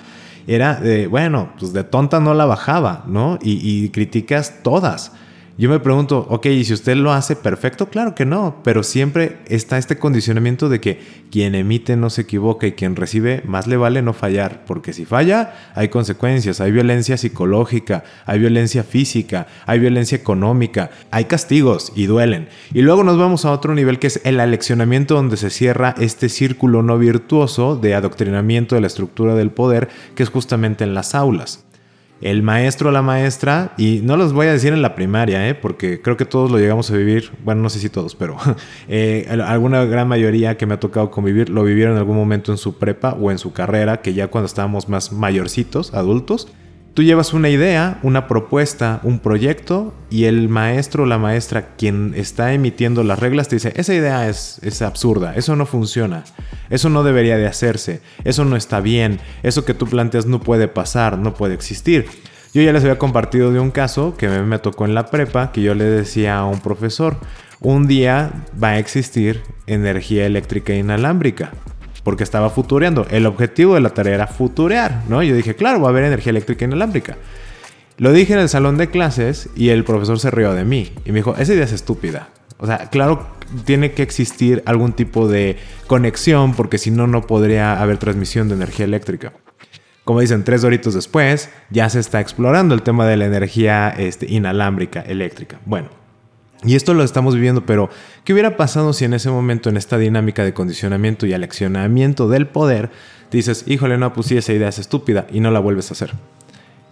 era 0.48 0.76
de, 0.76 1.08
bueno, 1.08 1.52
pues 1.60 1.74
de 1.74 1.84
tonta 1.84 2.20
no 2.20 2.34
la 2.34 2.46
bajaba, 2.46 3.04
¿no? 3.08 3.40
Y, 3.42 3.60
y 3.64 3.90
críticas 3.90 4.64
todas. 4.64 5.12
Yo 5.58 5.70
me 5.70 5.80
pregunto, 5.80 6.28
ok, 6.30 6.48
¿y 6.48 6.66
si 6.66 6.74
usted 6.74 6.98
lo 6.98 7.14
hace 7.14 7.38
perfecto? 7.38 7.88
Claro 7.88 8.14
que 8.14 8.26
no, 8.26 8.58
pero 8.62 8.84
siempre 8.84 9.38
está 9.48 9.78
este 9.78 9.98
condicionamiento 9.98 10.68
de 10.68 10.82
que 10.82 11.00
quien 11.32 11.56
emite 11.56 11.96
no 11.96 12.10
se 12.10 12.24
equivoca 12.24 12.68
y 12.68 12.74
quien 12.74 12.98
recibe 12.98 13.42
más 13.46 13.66
le 13.66 13.78
vale 13.78 14.02
no 14.02 14.12
fallar, 14.12 14.66
porque 14.66 14.92
si 14.92 15.06
falla 15.06 15.54
hay 15.74 15.88
consecuencias, 15.88 16.60
hay 16.60 16.74
violencia 16.74 17.16
psicológica, 17.16 18.04
hay 18.26 18.40
violencia 18.40 18.84
física, 18.84 19.48
hay 19.66 19.80
violencia 19.80 20.18
económica, 20.18 20.90
hay 21.10 21.24
castigos 21.24 21.94
y 21.96 22.08
duelen. 22.08 22.50
Y 22.74 22.82
luego 22.82 23.06
nos 23.06 23.18
vamos 23.18 23.46
a 23.46 23.54
otro 23.54 23.74
nivel 23.76 23.98
que 23.98 24.08
es 24.08 24.20
el 24.26 24.42
aleccionamiento 24.42 25.16
donde 25.16 25.38
se 25.38 25.50
cierra 25.50 25.96
este 25.98 26.28
círculo 26.28 26.84
no 26.84 26.98
virtuoso 26.98 27.78
de 27.78 27.96
adoctrinamiento 27.96 28.76
de 28.76 28.82
la 28.82 28.88
estructura 28.88 29.36
del 29.36 29.52
poder 29.52 29.88
que 30.16 30.24
es 30.24 30.30
justamente 30.30 30.84
en 30.84 30.94
las 30.94 31.16
aulas 31.16 31.65
el 32.22 32.44
maestro 32.44 32.90
o 32.90 32.92
la 32.92 33.02
maestra, 33.02 33.74
y 33.78 34.02
no 34.04 34.18
los 34.18 34.34
voy 34.34 34.48
a 34.48 34.54
decir 34.54 34.74
en 34.74 34.82
la 34.82 34.96
primaria, 34.96 35.48
¿eh? 35.48 35.56
porque 35.56 36.02
creo 36.02 36.18
que 36.18 36.26
todos 36.26 36.50
lo 36.50 36.58
llegamos 36.58 36.90
a 36.92 36.98
vivir, 36.98 37.32
bueno, 37.44 37.62
no 37.62 37.70
sé 37.70 37.80
si 37.80 37.90
todos, 37.90 38.16
pero 38.16 38.38
eh, 38.88 39.28
alguna 39.46 39.84
gran 39.86 40.08
mayoría 40.08 40.58
que 40.58 40.66
me 40.66 40.76
ha 40.76 40.80
tocado 40.80 41.12
convivir 41.12 41.50
lo 41.50 41.64
vivieron 41.64 41.94
en 41.94 42.00
algún 42.00 42.16
momento 42.16 42.52
en 42.52 42.58
su 42.58 42.78
prepa 42.78 43.14
o 43.20 43.32
en 43.32 43.38
su 43.38 43.54
carrera, 43.54 44.02
que 44.02 44.14
ya 44.14 44.28
cuando 44.28 44.46
estábamos 44.46 44.90
más 44.90 45.12
mayorcitos, 45.12 45.94
adultos, 45.94 46.48
Tú 46.96 47.04
llevas 47.04 47.34
una 47.34 47.50
idea, 47.50 48.00
una 48.04 48.26
propuesta, 48.26 49.02
un 49.04 49.20
proyecto 49.20 49.94
y 50.10 50.24
el 50.24 50.48
maestro 50.48 51.04
o 51.04 51.06
la 51.06 51.18
maestra 51.18 51.76
quien 51.76 52.14
está 52.16 52.54
emitiendo 52.54 53.04
las 53.04 53.20
reglas 53.20 53.50
te 53.50 53.58
dice, 53.58 53.74
esa 53.76 53.94
idea 53.94 54.30
es, 54.30 54.60
es, 54.64 54.82
absurda, 54.82 55.36
eso 55.36 55.58
no 55.58 55.66
funciona, 55.66 56.24
eso 56.70 56.88
no 56.88 57.04
debería 57.04 57.36
de 57.36 57.48
hacerse, 57.48 58.00
eso 58.24 58.46
no 58.46 58.56
está 58.56 58.80
bien, 58.80 59.20
eso 59.44 59.66
que 59.66 59.74
tú 59.74 59.88
planteas 59.88 60.26
no 60.26 60.40
puede 60.40 60.70
pasar, 60.70 61.18
no 61.18 61.34
puede 61.34 61.54
existir. 61.54 62.06
Yo 62.54 62.62
ya 62.62 62.72
les 62.72 62.84
había 62.84 62.98
compartido 62.98 63.52
de 63.52 63.60
un 63.60 63.72
caso 63.72 64.16
que 64.16 64.30
me 64.30 64.60
tocó 64.60 64.86
en 64.86 64.96
la 64.96 65.08
prepa, 65.08 65.52
que 65.52 65.62
yo 65.62 65.76
le 65.76 65.84
decía 65.84 66.38
a 66.38 66.46
un 66.46 66.62
profesor, 66.62 67.18
un 67.60 67.88
día 67.88 68.32
va 68.64 68.70
a 68.70 68.80
existir 68.80 69.42
energía 69.68 70.26
eléctrica 70.26 70.74
inalámbrica 70.74 71.52
porque 72.06 72.24
estaba 72.24 72.52
futureando. 72.52 73.08
El 73.10 73.26
objetivo 73.26 73.74
de 73.74 73.82
la 73.82 73.90
tarea 73.90 74.14
era 74.14 74.28
futurear, 74.28 75.02
¿no? 75.10 75.24
Yo 75.24 75.36
dije, 75.36 75.56
claro, 75.56 75.82
va 75.82 75.88
a 75.88 75.90
haber 75.90 76.04
energía 76.04 76.30
eléctrica 76.30 76.64
inalámbrica. 76.64 77.18
Lo 77.98 78.12
dije 78.12 78.34
en 78.34 78.40
el 78.40 78.48
salón 78.48 78.78
de 78.78 78.92
clases 78.92 79.50
y 79.56 79.70
el 79.70 79.84
profesor 79.84 80.20
se 80.20 80.30
rió 80.30 80.54
de 80.54 80.66
mí 80.66 80.94
y 81.04 81.12
me 81.12 81.18
dijo, 81.20 81.36
esa 81.36 81.56
idea 81.56 81.66
es 81.66 81.72
estúpida. 81.72 82.30
O 82.58 82.68
sea, 82.68 82.90
claro, 82.92 83.28
tiene 83.66 83.94
que 83.94 84.04
existir 84.04 84.62
algún 84.68 84.94
tipo 84.94 85.28
de 85.28 85.58
conexión 85.88 86.54
porque 86.54 86.78
si 86.78 86.92
no, 86.92 87.08
no 87.08 87.26
podría 87.26 87.82
haber 87.82 87.98
transmisión 87.98 88.50
de 88.50 88.56
energía 88.56 88.86
eléctrica. 88.86 89.34
Como 90.04 90.20
dicen, 90.20 90.44
tres 90.44 90.64
horitos 90.64 90.94
después, 90.94 91.50
ya 91.72 91.90
se 91.90 92.00
está 92.00 92.20
explorando 92.20 92.76
el 92.76 92.84
tema 92.84 93.08
de 93.08 93.18
la 93.18 93.26
energía 93.26 93.90
este, 93.90 94.32
inalámbrica 94.32 95.02
eléctrica. 95.02 95.60
Bueno, 95.66 95.90
y 96.66 96.76
esto 96.76 96.94
lo 96.94 97.04
estamos 97.04 97.36
viviendo, 97.36 97.66
pero 97.66 97.90
¿qué 98.24 98.34
hubiera 98.34 98.58
pasado 98.58 98.94
si 98.94 99.06
en 99.06 99.14
ese 99.14 99.30
momento, 99.30 99.70
en 99.70 99.78
esta 99.78 99.98
dinámica 99.98 100.44
de 100.44 100.54
condicionamiento 100.54 101.26
y 101.26 101.34
aleccionamiento 101.34 102.28
del 102.28 102.48
poder, 102.48 102.90
dices, 103.32 103.66
híjole, 103.68 103.98
no, 103.98 104.14
pues 104.14 104.28
sí, 104.28 104.38
esa 104.38 104.54
idea 104.54 104.70
es 104.70 104.80
estúpida 104.80 105.28
y 105.32 105.40
no 105.40 105.52
la 105.52 105.60
vuelves 105.60 105.92
a 105.92 105.94
hacer? 105.94 106.14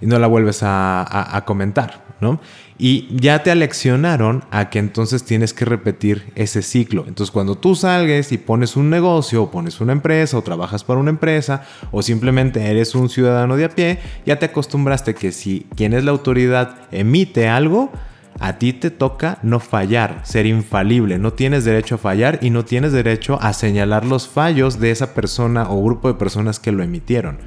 Y 0.02 0.06
no 0.06 0.20
la 0.20 0.28
vuelves 0.28 0.60
a, 0.64 1.44
comentar, 1.46 2.04
¿no? 2.20 2.42
Y 2.78 3.08
ya 3.16 3.42
te 3.42 3.52
aleccionaron 3.52 4.44
a 4.52 4.70
que 4.70 4.80
entonces 4.80 5.24
tienes 5.24 5.54
que 5.54 5.64
repetir 5.64 6.32
ese 6.36 6.62
ciclo. 6.62 7.06
Entonces, 7.08 7.32
cuando 7.32 7.56
tú 7.56 7.76
salgues 7.76 8.32
y 8.34 8.38
pones 8.38 8.76
un 8.76 8.90
negocio, 8.90 9.44
o 9.44 9.52
pones 9.52 9.80
una 9.80 9.94
empresa, 9.94 10.38
o 10.38 10.42
trabajas 10.42 10.84
para 10.84 11.00
una 11.00 11.12
empresa, 11.12 11.64
o 11.92 12.02
simplemente 12.02 12.62
eres 12.70 12.96
un 12.96 13.08
ciudadano 13.10 13.56
de 13.56 13.66
a 13.66 13.70
pie, 13.70 14.00
ya 14.26 14.38
te 14.38 14.48
acostumbraste 14.48 15.16
que 15.16 15.32
si 15.32 15.68
quien 15.78 15.94
es 15.94 16.04
la 16.04 16.12
autoridad 16.12 16.76
emite 16.92 17.48
algo, 17.48 17.92
a 18.40 18.58
ti 18.58 18.74
te 18.74 18.92
toca 18.92 19.40
no 19.44 19.60
fallar, 19.60 20.22
ser 20.24 20.46
infalible. 20.46 21.20
No 21.20 21.34
tienes 21.34 21.66
derecho 21.66 21.96
a 21.96 22.00
fallar 22.00 22.40
y 22.42 22.50
no 22.50 22.66
tienes 22.66 22.92
derecho 22.92 23.38
a 23.42 23.54
señalar 23.54 24.06
los 24.06 24.28
fallos 24.28 24.80
de 24.80 24.92
esa 24.92 25.14
persona 25.14 25.70
o 25.70 25.84
grupo 25.84 26.08
de 26.08 26.16
personas 26.16 26.60
que 26.60 26.72
lo 26.72 26.84
emitieron. 26.84 27.38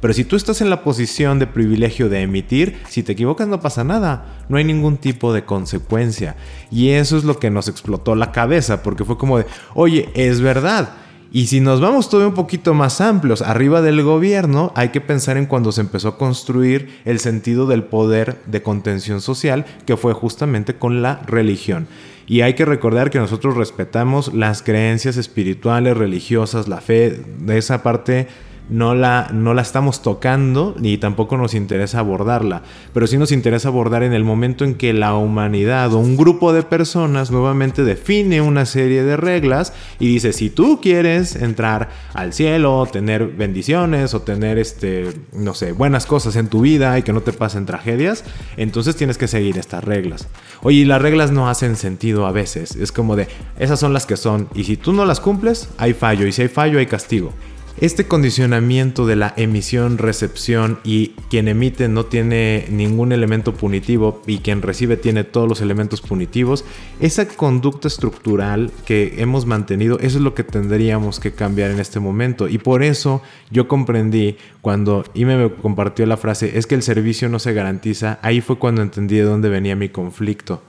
Pero 0.00 0.12
si 0.12 0.24
tú 0.24 0.36
estás 0.36 0.60
en 0.60 0.70
la 0.70 0.82
posición 0.82 1.38
de 1.38 1.46
privilegio 1.46 2.08
de 2.08 2.22
emitir, 2.22 2.80
si 2.88 3.02
te 3.02 3.12
equivocas 3.12 3.48
no 3.48 3.60
pasa 3.60 3.82
nada, 3.82 4.44
no 4.48 4.58
hay 4.58 4.64
ningún 4.64 4.98
tipo 4.98 5.32
de 5.32 5.44
consecuencia. 5.44 6.36
Y 6.70 6.90
eso 6.90 7.16
es 7.16 7.24
lo 7.24 7.38
que 7.38 7.50
nos 7.50 7.68
explotó 7.68 8.14
la 8.14 8.30
cabeza, 8.32 8.82
porque 8.82 9.04
fue 9.04 9.16
como 9.16 9.38
de, 9.38 9.46
oye, 9.74 10.10
es 10.14 10.40
verdad. 10.40 10.90
Y 11.32 11.48
si 11.48 11.60
nos 11.60 11.80
vamos 11.80 12.08
todavía 12.08 12.28
un 12.28 12.34
poquito 12.34 12.72
más 12.72 13.00
amplios, 13.00 13.42
arriba 13.42 13.82
del 13.82 14.02
gobierno, 14.02 14.72
hay 14.74 14.90
que 14.90 15.00
pensar 15.00 15.36
en 15.36 15.46
cuando 15.46 15.72
se 15.72 15.80
empezó 15.80 16.08
a 16.08 16.18
construir 16.18 17.00
el 17.04 17.18
sentido 17.18 17.66
del 17.66 17.84
poder 17.84 18.40
de 18.46 18.62
contención 18.62 19.20
social, 19.20 19.66
que 19.86 19.96
fue 19.96 20.12
justamente 20.12 20.76
con 20.76 21.02
la 21.02 21.20
religión. 21.26 21.88
Y 22.26 22.40
hay 22.40 22.54
que 22.54 22.64
recordar 22.64 23.10
que 23.10 23.18
nosotros 23.18 23.56
respetamos 23.56 24.34
las 24.34 24.62
creencias 24.62 25.16
espirituales, 25.16 25.96
religiosas, 25.96 26.68
la 26.68 26.80
fe, 26.80 27.22
de 27.38 27.58
esa 27.58 27.82
parte 27.82 28.28
no 28.68 28.94
la, 28.94 29.28
no 29.32 29.54
la 29.54 29.62
estamos 29.62 30.02
tocando 30.02 30.74
ni 30.78 30.98
tampoco 30.98 31.36
nos 31.36 31.54
interesa 31.54 32.00
abordarla, 32.00 32.62
pero 32.92 33.06
sí 33.06 33.18
nos 33.18 33.32
interesa 33.32 33.68
abordar 33.68 34.02
en 34.02 34.12
el 34.12 34.24
momento 34.24 34.64
en 34.64 34.74
que 34.74 34.92
la 34.92 35.14
humanidad 35.14 35.92
o 35.92 35.98
un 35.98 36.16
grupo 36.16 36.52
de 36.52 36.62
personas 36.62 37.30
nuevamente 37.30 37.84
define 37.84 38.40
una 38.40 38.66
serie 38.66 39.02
de 39.04 39.16
reglas 39.16 39.72
y 40.00 40.08
dice, 40.08 40.32
si 40.32 40.50
tú 40.50 40.80
quieres 40.80 41.36
entrar 41.36 41.90
al 42.14 42.32
cielo, 42.32 42.86
tener 42.90 43.26
bendiciones 43.28 44.14
o 44.14 44.22
tener, 44.22 44.58
este, 44.58 45.12
no 45.32 45.54
sé, 45.54 45.72
buenas 45.72 46.06
cosas 46.06 46.36
en 46.36 46.48
tu 46.48 46.60
vida 46.60 46.98
y 46.98 47.02
que 47.02 47.12
no 47.12 47.20
te 47.20 47.32
pasen 47.32 47.66
tragedias, 47.66 48.24
entonces 48.56 48.96
tienes 48.96 49.18
que 49.18 49.28
seguir 49.28 49.58
estas 49.58 49.84
reglas. 49.84 50.28
Oye, 50.62 50.84
las 50.84 51.00
reglas 51.00 51.30
no 51.30 51.48
hacen 51.48 51.76
sentido 51.76 52.26
a 52.26 52.32
veces, 52.32 52.76
es 52.76 52.92
como 52.92 53.16
de, 53.16 53.28
esas 53.58 53.78
son 53.78 53.92
las 53.92 54.06
que 54.06 54.16
son, 54.16 54.48
y 54.54 54.64
si 54.64 54.76
tú 54.76 54.92
no 54.92 55.04
las 55.04 55.20
cumples, 55.20 55.68
hay 55.78 55.94
fallo, 55.94 56.26
y 56.26 56.32
si 56.32 56.42
hay 56.42 56.48
fallo, 56.48 56.78
hay 56.78 56.86
castigo. 56.86 57.32
Este 57.78 58.06
condicionamiento 58.06 59.04
de 59.04 59.16
la 59.16 59.34
emisión, 59.36 59.98
recepción 59.98 60.78
y 60.82 61.08
quien 61.28 61.46
emite 61.46 61.88
no 61.88 62.06
tiene 62.06 62.64
ningún 62.70 63.12
elemento 63.12 63.52
punitivo 63.52 64.22
y 64.26 64.38
quien 64.38 64.62
recibe 64.62 64.96
tiene 64.96 65.24
todos 65.24 65.46
los 65.46 65.60
elementos 65.60 66.00
punitivos, 66.00 66.64
esa 67.00 67.28
conducta 67.28 67.86
estructural 67.86 68.72
que 68.86 69.16
hemos 69.18 69.44
mantenido, 69.44 69.98
eso 69.98 70.16
es 70.16 70.24
lo 70.24 70.34
que 70.34 70.42
tendríamos 70.42 71.20
que 71.20 71.32
cambiar 71.32 71.70
en 71.70 71.78
este 71.78 72.00
momento. 72.00 72.48
Y 72.48 72.56
por 72.56 72.82
eso 72.82 73.20
yo 73.50 73.68
comprendí 73.68 74.38
cuando 74.62 75.04
Ime 75.12 75.36
me 75.36 75.52
compartió 75.52 76.06
la 76.06 76.16
frase, 76.16 76.56
es 76.56 76.66
que 76.66 76.76
el 76.76 76.82
servicio 76.82 77.28
no 77.28 77.38
se 77.38 77.52
garantiza, 77.52 78.18
ahí 78.22 78.40
fue 78.40 78.58
cuando 78.58 78.80
entendí 78.80 79.16
de 79.16 79.24
dónde 79.24 79.50
venía 79.50 79.76
mi 79.76 79.90
conflicto. 79.90 80.62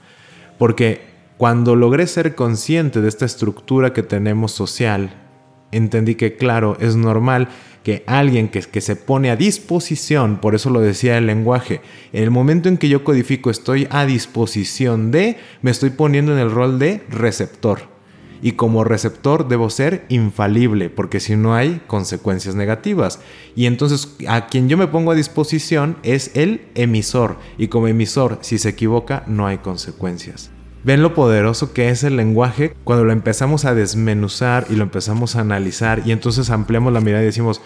Porque 0.58 1.00
cuando 1.38 1.74
logré 1.74 2.06
ser 2.06 2.34
consciente 2.34 3.00
de 3.00 3.08
esta 3.08 3.24
estructura 3.24 3.94
que 3.94 4.02
tenemos 4.02 4.52
social, 4.52 5.27
entendí 5.72 6.14
que, 6.14 6.36
claro, 6.36 6.76
es 6.80 6.96
normal 6.96 7.48
que 7.82 8.04
alguien 8.06 8.48
que, 8.48 8.80
se 8.80 8.96
pone 8.96 9.30
a 9.30 9.36
disposición, 9.36 10.42
por 10.42 10.54
eso 10.54 10.68
lo 10.68 10.80
decía 10.80 11.16
el 11.16 11.26
lenguaje, 11.26 11.80
en 12.12 12.22
el 12.22 12.30
momento 12.30 12.68
en 12.68 12.76
que 12.76 12.88
yo 12.88 13.02
codifico 13.02 13.50
estoy 13.50 13.86
a 13.90 14.04
disposición 14.04 15.10
de, 15.10 15.38
me 15.62 15.70
estoy 15.70 15.90
poniendo 15.90 16.32
en 16.32 16.38
el 16.38 16.50
rol 16.50 16.78
de 16.78 17.02
receptor. 17.08 17.96
Y 18.40 18.52
como 18.52 18.84
receptor 18.84 19.48
debo 19.48 19.68
ser 19.70 20.04
infalible, 20.10 20.90
porque 20.90 21.18
si 21.18 21.34
no 21.34 21.54
hay 21.54 21.80
consecuencias 21.86 22.54
negativas. 22.54 23.20
Y 23.56 23.66
entonces 23.66 24.16
a 24.28 24.46
quien 24.46 24.68
yo 24.68 24.76
me 24.76 24.86
pongo 24.86 25.10
a 25.10 25.16
disposición 25.16 25.96
es 26.02 26.30
el 26.34 26.60
emisor. 26.74 27.38
Y 27.56 27.66
como 27.66 27.88
emisor, 27.88 28.38
si 28.42 28.58
se 28.58 28.68
equivoca, 28.68 29.24
no 29.26 29.46
hay 29.46 29.58
consecuencias. 29.58 30.50
Ven 30.84 31.02
lo 31.02 31.14
poderoso 31.14 31.72
que 31.72 31.90
es 31.90 32.04
el 32.04 32.16
lenguaje 32.16 32.74
cuando 32.84 33.04
lo 33.04 33.12
empezamos 33.12 33.64
a 33.64 33.74
desmenuzar 33.74 34.66
y 34.70 34.76
lo 34.76 34.84
empezamos 34.84 35.36
a 35.36 35.40
analizar 35.40 36.02
y 36.04 36.12
entonces 36.12 36.50
ampliamos 36.50 36.92
la 36.92 37.00
mirada 37.00 37.22
y 37.22 37.26
decimos, 37.26 37.60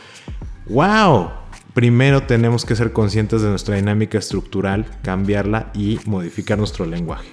wow, 0.68 1.31
primero 1.75 2.22
tenemos 2.22 2.64
que 2.64 2.77
ser 2.77 2.92
conscientes 2.92 3.42
de 3.42 3.48
nuestra 3.48 3.77
dinámica 3.77 4.18
estructural, 4.18 4.87
cambiarla 5.03 5.70
y 5.75 6.01
modificar 6.07 6.59
nuestro 6.59 6.87
lenguaje. 6.87 7.29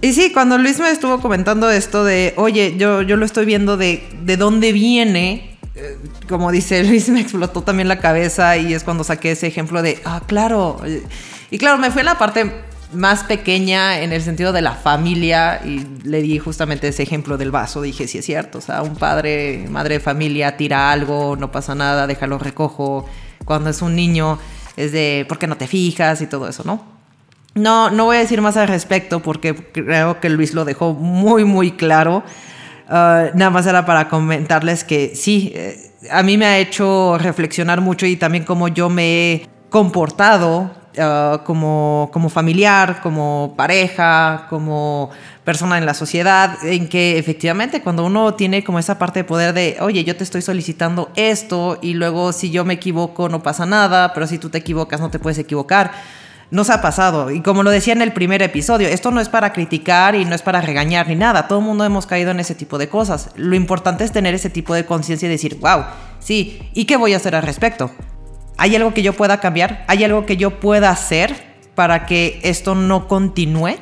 Y 0.00 0.12
sí, 0.12 0.32
cuando 0.32 0.58
Luis 0.58 0.80
me 0.80 0.90
estuvo 0.90 1.20
comentando 1.20 1.70
esto 1.70 2.04
de, 2.04 2.34
oye, 2.36 2.74
yo, 2.76 3.00
yo 3.02 3.16
lo 3.16 3.24
estoy 3.24 3.46
viendo 3.46 3.76
de, 3.76 4.02
de 4.22 4.36
dónde 4.36 4.72
viene, 4.72 5.58
eh, 5.74 5.96
como 6.28 6.52
dice 6.52 6.84
Luis, 6.84 7.08
me 7.10 7.20
explotó 7.20 7.62
también 7.62 7.88
la 7.88 8.00
cabeza 8.00 8.56
y 8.56 8.74
es 8.74 8.84
cuando 8.84 9.04
saqué 9.04 9.32
ese 9.32 9.46
ejemplo 9.46 9.80
de, 9.82 10.00
ah, 10.04 10.22
claro. 10.26 10.80
Y 11.50 11.58
claro, 11.58 11.78
me 11.78 11.90
fue 11.90 12.02
en 12.02 12.06
la 12.06 12.18
parte 12.18 12.52
más 12.92 13.24
pequeña 13.24 14.00
en 14.00 14.12
el 14.12 14.22
sentido 14.22 14.52
de 14.52 14.62
la 14.62 14.72
familia 14.72 15.60
y 15.64 15.86
le 16.04 16.22
di 16.22 16.38
justamente 16.38 16.88
ese 16.88 17.02
ejemplo 17.02 17.36
del 17.36 17.50
vaso, 17.50 17.82
dije, 17.82 18.06
sí 18.06 18.18
es 18.18 18.24
cierto, 18.24 18.58
o 18.58 18.60
sea, 18.60 18.82
un 18.82 18.96
padre, 18.96 19.66
madre 19.68 19.94
de 19.94 20.00
familia 20.00 20.56
tira 20.56 20.92
algo, 20.92 21.36
no 21.36 21.50
pasa 21.50 21.74
nada, 21.74 22.06
déjalo 22.06 22.38
recojo, 22.38 23.06
cuando 23.44 23.70
es 23.70 23.82
un 23.82 23.96
niño 23.96 24.38
es 24.76 24.92
de, 24.92 25.26
¿por 25.28 25.38
qué 25.38 25.46
no 25.46 25.56
te 25.56 25.66
fijas? 25.66 26.20
y 26.20 26.26
todo 26.26 26.48
eso, 26.48 26.62
¿no? 26.64 26.84
No, 27.54 27.90
no 27.90 28.06
voy 28.06 28.16
a 28.16 28.20
decir 28.20 28.40
más 28.40 28.56
al 28.56 28.68
respecto 28.68 29.20
porque 29.20 29.54
creo 29.54 30.20
que 30.20 30.28
Luis 30.28 30.54
lo 30.54 30.64
dejó 30.64 30.92
muy, 30.92 31.44
muy 31.44 31.72
claro. 31.72 32.24
Ah, 32.88 33.26
nada 33.34 33.50
más 33.50 33.66
era 33.66 33.86
para 33.86 34.08
comentarles 34.08 34.82
que 34.82 35.14
sí, 35.14 35.52
eh, 35.54 35.92
a 36.10 36.22
mí 36.22 36.36
me 36.36 36.46
ha 36.46 36.58
hecho 36.58 37.16
reflexionar 37.18 37.80
mucho 37.80 38.06
y 38.06 38.16
también 38.16 38.44
cómo 38.44 38.68
yo 38.68 38.90
me 38.90 39.32
he 39.32 39.48
comportado 39.70 40.83
Ah, 40.96 41.42
como, 41.44 42.08
como 42.12 42.28
familiar, 42.28 43.00
como 43.02 43.54
pareja, 43.56 44.46
como 44.48 45.10
persona 45.42 45.76
en 45.76 45.86
la 45.86 45.94
sociedad, 45.94 46.56
en 46.64 46.88
que 46.88 47.18
efectivamente 47.18 47.82
cuando 47.82 48.04
uno 48.04 48.34
tiene 48.34 48.62
como 48.62 48.78
esa 48.78 48.96
parte 48.96 49.20
de 49.20 49.24
poder 49.24 49.54
de, 49.54 49.76
oye, 49.80 50.04
yo 50.04 50.14
te 50.16 50.22
estoy 50.22 50.40
solicitando 50.40 51.10
esto 51.16 51.78
y 51.82 51.94
luego 51.94 52.32
si 52.32 52.50
yo 52.50 52.64
me 52.64 52.74
equivoco 52.74 53.28
no 53.28 53.42
pasa 53.42 53.66
nada, 53.66 54.12
pero 54.14 54.28
si 54.28 54.38
tú 54.38 54.50
te 54.50 54.58
equivocas 54.58 55.00
no 55.00 55.10
te 55.10 55.18
puedes 55.18 55.38
equivocar. 55.38 55.90
Nos 56.50 56.70
ha 56.70 56.80
pasado. 56.80 57.32
Y 57.32 57.40
como 57.40 57.64
lo 57.64 57.70
decía 57.70 57.94
en 57.94 58.02
el 58.02 58.12
primer 58.12 58.40
episodio, 58.42 58.86
esto 58.86 59.10
no 59.10 59.20
es 59.20 59.28
para 59.28 59.52
criticar 59.52 60.14
y 60.14 60.24
no 60.24 60.36
es 60.36 60.42
para 60.42 60.60
regañar 60.60 61.08
ni 61.08 61.16
nada. 61.16 61.48
Todo 61.48 61.58
el 61.58 61.64
mundo 61.64 61.84
hemos 61.84 62.06
caído 62.06 62.30
en 62.30 62.38
ese 62.38 62.54
tipo 62.54 62.78
de 62.78 62.88
cosas. 62.88 63.30
Lo 63.34 63.56
importante 63.56 64.04
es 64.04 64.12
tener 64.12 64.34
ese 64.34 64.50
tipo 64.50 64.74
de 64.74 64.84
conciencia 64.84 65.26
y 65.26 65.30
decir, 65.30 65.58
wow, 65.60 65.84
sí, 66.20 66.60
¿y 66.74 66.84
qué 66.84 66.96
voy 66.96 67.14
a 67.14 67.16
hacer 67.16 67.34
al 67.34 67.42
respecto? 67.42 67.90
¿Hay 68.56 68.76
algo 68.76 68.94
que 68.94 69.02
yo 69.02 69.12
pueda 69.12 69.40
cambiar? 69.40 69.84
¿Hay 69.88 70.04
algo 70.04 70.26
que 70.26 70.36
yo 70.36 70.60
pueda 70.60 70.90
hacer 70.90 71.54
para 71.74 72.06
que 72.06 72.40
esto 72.42 72.74
no 72.74 73.08
continúe? 73.08 73.76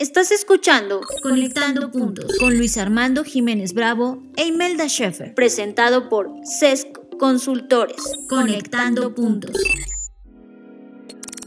Estás 0.00 0.30
escuchando 0.30 1.02
Conectando 1.22 1.90
Puntos 1.90 2.38
con 2.38 2.56
Luis 2.56 2.78
Armando 2.78 3.22
Jiménez 3.22 3.74
Bravo 3.74 4.22
e 4.34 4.46
Imelda 4.46 4.88
Schaeffer, 4.88 5.34
presentado 5.34 6.08
por 6.08 6.30
CESC 6.42 7.18
Consultores. 7.18 8.02
Conectando 8.26 9.14
Puntos. 9.14 9.52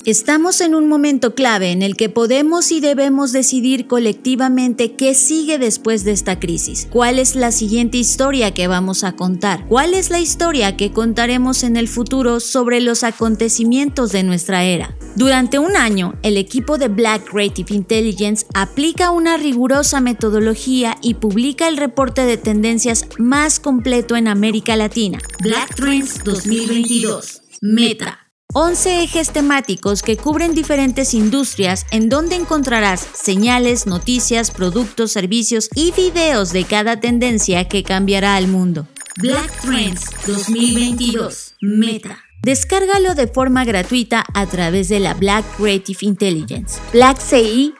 Estamos 0.05 0.59
en 0.59 0.75
un 0.75 0.89
momento 0.89 1.33
clave 1.33 1.71
en 1.71 1.81
el 1.81 1.95
que 1.95 2.09
podemos 2.09 2.73
y 2.73 2.81
debemos 2.81 3.31
decidir 3.31 3.87
colectivamente 3.87 4.95
qué 4.95 5.13
sigue 5.15 5.57
después 5.57 6.03
de 6.03 6.11
esta 6.11 6.41
crisis. 6.41 6.89
¿Cuál 6.91 7.19
es 7.19 7.37
la 7.37 7.53
siguiente 7.53 7.97
historia 7.97 8.53
que 8.53 8.67
vamos 8.67 9.05
a 9.05 9.13
contar? 9.13 9.65
¿Cuál 9.69 9.93
es 9.93 10.09
la 10.09 10.19
historia 10.19 10.75
que 10.75 10.91
contaremos 10.91 11.63
en 11.63 11.77
el 11.77 11.87
futuro 11.87 12.41
sobre 12.41 12.81
los 12.81 13.05
acontecimientos 13.05 14.11
de 14.11 14.23
nuestra 14.23 14.65
era? 14.65 14.93
Durante 15.15 15.57
un 15.57 15.77
año, 15.77 16.15
el 16.21 16.35
equipo 16.35 16.77
de 16.77 16.89
Black 16.89 17.31
Creative 17.31 17.73
Intelligence 17.73 18.45
aplica 18.53 19.11
una 19.11 19.37
rigurosa 19.37 20.01
metodología 20.01 20.97
y 21.01 21.13
publica 21.13 21.69
el 21.69 21.77
reporte 21.77 22.25
de 22.25 22.35
tendencias 22.35 23.07
más 23.19 23.61
completo 23.61 24.17
en 24.17 24.27
América 24.27 24.75
Latina, 24.75 25.19
Black 25.39 25.75
Trends 25.75 26.21
2022, 26.25 27.41
Meta. 27.61 28.22
11 28.55 29.01
ejes 29.01 29.31
temáticos 29.31 30.03
que 30.03 30.15
cubren 30.15 30.53
diferentes 30.53 31.15
industrias 31.15 31.87
en 31.89 32.07
donde 32.07 32.35
encontrarás 32.35 32.99
señales, 33.15 33.87
noticias, 33.87 34.51
productos, 34.51 35.11
servicios 35.11 35.69
y 35.73 35.91
videos 35.91 36.53
de 36.53 36.63
cada 36.63 36.99
tendencia 36.99 37.67
que 37.67 37.81
cambiará 37.81 38.35
al 38.35 38.47
mundo. 38.47 38.87
Black 39.17 39.59
Trends 39.61 40.05
2022 40.27 41.55
Meta. 41.61 42.19
Descárgalo 42.43 43.15
de 43.15 43.25
forma 43.27 43.65
gratuita 43.65 44.23
a 44.35 44.45
través 44.45 44.87
de 44.87 44.99
la 44.99 45.15
Black 45.15 45.43
Creative 45.57 45.97
Intelligence. 46.01 46.79
blackci.rocks. 46.91 47.73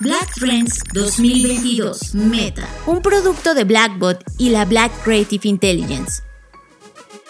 Black 0.00 0.32
Trends 0.34 0.80
2022 0.94 2.14
Meta, 2.14 2.66
un 2.86 3.02
producto 3.02 3.52
de 3.52 3.64
Blackbot 3.64 4.24
y 4.38 4.48
la 4.48 4.64
Black 4.64 4.92
Creative 5.02 5.46
Intelligence. 5.46 6.22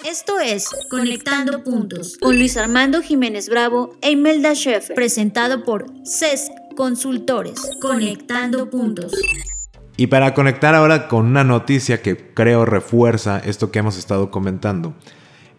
Esto 0.05 0.39
es 0.39 0.69
Conectando 0.91 1.65
Puntos 1.65 2.19
con 2.19 2.37
Luis 2.37 2.59
Armando 2.59 3.01
Jiménez 3.01 3.49
Bravo 3.49 3.97
e 4.03 4.11
Imelda 4.11 4.53
Schaeffer, 4.55 4.95
presentado 4.95 5.65
por 5.65 5.87
CESC 6.05 6.53
Consultores. 6.77 7.63
Conectando 7.81 8.69
Puntos. 8.69 9.15
Y 9.97 10.09
para 10.09 10.35
conectar 10.35 10.75
ahora 10.75 11.09
con 11.09 11.25
una 11.25 11.43
noticia 11.43 12.03
que 12.03 12.19
creo 12.35 12.67
refuerza 12.67 13.39
esto 13.39 13.71
que 13.71 13.79
hemos 13.79 13.97
estado 13.97 14.31
comentando. 14.31 14.93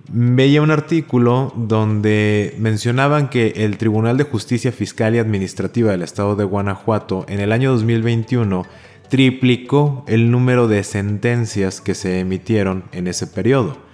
veía 0.10 0.62
un 0.62 0.70
artículo 0.70 1.52
donde 1.56 2.54
mencionaban 2.60 3.32
que 3.32 3.48
el 3.56 3.80
Tribunal 3.80 4.16
de 4.18 4.26
Justicia 4.26 4.72
Fiscal 4.72 5.16
y 5.16 5.18
Administrativa 5.18 5.90
del 5.90 6.04
Estado 6.04 6.36
de 6.36 6.44
Guanajuato 6.44 7.26
en 7.30 7.40
el 7.40 7.52
año 7.52 7.72
2021 7.72 8.64
triplicó 9.10 10.06
el 10.08 10.30
número 10.30 10.68
de 10.68 10.84
sentencias 10.84 11.82
que 11.82 11.96
se 11.96 12.20
emitieron 12.20 12.84
en 12.92 13.08
ese 13.08 13.26
periodo. 13.26 13.85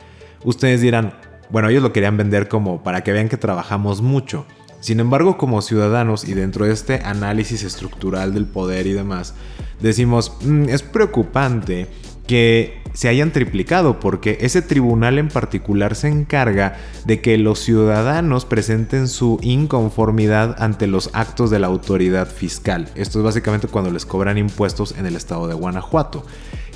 Ustedes 0.43 0.81
dirán, 0.81 1.13
bueno, 1.49 1.69
ellos 1.69 1.83
lo 1.83 1.93
querían 1.93 2.17
vender 2.17 2.47
como 2.47 2.83
para 2.83 3.01
que 3.01 3.11
vean 3.11 3.29
que 3.29 3.37
trabajamos 3.37 4.01
mucho. 4.01 4.45
Sin 4.79 4.99
embargo, 4.99 5.37
como 5.37 5.61
ciudadanos 5.61 6.27
y 6.27 6.33
dentro 6.33 6.65
de 6.65 6.73
este 6.73 7.01
análisis 7.03 7.63
estructural 7.63 8.33
del 8.33 8.45
poder 8.45 8.87
y 8.87 8.93
demás, 8.93 9.35
decimos, 9.79 10.37
mm, 10.41 10.69
es 10.69 10.81
preocupante 10.81 11.87
que 12.31 12.79
se 12.93 13.09
hayan 13.09 13.31
triplicado 13.31 13.99
porque 13.99 14.37
ese 14.39 14.61
tribunal 14.61 15.19
en 15.19 15.27
particular 15.27 15.95
se 15.95 16.07
encarga 16.07 16.77
de 17.03 17.19
que 17.19 17.37
los 17.37 17.59
ciudadanos 17.59 18.45
presenten 18.45 19.09
su 19.09 19.37
inconformidad 19.41 20.55
ante 20.57 20.87
los 20.87 21.09
actos 21.11 21.49
de 21.49 21.59
la 21.59 21.67
autoridad 21.67 22.29
fiscal. 22.29 22.87
Esto 22.95 23.19
es 23.19 23.25
básicamente 23.25 23.67
cuando 23.67 23.91
les 23.91 24.05
cobran 24.05 24.37
impuestos 24.37 24.95
en 24.97 25.07
el 25.07 25.17
estado 25.17 25.49
de 25.49 25.55
Guanajuato. 25.55 26.25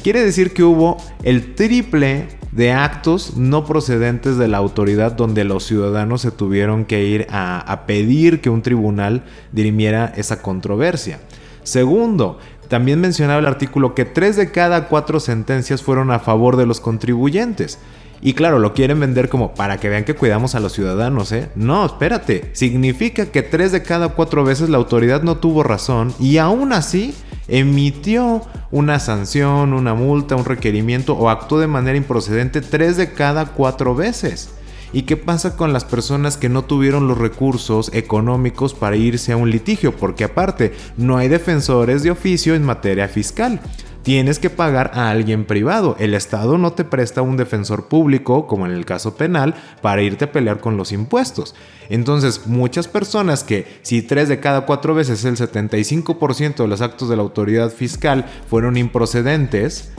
Quiere 0.03 0.25
decir 0.25 0.51
que 0.51 0.63
hubo 0.63 0.97
el 1.23 1.55
triple 1.55 2.27
de 2.51 2.73
actos 2.73 3.37
no 3.37 3.63
procedentes 3.63 4.35
de 4.35 4.49
la 4.49 4.57
autoridad 4.57 5.13
donde 5.13 5.45
los 5.45 5.63
ciudadanos 5.63 6.19
se 6.19 6.31
tuvieron 6.31 6.83
que 6.83 7.05
ir 7.05 7.27
a, 7.29 7.59
a 7.59 7.85
pedir 7.85 8.41
que 8.41 8.49
un 8.49 8.61
tribunal 8.61 9.23
dirimiera 9.53 10.11
esa 10.17 10.41
controversia. 10.41 11.21
Segundo, 11.65 12.37
también 12.67 13.01
mencionaba 13.01 13.39
el 13.39 13.45
artículo 13.45 13.95
que 13.95 14.05
tres 14.05 14.35
de 14.35 14.51
cada 14.51 14.87
cuatro 14.87 15.19
sentencias 15.19 15.81
fueron 15.81 16.11
a 16.11 16.19
favor 16.19 16.57
de 16.57 16.65
los 16.65 16.79
contribuyentes. 16.79 17.79
Y 18.21 18.33
claro, 18.33 18.59
lo 18.59 18.73
quieren 18.73 18.99
vender 18.99 19.29
como 19.29 19.53
para 19.53 19.77
que 19.77 19.89
vean 19.89 20.03
que 20.03 20.15
cuidamos 20.15 20.55
a 20.55 20.59
los 20.59 20.73
ciudadanos, 20.73 21.31
¿eh? 21.31 21.49
No, 21.55 21.85
espérate. 21.85 22.49
Significa 22.53 23.27
que 23.27 23.43
tres 23.43 23.71
de 23.71 23.83
cada 23.83 24.09
cuatro 24.09 24.43
veces 24.43 24.69
la 24.69 24.77
autoridad 24.77 25.21
no 25.21 25.37
tuvo 25.37 25.63
razón 25.63 26.13
y 26.19 26.37
aún 26.37 26.73
así 26.73 27.13
emitió 27.47 28.41
una 28.71 28.99
sanción, 28.99 29.73
una 29.73 29.93
multa, 29.93 30.35
un 30.35 30.45
requerimiento 30.45 31.13
o 31.13 31.29
actuó 31.29 31.59
de 31.59 31.67
manera 31.67 31.97
improcedente 31.97 32.61
tres 32.61 32.97
de 32.97 33.13
cada 33.13 33.47
cuatro 33.47 33.95
veces. 33.95 34.49
¿Y 34.95 35.01
qué 35.01 35.17
pasa 35.17 35.57
con 35.57 35.73
las 35.73 35.83
personas 35.83 36.37
que 36.37 36.47
no 36.47 36.63
tuvieron 36.63 37.09
los 37.09 37.17
recursos 37.17 37.91
económicos 37.93 38.73
para 38.73 38.95
irse 38.95 39.33
a 39.33 39.37
un 39.37 39.51
litigio? 39.51 39.93
Porque 39.93 40.23
aparte, 40.23 40.73
no 40.95 41.17
hay 41.17 41.27
defensores 41.27 42.01
de 42.01 42.11
oficio 42.11 42.55
en 42.55 42.63
materia 42.63 43.09
fiscal. 43.09 43.59
Tienes 44.03 44.39
que 44.39 44.49
pagar 44.49 44.91
a 44.93 45.09
alguien 45.09 45.43
privado. 45.43 45.97
El 45.99 46.13
Estado 46.13 46.57
no 46.57 46.71
te 46.71 46.85
presta 46.85 47.21
un 47.21 47.35
defensor 47.35 47.89
público, 47.89 48.47
como 48.47 48.67
en 48.67 48.71
el 48.71 48.85
caso 48.85 49.17
penal, 49.17 49.55
para 49.81 50.01
irte 50.01 50.23
a 50.23 50.31
pelear 50.31 50.61
con 50.61 50.77
los 50.77 50.93
impuestos. 50.93 51.55
Entonces, 51.89 52.47
muchas 52.47 52.87
personas 52.87 53.43
que 53.43 53.67
si 53.81 54.01
tres 54.01 54.29
de 54.29 54.39
cada 54.39 54.65
cuatro 54.65 54.95
veces 54.95 55.25
el 55.25 55.35
75% 55.35 56.55
de 56.55 56.67
los 56.69 56.79
actos 56.79 57.09
de 57.09 57.17
la 57.17 57.23
autoridad 57.23 57.69
fiscal 57.69 58.27
fueron 58.47 58.77
improcedentes, 58.77 59.91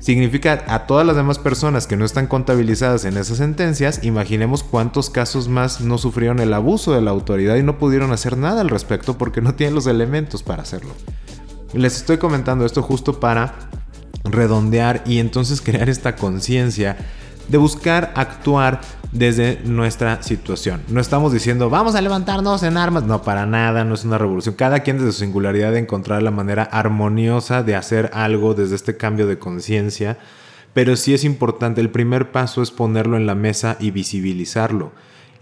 significa 0.00 0.64
a 0.66 0.86
todas 0.86 1.06
las 1.06 1.16
demás 1.16 1.38
personas 1.38 1.86
que 1.86 1.96
no 1.96 2.04
están 2.04 2.26
contabilizadas 2.26 3.04
en 3.04 3.16
esas 3.16 3.38
sentencias, 3.38 4.02
imaginemos 4.02 4.62
cuántos 4.62 5.10
casos 5.10 5.48
más 5.48 5.80
no 5.80 5.98
sufrieron 5.98 6.40
el 6.40 6.52
abuso 6.54 6.92
de 6.92 7.00
la 7.00 7.12
autoridad 7.12 7.56
y 7.56 7.62
no 7.62 7.78
pudieron 7.78 8.12
hacer 8.12 8.36
nada 8.36 8.60
al 8.60 8.68
respecto 8.68 9.16
porque 9.16 9.40
no 9.40 9.54
tienen 9.54 9.74
los 9.74 9.86
elementos 9.86 10.42
para 10.42 10.62
hacerlo. 10.62 10.92
Les 11.72 11.96
estoy 11.96 12.18
comentando 12.18 12.66
esto 12.66 12.82
justo 12.82 13.20
para 13.20 13.70
redondear 14.24 15.02
y 15.06 15.18
entonces 15.18 15.60
crear 15.60 15.88
esta 15.88 16.16
conciencia 16.16 16.96
de 17.48 17.58
buscar 17.58 18.12
actuar 18.16 18.80
desde 19.12 19.60
nuestra 19.64 20.22
situación. 20.22 20.82
No 20.88 21.00
estamos 21.00 21.32
diciendo 21.32 21.68
vamos 21.70 21.94
a 21.94 22.00
levantarnos 22.00 22.62
en 22.62 22.76
armas, 22.76 23.04
no, 23.04 23.22
para 23.22 23.46
nada, 23.46 23.84
no 23.84 23.94
es 23.94 24.04
una 24.04 24.18
revolución. 24.18 24.54
Cada 24.54 24.80
quien 24.80 24.98
desde 24.98 25.12
su 25.12 25.18
singularidad 25.20 25.72
de 25.72 25.80
encontrar 25.80 26.22
la 26.22 26.30
manera 26.30 26.62
armoniosa 26.62 27.62
de 27.62 27.76
hacer 27.76 28.10
algo 28.14 28.54
desde 28.54 28.74
este 28.74 28.96
cambio 28.96 29.26
de 29.26 29.38
conciencia, 29.38 30.18
pero 30.72 30.96
sí 30.96 31.12
es 31.12 31.24
importante, 31.24 31.80
el 31.80 31.90
primer 31.90 32.32
paso 32.32 32.62
es 32.62 32.70
ponerlo 32.70 33.16
en 33.16 33.26
la 33.26 33.34
mesa 33.34 33.76
y 33.78 33.90
visibilizarlo 33.90 34.92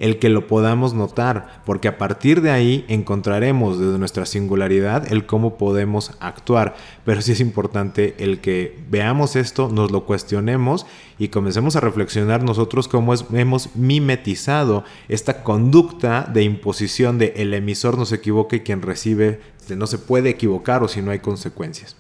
el 0.01 0.19
que 0.19 0.31
lo 0.31 0.47
podamos 0.47 0.95
notar, 0.95 1.61
porque 1.65 1.87
a 1.87 1.99
partir 1.99 2.41
de 2.41 2.51
ahí 2.51 2.85
encontraremos 2.89 3.79
desde 3.79 3.99
nuestra 3.99 4.25
singularidad 4.27 5.13
el 5.13 5.27
cómo 5.27 5.59
podemos 5.59 6.13
actuar. 6.21 6.75
Pero 7.05 7.21
sí 7.21 7.33
es 7.33 7.41
importante 7.41 8.17
el 8.19 8.41
que 8.41 8.79
veamos 8.89 9.37
esto, 9.37 9.69
nos 9.69 9.91
lo 9.91 10.07
cuestionemos 10.07 10.87
y 11.19 11.29
comencemos 11.29 11.77
a 11.77 11.81
reflexionar 11.81 12.43
nosotros 12.43 12.89
cómo 12.89 13.13
hemos 13.15 13.77
mimetizado 13.77 14.85
esta 15.09 15.43
conducta 15.43 16.23
de 16.33 16.45
imposición 16.45 17.19
de 17.19 17.35
el 17.37 17.53
emisor 17.53 17.99
no 17.99 18.07
se 18.07 18.17
equivoque 18.17 18.57
y 18.57 18.61
quien 18.61 18.81
recibe 18.81 19.41
no 19.69 19.87
se 19.87 19.99
puede 19.99 20.31
equivocar 20.31 20.83
o 20.83 20.89
si 20.89 21.03
no 21.03 21.11
hay 21.11 21.19
consecuencias. 21.19 21.95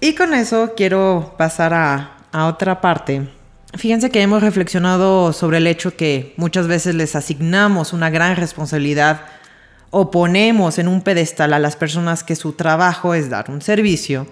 Y 0.00 0.16
con 0.16 0.34
eso 0.34 0.72
quiero 0.76 1.34
pasar 1.38 1.72
a 1.72 2.46
otra 2.46 2.80
parte 2.80 3.28
Fíjense 3.74 4.10
que 4.10 4.20
hemos 4.20 4.42
reflexionado 4.42 5.32
sobre 5.32 5.58
el 5.58 5.66
hecho 5.66 5.96
que 5.96 6.34
muchas 6.36 6.66
veces 6.66 6.94
les 6.94 7.16
asignamos 7.16 7.92
una 7.92 8.10
gran 8.10 8.36
responsabilidad 8.36 9.22
o 9.90 10.10
ponemos 10.10 10.78
en 10.78 10.88
un 10.88 11.00
pedestal 11.00 11.54
a 11.54 11.58
las 11.58 11.76
personas 11.76 12.22
que 12.22 12.36
su 12.36 12.52
trabajo 12.52 13.14
es 13.14 13.30
dar 13.30 13.50
un 13.50 13.62
servicio 13.62 14.26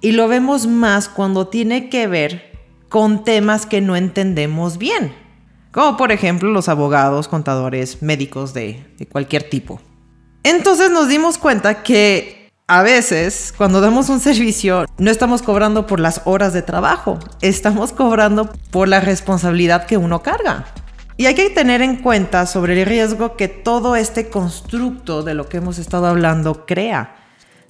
y 0.00 0.12
lo 0.12 0.26
vemos 0.26 0.66
más 0.66 1.08
cuando 1.08 1.46
tiene 1.46 1.88
que 1.88 2.08
ver 2.08 2.58
con 2.88 3.24
temas 3.24 3.66
que 3.66 3.80
no 3.80 3.94
entendemos 3.94 4.78
bien, 4.78 5.14
como 5.70 5.96
por 5.96 6.10
ejemplo 6.10 6.50
los 6.50 6.68
abogados, 6.68 7.28
contadores, 7.28 8.02
médicos 8.02 8.52
de, 8.52 8.84
de 8.98 9.06
cualquier 9.06 9.48
tipo. 9.48 9.80
Entonces 10.42 10.90
nos 10.90 11.08
dimos 11.08 11.38
cuenta 11.38 11.84
que 11.84 12.41
a 12.74 12.82
veces, 12.82 13.52
cuando 13.54 13.82
damos 13.82 14.08
un 14.08 14.18
servicio, 14.18 14.86
no 14.96 15.10
estamos 15.10 15.42
cobrando 15.42 15.86
por 15.86 16.00
las 16.00 16.22
horas 16.24 16.54
de 16.54 16.62
trabajo, 16.62 17.18
estamos 17.42 17.92
cobrando 17.92 18.50
por 18.70 18.88
la 18.88 18.98
responsabilidad 18.98 19.84
que 19.84 19.98
uno 19.98 20.22
carga. 20.22 20.64
Y 21.18 21.26
hay 21.26 21.34
que 21.34 21.50
tener 21.50 21.82
en 21.82 21.96
cuenta 21.96 22.46
sobre 22.46 22.80
el 22.80 22.88
riesgo 22.88 23.36
que 23.36 23.48
todo 23.48 23.94
este 23.94 24.30
constructo 24.30 25.22
de 25.22 25.34
lo 25.34 25.50
que 25.50 25.58
hemos 25.58 25.76
estado 25.76 26.06
hablando 26.06 26.64
crea. 26.64 27.14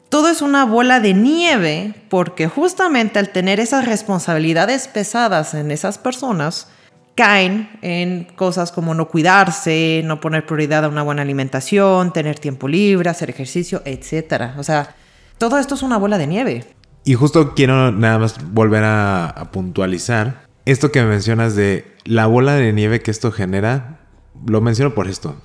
Todo 0.08 0.28
es 0.28 0.40
una 0.40 0.64
bola 0.66 1.00
de 1.00 1.14
nieve 1.14 1.94
porque 2.08 2.46
justamente 2.46 3.18
al 3.18 3.30
tener 3.30 3.58
esas 3.58 3.86
responsabilidades 3.86 4.86
pesadas 4.86 5.54
en 5.54 5.72
esas 5.72 5.98
personas, 5.98 6.68
caen 7.14 7.70
en 7.82 8.24
cosas 8.36 8.72
como 8.72 8.94
no 8.94 9.08
cuidarse, 9.08 10.02
no 10.04 10.20
poner 10.20 10.46
prioridad 10.46 10.84
a 10.84 10.88
una 10.88 11.02
buena 11.02 11.22
alimentación, 11.22 12.12
tener 12.12 12.38
tiempo 12.38 12.68
libre, 12.68 13.10
hacer 13.10 13.30
ejercicio, 13.30 13.82
etc. 13.84 14.52
O 14.58 14.62
sea, 14.62 14.94
todo 15.38 15.58
esto 15.58 15.74
es 15.74 15.82
una 15.82 15.98
bola 15.98 16.18
de 16.18 16.26
nieve. 16.26 16.64
Y 17.04 17.14
justo 17.14 17.54
quiero 17.54 17.90
nada 17.90 18.18
más 18.18 18.36
volver 18.52 18.84
a, 18.84 19.50
puntualizar 19.52 20.46
esto 20.64 20.92
que 20.92 21.02
mencionas 21.02 21.56
de 21.56 21.84
la 22.04 22.26
bola 22.26 22.54
de 22.54 22.72
nieve 22.72 23.00
que 23.00 23.10
esto 23.10 23.32
genera. 23.32 23.98
Lo 24.46 24.60
menciono 24.60 24.94
por 24.94 25.08
esto. 25.08 25.36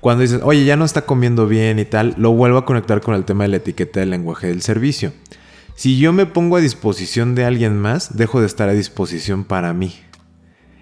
Cuando 0.00 0.22
dices, 0.22 0.40
oye, 0.42 0.64
ya 0.64 0.76
no 0.76 0.84
está 0.84 1.02
comiendo 1.02 1.46
bien 1.46 1.78
y 1.78 1.84
tal, 1.84 2.14
lo 2.18 2.32
vuelvo 2.32 2.58
a 2.58 2.64
conectar 2.64 3.00
con 3.00 3.14
el 3.14 3.24
tema 3.24 3.44
de 3.44 3.48
la 3.48 3.56
etiqueta 3.56 4.00
del 4.00 4.10
lenguaje 4.10 4.48
del 4.48 4.62
servicio. 4.62 5.12
Si 5.74 5.98
yo 5.98 6.12
me 6.12 6.26
pongo 6.26 6.56
a 6.56 6.60
disposición 6.60 7.34
de 7.36 7.44
alguien 7.44 7.78
más, 7.78 8.16
dejo 8.16 8.40
de 8.40 8.46
estar 8.46 8.68
a 8.68 8.72
disposición 8.72 9.44
para 9.44 9.72
mí. 9.72 9.94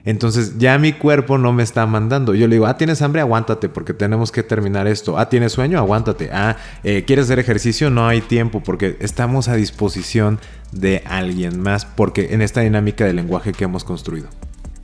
Entonces 0.06 0.56
ya 0.56 0.78
mi 0.78 0.92
cuerpo 0.92 1.36
no 1.36 1.52
me 1.52 1.64
está 1.64 1.84
mandando. 1.84 2.32
Yo 2.34 2.46
le 2.46 2.54
digo, 2.54 2.66
ah, 2.66 2.78
tienes 2.78 3.02
hambre, 3.02 3.20
aguántate 3.20 3.68
porque 3.68 3.92
tenemos 3.92 4.30
que 4.30 4.44
terminar 4.44 4.86
esto. 4.86 5.18
Ah, 5.18 5.28
tienes 5.28 5.52
sueño, 5.52 5.78
aguántate. 5.78 6.30
Ah, 6.32 6.56
eh, 6.84 7.04
quieres 7.04 7.26
hacer 7.26 7.40
ejercicio, 7.40 7.90
no 7.90 8.06
hay 8.06 8.20
tiempo 8.20 8.62
porque 8.62 8.96
estamos 9.00 9.48
a 9.48 9.56
disposición 9.56 10.38
de 10.70 11.02
alguien 11.06 11.60
más 11.60 11.84
porque 11.84 12.28
en 12.30 12.40
esta 12.40 12.60
dinámica 12.60 13.04
de 13.04 13.14
lenguaje 13.14 13.52
que 13.52 13.64
hemos 13.64 13.82
construido. 13.82 14.28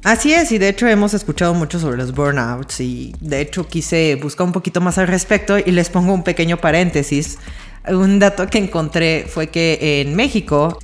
Así 0.03 0.33
es, 0.33 0.51
y 0.51 0.59
de 0.59 0.68
hecho 0.68 0.89
hemos 0.89 1.14
escuchado 1.14 1.55
mucho 1.55 1.79
sobre 1.79 1.97
los 1.97 2.12
burnouts 2.12 2.81
y 2.81 3.14
de 3.20 3.41
hecho 3.41 3.68
quise 3.68 4.18
buscar 4.20 4.45
un 4.45 4.53
poquito 4.53 4.81
más 4.81 4.99
al 4.99 5.07
respecto 5.07 5.57
y 5.57 5.70
les 5.70 5.89
pongo 5.89 6.12
un 6.12 6.25
pequeño 6.25 6.57
paréntesis. 6.57 7.39
Un 7.89 8.18
dato 8.18 8.49
que 8.49 8.59
encontré 8.59 9.27
fue 9.29 9.47
que 9.51 10.01
en 10.01 10.16
México 10.16 10.81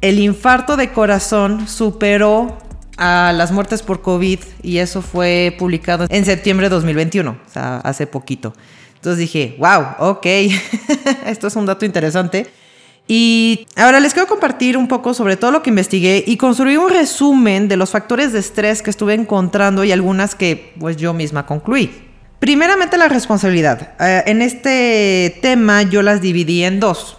el 0.00 0.20
infarto 0.20 0.76
de 0.76 0.92
corazón 0.92 1.66
superó 1.66 2.69
a 3.00 3.32
las 3.32 3.50
muertes 3.50 3.82
por 3.82 4.02
COVID 4.02 4.38
y 4.62 4.78
eso 4.78 5.00
fue 5.00 5.56
publicado 5.58 6.06
en 6.08 6.24
septiembre 6.26 6.66
de 6.66 6.74
2021, 6.74 7.30
o 7.30 7.50
sea, 7.50 7.78
hace 7.78 8.06
poquito. 8.06 8.52
Entonces 8.94 9.18
dije, 9.18 9.56
wow, 9.58 10.10
ok, 10.10 10.26
esto 11.26 11.46
es 11.46 11.56
un 11.56 11.64
dato 11.64 11.86
interesante. 11.86 12.46
Y 13.08 13.66
ahora 13.74 13.98
les 13.98 14.12
quiero 14.12 14.28
compartir 14.28 14.76
un 14.76 14.86
poco 14.86 15.14
sobre 15.14 15.36
todo 15.36 15.50
lo 15.50 15.62
que 15.62 15.70
investigué 15.70 16.22
y 16.26 16.36
construir 16.36 16.78
un 16.78 16.90
resumen 16.90 17.66
de 17.66 17.78
los 17.78 17.90
factores 17.90 18.32
de 18.32 18.38
estrés 18.38 18.82
que 18.82 18.90
estuve 18.90 19.14
encontrando 19.14 19.82
y 19.82 19.90
algunas 19.90 20.34
que 20.34 20.74
pues 20.78 20.98
yo 20.98 21.14
misma 21.14 21.46
concluí. 21.46 21.90
Primeramente 22.38 22.98
la 22.98 23.08
responsabilidad. 23.08 23.94
Eh, 23.98 24.24
en 24.26 24.42
este 24.42 25.38
tema 25.40 25.82
yo 25.82 26.02
las 26.02 26.20
dividí 26.20 26.62
en 26.62 26.78
dos. 26.78 27.16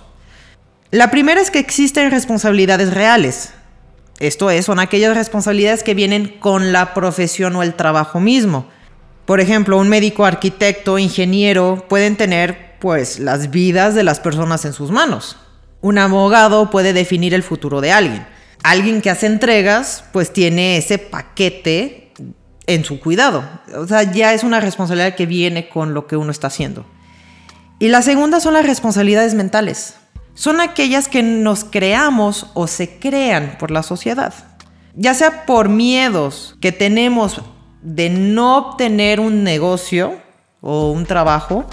La 0.92 1.10
primera 1.10 1.42
es 1.42 1.50
que 1.50 1.60
existen 1.60 2.12
responsabilidades 2.12 2.94
reales, 2.94 3.54
Esto 4.22 4.52
es, 4.52 4.66
son 4.66 4.78
aquellas 4.78 5.18
responsabilidades 5.18 5.82
que 5.82 5.96
vienen 5.96 6.28
con 6.40 6.72
la 6.72 6.94
profesión 6.94 7.56
o 7.56 7.64
el 7.64 7.74
trabajo 7.74 8.20
mismo. 8.20 8.68
Por 9.26 9.40
ejemplo, 9.40 9.80
un 9.80 9.90
médico, 9.90 10.26
arquitecto, 10.26 11.00
ingeniero 11.00 11.88
pueden 11.90 12.16
tener 12.18 12.76
pues 12.80 13.18
las 13.18 13.50
vidas 13.50 13.96
de 13.96 14.04
las 14.04 14.20
personas 14.20 14.64
en 14.66 14.74
sus 14.74 14.92
manos. 14.92 15.38
Un 15.82 15.98
abogado 15.98 16.70
puede 16.70 16.94
definir 16.94 17.34
el 17.34 17.42
futuro 17.42 17.82
de 17.82 17.94
alguien. 17.94 18.28
Alguien 18.62 19.02
que 19.02 19.10
hace 19.10 19.26
entregas 19.26 20.04
pues 20.14 20.32
tiene 20.32 20.78
ese 20.78 21.00
paquete 21.00 22.14
en 22.68 22.86
su 22.86 23.00
cuidado. 23.00 23.44
O 23.76 23.88
sea, 23.88 24.04
ya 24.04 24.36
es 24.36 24.44
una 24.44 24.60
responsabilidad 24.60 25.16
que 25.16 25.26
viene 25.26 25.68
con 25.68 25.96
lo 25.96 26.06
que 26.06 26.16
uno 26.16 26.30
está 26.30 26.46
haciendo. 26.46 26.86
Y 27.80 27.88
la 27.88 28.04
segunda 28.04 28.40
son 28.40 28.54
las 28.54 28.68
responsabilidades 28.68 29.34
mentales. 29.34 29.96
Son 30.34 30.62
aquellas 30.62 31.08
que 31.08 31.24
nos 31.24 31.64
creamos 31.64 32.48
o 32.54 32.68
se 32.68 33.00
crean 33.00 33.58
por 33.60 33.72
la 33.72 33.84
sociedad. 33.84 34.34
Ya 34.96 35.14
sea 35.14 35.46
por 35.46 35.70
miedos 35.70 36.58
que 36.62 36.72
tenemos 36.72 37.42
de 37.82 38.10
no 38.10 38.58
obtener 38.58 39.20
un 39.20 39.44
negocio 39.44 40.20
o 40.62 40.92
un 40.92 41.06
trabajo, 41.06 41.66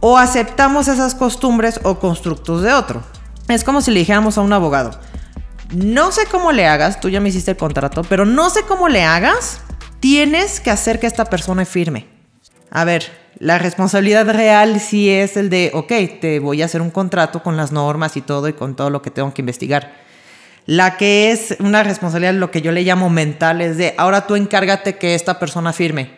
o 0.00 0.18
aceptamos 0.18 0.88
esas 0.88 1.14
costumbres 1.14 1.80
o 1.82 1.98
constructos 1.98 2.62
de 2.62 2.72
otro. 2.72 3.02
Es 3.48 3.64
como 3.64 3.80
si 3.80 3.90
le 3.90 4.00
dijéramos 4.00 4.36
a 4.36 4.42
un 4.42 4.52
abogado, 4.52 4.98
no 5.74 6.12
sé 6.12 6.26
cómo 6.30 6.52
le 6.52 6.66
hagas, 6.66 7.00
tú 7.00 7.08
ya 7.08 7.20
me 7.20 7.30
hiciste 7.30 7.52
el 7.52 7.56
contrato, 7.56 8.02
pero 8.04 8.26
no 8.26 8.50
sé 8.50 8.62
cómo 8.62 8.88
le 8.88 9.02
hagas, 9.02 9.60
tienes 10.00 10.60
que 10.60 10.70
hacer 10.70 11.00
que 11.00 11.06
esta 11.06 11.24
persona 11.24 11.64
firme. 11.64 12.06
A 12.70 12.84
ver, 12.84 13.10
la 13.38 13.58
responsabilidad 13.58 14.28
real 14.28 14.80
sí 14.80 15.10
es 15.10 15.36
el 15.36 15.50
de, 15.50 15.70
ok, 15.74 15.92
te 16.20 16.38
voy 16.38 16.62
a 16.62 16.66
hacer 16.66 16.80
un 16.80 16.90
contrato 16.90 17.42
con 17.42 17.56
las 17.56 17.72
normas 17.72 18.16
y 18.16 18.20
todo 18.20 18.48
y 18.48 18.52
con 18.52 18.76
todo 18.76 18.90
lo 18.90 19.02
que 19.02 19.10
tengo 19.10 19.34
que 19.34 19.42
investigar. 19.42 19.92
La 20.66 20.96
que 20.96 21.30
es 21.30 21.56
una 21.58 21.82
responsabilidad, 21.82 22.34
lo 22.34 22.50
que 22.50 22.62
yo 22.62 22.72
le 22.72 22.82
llamo 22.82 23.10
mental, 23.10 23.60
es 23.60 23.76
de, 23.76 23.94
ahora 23.98 24.26
tú 24.26 24.36
encárgate 24.36 24.96
que 24.96 25.14
esta 25.14 25.38
persona 25.38 25.72
firme. 25.72 26.10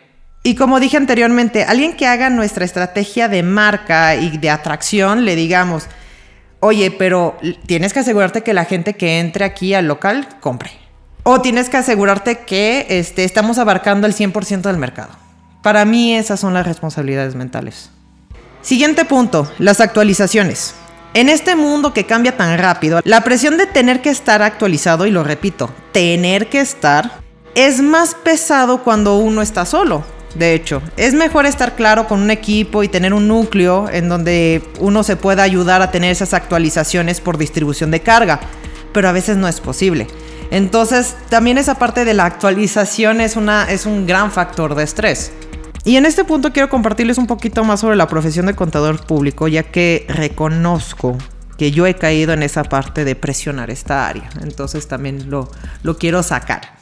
Y 0.43 0.55
como 0.55 0.79
dije 0.79 0.95
anteriormente, 0.95 1.63
alguien 1.63 1.97
que 1.97 2.07
haga 2.07 2.29
nuestra 2.29 2.63
estrategia 2.63 3.27
de 3.27 3.43
marca 3.43 4.15
y 4.15 4.37
de 4.37 4.49
atracción, 4.49 5.25
le 5.25 5.35
digamos, 5.35 5.87
oye, 6.61 6.91
pero 6.91 7.37
tienes 7.65 7.91
que 7.91 7.99
asegurarte 7.99 8.43
que 8.43 8.53
la 8.53 8.63
gente 8.63 8.93
que 8.93 9.19
entre 9.19 9.43
aquí 9.43 9.73
al 9.73 9.87
local 9.87 10.27
compre. 10.39 10.71
O 11.23 11.41
tienes 11.41 11.67
que 11.67 11.75
asegurarte 11.75 12.39
que 12.39 12.85
este, 12.89 13.25
estamos 13.25 13.57
abarcando 13.57 14.07
el 14.07 14.13
100% 14.13 14.61
del 14.61 14.77
mercado. 14.77 15.26
Para 15.67 15.83
mí 15.83 16.15
esas 16.15 16.39
son 16.39 16.53
las 16.53 16.65
responsabilidades 16.65 17.35
mentales. 17.35 17.89
Siguiente 18.61 19.03
punto, 19.03 19.51
las 19.59 19.81
actualizaciones. 19.81 20.75
En 21.13 21.27
este 21.27 21.57
mundo 21.57 21.93
que 21.93 22.05
cambia 22.05 22.37
tan 22.37 22.57
rápido, 22.57 23.01
la 23.03 23.19
presión 23.19 23.57
de 23.57 23.65
tener 23.65 24.01
que 24.01 24.09
estar 24.09 24.41
actualizado, 24.41 25.05
y 25.05 25.11
lo 25.11 25.25
repito, 25.25 25.69
tener 25.91 26.47
que 26.47 26.61
estar, 26.61 27.19
es 27.53 27.81
más 27.81 28.15
pesado 28.15 28.81
cuando 28.81 29.17
uno 29.17 29.41
está 29.41 29.65
solo. 29.65 30.05
De 30.35 30.53
hecho, 30.53 30.81
es 30.95 31.13
mejor 31.13 31.45
estar 31.45 31.75
claro 31.75 32.07
con 32.07 32.21
un 32.21 32.31
equipo 32.31 32.81
y 32.81 32.87
tener 32.87 33.13
un 33.13 33.27
núcleo 33.27 33.89
en 33.91 34.07
donde 34.07 34.63
uno 34.79 35.03
se 35.03 35.17
pueda 35.17 35.43
ayudar 35.43 35.81
a 35.81 35.91
tener 35.91 36.11
esas 36.11 36.33
actualizaciones 36.33 37.19
por 37.19 37.37
distribución 37.37 37.91
de 37.91 37.99
carga, 37.99 38.39
pero 38.93 39.09
a 39.09 39.11
veces 39.11 39.35
no 39.35 39.49
es 39.49 39.59
posible. 39.59 40.07
Entonces, 40.49 41.17
también 41.27 41.57
esa 41.57 41.75
parte 41.75 42.05
de 42.05 42.13
la 42.13 42.23
actualización 42.23 43.19
es, 43.19 43.35
una, 43.35 43.69
es 43.69 43.85
un 43.85 44.07
gran 44.07 44.31
factor 44.31 44.73
de 44.73 44.85
estrés. 44.85 45.33
Y 45.87 45.95
en 45.95 46.05
este 46.05 46.25
punto 46.25 46.51
quiero 46.51 46.67
compartirles 46.67 47.17
un 47.17 47.27
poquito 47.27 47.63
más 47.63 47.79
sobre 47.79 47.95
la 47.95 48.09
profesión 48.09 48.47
de 48.47 48.55
contador 48.55 49.05
público, 49.05 49.47
ya 49.47 49.63
que 49.63 50.05
reconozco 50.09 51.17
que 51.57 51.71
yo 51.71 51.87
he 51.87 51.93
caído 51.93 52.33
en 52.33 52.43
esa 52.43 52.65
parte 52.65 53.05
de 53.05 53.15
presionar 53.15 53.69
esta 53.69 54.05
área. 54.05 54.29
Entonces 54.41 54.89
también 54.89 55.29
lo, 55.29 55.49
lo 55.83 55.97
quiero 55.97 56.23
sacar. 56.23 56.73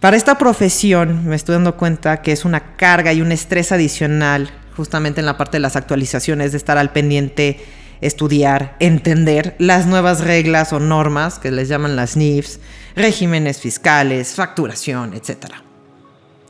Para 0.00 0.16
esta 0.16 0.38
profesión 0.38 1.24
me 1.24 1.36
estoy 1.36 1.52
dando 1.52 1.76
cuenta 1.76 2.20
que 2.20 2.32
es 2.32 2.44
una 2.44 2.74
carga 2.74 3.12
y 3.12 3.22
un 3.22 3.30
estrés 3.30 3.70
adicional 3.70 4.50
justamente 4.76 5.20
en 5.20 5.26
la 5.26 5.36
parte 5.36 5.58
de 5.58 5.60
las 5.60 5.76
actualizaciones, 5.76 6.50
de 6.50 6.58
estar 6.58 6.78
al 6.78 6.90
pendiente, 6.90 7.64
estudiar, 8.00 8.74
entender 8.80 9.54
las 9.60 9.86
nuevas 9.86 10.22
reglas 10.22 10.72
o 10.72 10.80
normas 10.80 11.38
que 11.38 11.52
les 11.52 11.68
llaman 11.68 11.94
las 11.94 12.16
NIFs, 12.16 12.58
regímenes 12.96 13.60
fiscales, 13.60 14.34
facturación, 14.34 15.14
etcétera. 15.14 15.67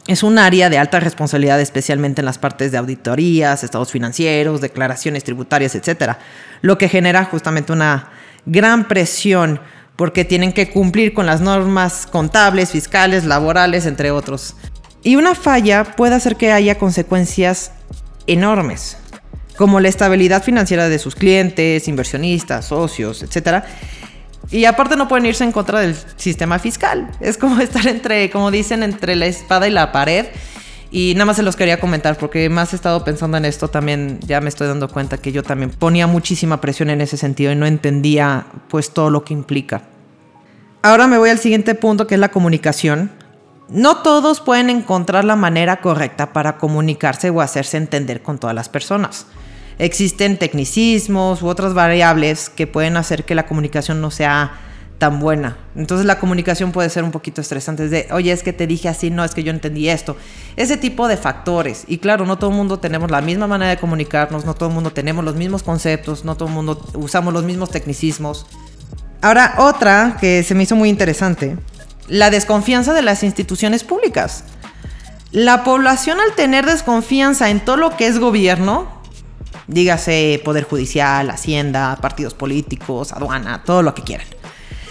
Es 0.09 0.22
un 0.22 0.38
área 0.38 0.70
de 0.70 0.78
alta 0.78 1.00
responsabilidad, 1.00 1.61
especialmente 1.61 2.22
en 2.22 2.24
las 2.24 2.38
partes 2.38 2.72
de 2.72 2.78
auditorías, 2.78 3.62
estados 3.62 3.92
financieros, 3.92 4.62
declaraciones 4.62 5.22
tributarias, 5.22 5.74
etc. 5.74 6.14
Lo 6.62 6.78
que 6.78 6.88
genera 6.88 7.26
justamente 7.26 7.74
una 7.74 8.09
gran 8.46 8.88
presión 8.88 9.61
porque 9.96 10.24
tienen 10.24 10.54
que 10.54 10.70
cumplir 10.70 11.12
con 11.12 11.26
las 11.26 11.42
normas 11.42 12.06
contables, 12.06 12.70
fiscales, 12.70 13.24
laborales, 13.24 13.84
entre 13.84 14.11
otros. 14.11 14.56
Y 15.02 15.16
una 15.16 15.34
falla 15.34 15.84
puede 15.84 16.14
hacer 16.14 16.36
que 16.36 16.52
haya 16.52 16.78
consecuencias 16.78 17.72
enormes, 18.26 18.96
como 19.59 19.78
la 19.78 19.90
estabilidad 19.90 20.42
financiera 20.42 20.88
de 20.88 20.98
sus 20.98 21.16
clientes, 21.16 21.86
inversionistas, 21.86 22.64
socios, 22.64 23.22
etc. 23.22 23.62
Y 24.51 24.64
aparte 24.64 24.96
no 24.96 25.09
pueden 25.09 25.26
irse 25.26 25.44
en 25.44 25.53
contra 25.53 25.80
del 25.80 25.94
sistema 26.16 26.59
fiscal. 26.59 27.11
Es 27.20 27.36
como 27.36 27.61
estar 27.61 27.86
entre, 27.86 28.30
como 28.30 28.51
dicen, 28.51 28.82
entre 28.82 29.16
la 29.16 29.26
espada 29.26 29.68
y 29.68 29.70
la 29.70 29.92
pared. 29.92 30.26
Y 30.90 31.12
nada 31.14 31.26
más 31.26 31.36
se 31.36 31.42
los 31.42 31.55
quería 31.55 31.80
comentar 31.80 32.16
porque 32.16 32.49
más 32.49 32.72
he 32.72 32.76
estado 32.76 33.05
pensando 33.05 33.36
en 33.36 33.44
esto 33.44 33.68
también, 33.68 34.20
ya 34.20 34.40
me 34.40 34.49
estoy 34.49 34.68
dando 34.68 34.88
cuenta 34.88 35.18
que 35.18 35.32
yo 35.32 35.42
también 35.42 35.70
ponía 35.70 36.07
muchísima 36.07 36.62
presión 36.62 36.88
en 36.88 37.03
ese 37.03 37.18
sentido 37.18 37.53
y 37.53 37.57
no 37.57 37.66
entendía 37.66 38.46
pues 38.68 38.94
todo 38.94 39.11
lo 39.11 39.22
que 39.22 39.34
implica. 39.34 39.82
Ahora 40.80 41.07
me 41.07 41.18
voy 41.18 41.28
al 41.28 41.38
siguiente 41.38 41.74
punto 41.74 42.07
que 42.07 42.14
es 42.14 42.20
la 42.20 42.30
comunicación. 42.30 43.11
No 43.68 43.99
todos 43.99 44.40
pueden 44.40 44.70
encontrar 44.70 45.26
la 45.26 45.36
manera 45.36 45.82
correcta 45.82 46.32
para 46.32 46.57
comunicarse 46.57 47.28
o 47.28 47.42
hacerse 47.42 47.76
entender 47.76 48.22
con 48.22 48.38
todas 48.38 48.57
las 48.57 48.70
personas 48.70 49.26
existen 49.79 50.39
tecnicismos 50.39 51.43
u 51.43 51.49
otras 51.49 51.74
variables 51.74 52.51
que 52.51 52.66
pueden 52.66 52.97
hacer 52.97 53.24
que 53.24 53.35
la 53.35 53.47
comunicación 53.47 54.01
no 54.01 54.11
sea 54.11 54.53
tan 54.99 55.20
buena. 55.20 55.57
Entonces 55.76 56.05
la 56.07 56.18
comunicación 56.18 56.72
puede 56.72 56.91
ser 56.91 57.05
un 57.05 57.12
poquito 57.12 57.41
estresante. 57.41 57.89
de, 57.89 58.09
oye, 58.11 58.33
es 58.33 58.43
que 58.43 58.53
te 58.53 58.66
dije 58.66 58.89
así, 58.89 59.11
no, 59.11 59.24
es 59.24 59.33
que 59.33 59.45
yo 59.45 59.53
entendí 59.53 59.89
esto. 59.89 60.16
Ese 60.57 60.76
tipo 60.76 61.07
de 61.07 61.16
factores. 61.16 61.85
Y 61.87 61.99
claro, 61.99 62.26
no 62.26 62.37
todo 62.37 62.51
el 62.51 62.57
mundo 62.57 62.81
tenemos 62.81 63.11
la 63.11 63.20
misma 63.20 63.47
manera 63.47 63.70
de 63.70 63.76
comunicarnos, 63.79 64.45
no 64.45 64.55
todo 64.55 64.68
el 64.68 64.74
mundo 64.74 64.91
tenemos 64.91 65.24
los 65.24 65.37
mismos 65.37 65.62
conceptos, 65.62 66.24
no 66.24 66.37
todo 66.37 66.49
el 66.49 66.55
mundo 66.55 66.85
usamos 66.95 67.33
los 67.33 67.45
mismos 67.45 67.70
tecnicismos. 67.70 68.47
Ahora, 69.22 69.55
otra 69.59 70.16
que 70.20 70.43
se 70.43 70.55
me 70.55 70.64
hizo 70.64 70.76
muy 70.76 70.89
interesante, 70.89 71.57
la 72.09 72.31
desconfianza 72.31 72.93
de 72.93 73.03
las 73.03 73.22
instituciones 73.22 73.85
públicas. 73.85 74.45
La 75.31 75.62
población 75.62 76.18
al 76.20 76.35
tener 76.35 76.64
desconfianza 76.66 77.51
en 77.51 77.61
todo 77.61 77.76
lo 77.76 77.97
que 77.97 78.07
es 78.07 78.18
gobierno, 78.18 78.97
Dígase 79.69 80.41
Poder 80.45 80.64
Judicial, 80.64 81.31
Hacienda, 81.31 81.97
partidos 82.01 82.35
políticos, 82.35 83.12
aduana, 83.12 83.62
todo 83.64 83.83
lo 83.83 83.95
que 83.95 84.03
quieran. 84.03 84.27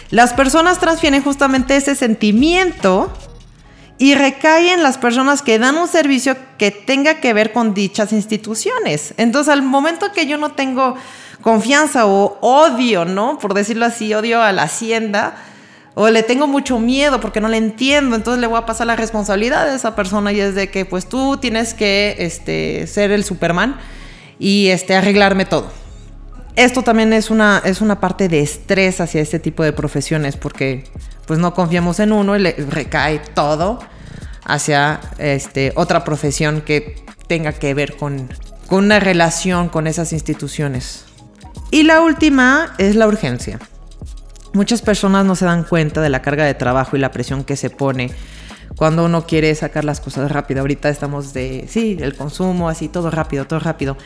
Las 0.10 0.34
personas 0.34 0.80
transfieren 0.80 1.22
justamente 1.22 1.76
ese 1.76 1.96
sentimiento 1.96 3.12
y 3.98 4.14
recae 4.14 4.74
en 4.74 4.84
las 4.84 4.98
personas 4.98 5.42
que 5.42 5.60
dan 5.60 5.76
un 5.76 5.88
servicio 5.88 6.38
que 6.58 6.72
tenga 6.72 7.16
que 7.16 7.34
ver 7.34 7.52
con 7.52 7.74
dichas 7.74 8.14
instituciones. 8.14 9.14
Entonces, 9.18 9.52
al 9.52 9.64
momento 9.64 10.12
que 10.14 10.28
yo 10.28 10.38
no 10.38 10.52
tengo 10.52 10.96
confianza 11.42 12.06
o 12.06 12.38
odio, 12.42 13.06
¿no? 13.06 13.40
Por 13.40 13.54
decirlo 13.54 13.86
así, 13.86 14.14
odio 14.14 14.42
a 14.42 14.52
la 14.52 14.64
hacienda, 14.64 15.36
o 15.96 16.10
le 16.10 16.22
tengo 16.22 16.46
mucho 16.46 16.78
miedo 16.78 17.20
porque 17.20 17.42
no 17.42 17.48
le 17.48 17.58
entiendo, 17.58 18.16
entonces 18.16 18.40
le 18.40 18.46
voy 18.46 18.60
a 18.60 18.68
pasar 18.68 18.86
la 18.86 18.96
responsabilidad 18.96 19.68
a 19.68 19.74
esa 19.74 19.96
persona 19.96 20.32
y 20.32 20.40
es 20.40 20.54
de 20.54 20.70
que 20.70 20.86
pues 20.86 21.10
tú 21.10 21.38
tienes 21.38 21.74
que 21.74 22.16
este, 22.20 22.86
ser 22.86 23.10
el 23.10 23.24
Superman 23.24 23.78
y 24.40 24.68
este, 24.68 24.96
arreglarme 24.96 25.46
todo. 25.46 25.72
Esto 26.56 26.82
también 26.82 27.14
es 27.14 27.30
una, 27.30 27.62
es 27.64 27.82
una 27.82 28.00
parte 28.00 28.30
de 28.30 28.40
estrés 28.40 29.00
hacia 29.00 29.22
este 29.22 29.40
tipo 29.40 29.64
de 29.64 29.74
profesiones 29.74 30.38
porque 30.38 30.86
pues 31.28 31.40
no 31.40 31.54
confiamos 31.54 32.00
en 32.00 32.12
uno 32.12 32.36
y 32.36 32.40
le 32.40 32.54
recae 32.54 33.20
todo 33.36 33.80
hacia 34.44 35.00
este, 35.20 35.74
otra 35.76 36.04
profesión 36.04 36.62
que 36.62 37.04
tenga 37.28 37.52
que 37.52 37.74
ver 37.74 37.96
con, 37.96 38.30
con 38.68 38.86
una 38.86 39.00
relación 39.00 39.70
con 39.70 39.86
esas 39.86 40.14
instituciones. 40.14 41.06
Y 41.70 41.84
la 41.84 42.02
última 42.02 42.74
es 42.78 42.96
la 42.96 43.08
urgencia. 43.08 43.60
Muchas 44.54 44.82
personas 44.82 45.26
no 45.26 45.36
se 45.36 45.46
dan 45.46 45.64
cuenta 45.64 46.02
de 46.02 46.10
la 46.10 46.22
carga 46.22 46.46
de 46.46 46.54
trabajo 46.54 46.96
y 46.96 47.00
la 47.00 47.12
presión 47.12 47.44
que 47.44 47.58
se 47.58 47.70
pone 47.70 48.10
cuando 48.78 49.06
uno 49.06 49.26
quiere 49.26 49.54
sacar 49.56 49.84
las 49.84 50.00
cosas 50.00 50.32
rápido. 50.32 50.62
Ahorita 50.62 50.88
estamos 50.88 51.34
de, 51.34 51.66
sí, 51.68 51.98
el 52.00 52.16
consumo, 52.16 52.70
así, 52.70 52.88
todo 52.88 53.10
rápido, 53.10 53.46
todo 53.46 53.60
rápido. 53.60 53.98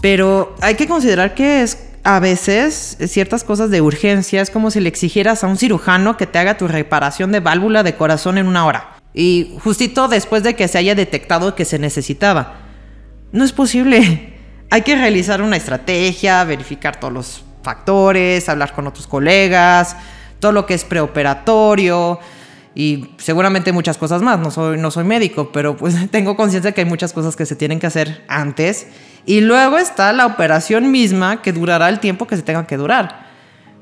Pero 0.00 0.54
hay 0.60 0.74
que 0.74 0.86
considerar 0.86 1.34
que 1.34 1.62
es 1.62 1.88
a 2.04 2.20
veces 2.20 2.98
ciertas 3.06 3.42
cosas 3.42 3.70
de 3.70 3.80
urgencia 3.80 4.42
es 4.42 4.50
como 4.50 4.70
si 4.70 4.80
le 4.80 4.88
exigieras 4.88 5.44
a 5.44 5.46
un 5.46 5.56
cirujano 5.56 6.16
que 6.16 6.26
te 6.26 6.38
haga 6.38 6.58
tu 6.58 6.68
reparación 6.68 7.32
de 7.32 7.40
válvula 7.40 7.82
de 7.82 7.94
corazón 7.94 8.36
en 8.36 8.46
una 8.46 8.66
hora. 8.66 8.96
Y 9.14 9.56
justito 9.64 10.08
después 10.08 10.42
de 10.42 10.54
que 10.54 10.68
se 10.68 10.78
haya 10.78 10.94
detectado 10.94 11.54
que 11.54 11.64
se 11.64 11.78
necesitaba. 11.78 12.56
No 13.32 13.44
es 13.44 13.52
posible. 13.52 14.34
Hay 14.70 14.82
que 14.82 14.94
realizar 14.94 15.40
una 15.40 15.56
estrategia, 15.56 16.44
verificar 16.44 17.00
todos 17.00 17.14
los 17.14 17.44
factores, 17.62 18.48
hablar 18.50 18.74
con 18.74 18.86
otros 18.86 19.06
colegas, 19.06 19.96
todo 20.38 20.52
lo 20.52 20.66
que 20.66 20.74
es 20.74 20.84
preoperatorio 20.84 22.18
y 22.74 23.10
seguramente 23.18 23.72
muchas 23.72 23.98
cosas 23.98 24.22
más. 24.22 24.38
No 24.38 24.50
soy, 24.50 24.78
no 24.78 24.90
soy 24.90 25.04
médico, 25.04 25.50
pero 25.52 25.76
pues 25.76 25.94
tengo 26.10 26.36
conciencia 26.36 26.70
de 26.70 26.74
que 26.74 26.82
hay 26.82 26.88
muchas 26.88 27.12
cosas 27.12 27.36
que 27.36 27.46
se 27.46 27.56
tienen 27.56 27.80
que 27.80 27.86
hacer 27.86 28.24
antes. 28.28 28.86
Y 29.24 29.40
luego 29.40 29.78
está 29.78 30.12
la 30.12 30.26
operación 30.26 30.90
misma 30.90 31.42
que 31.42 31.52
durará 31.52 31.88
el 31.88 32.00
tiempo 32.00 32.26
que 32.26 32.36
se 32.36 32.42
tenga 32.42 32.66
que 32.66 32.76
durar. 32.76 33.30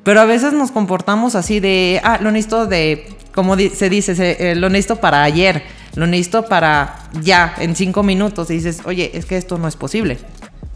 Pero 0.03 0.21
a 0.21 0.25
veces 0.25 0.53
nos 0.53 0.71
comportamos 0.71 1.35
así 1.35 1.61
de, 1.61 2.01
ah, 2.05 2.19
lo 2.21 2.31
necesito 2.31 2.67
de, 2.67 3.07
como 3.35 3.57
se 3.57 3.91
dice, 3.91 4.37
eh, 4.39 4.55
lo 4.55 4.71
necesito 4.71 4.97
para 4.97 5.23
ayer, 5.23 5.63
lo 5.95 6.07
necesito 6.07 6.47
para 6.47 7.11
ya, 7.21 7.55
en 7.59 7.77
cinco 7.77 8.03
minutos. 8.03 8.51
Y 8.51 8.55
dices, 8.55 8.81
oye, 8.85 9.11
es 9.15 9.27
que 9.27 9.37
esto 9.37 9.59
no 9.59 9.69
es 9.69 9.77
posible. 9.77 10.19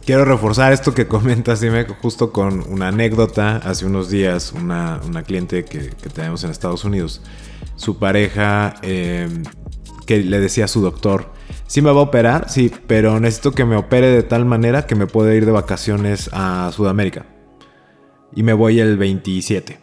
Quiero 0.05 0.27
reforzar 0.27 0.75
esto 0.75 0.93
que 0.93 1.07
comentas, 1.07 1.61
dime, 1.61 1.87
justo 2.03 2.31
con 2.31 2.63
una 2.71 2.89
anécdota. 2.89 3.57
Hace 3.57 3.87
unos 3.87 4.11
días, 4.11 4.53
una, 4.53 5.01
cliente 5.27 5.65
que, 5.65 5.93
tenemos 6.13 6.45
en 6.45 6.51
Estados 6.51 6.85
Unidos, 6.85 7.23
su 7.77 7.99
pareja 7.99 8.75
em, 8.83 9.43
que 10.07 10.19
le 10.19 10.41
decía 10.41 10.67
a 10.67 10.69
su 10.69 10.81
doctor, 10.81 11.33
sí 11.67 11.83
me 11.83 11.91
va 11.91 12.01
a 12.01 12.05
operar, 12.05 12.49
sí, 12.49 12.73
pero 12.87 13.19
necesito 13.21 13.53
que 13.53 13.65
me 13.65 13.77
opere 13.77 14.09
de 14.09 14.23
tal 14.23 14.45
manera 14.45 14.87
que 14.87 14.95
me 14.95 15.07
pueda 15.07 15.35
ir 15.35 15.47
de 15.47 15.53
vacaciones 15.53 16.31
a 16.33 16.71
Sudamérica. 16.73 17.27
Y 18.35 18.43
me 18.43 18.53
voy 18.53 18.81
el 18.81 18.97
27. 18.97 19.81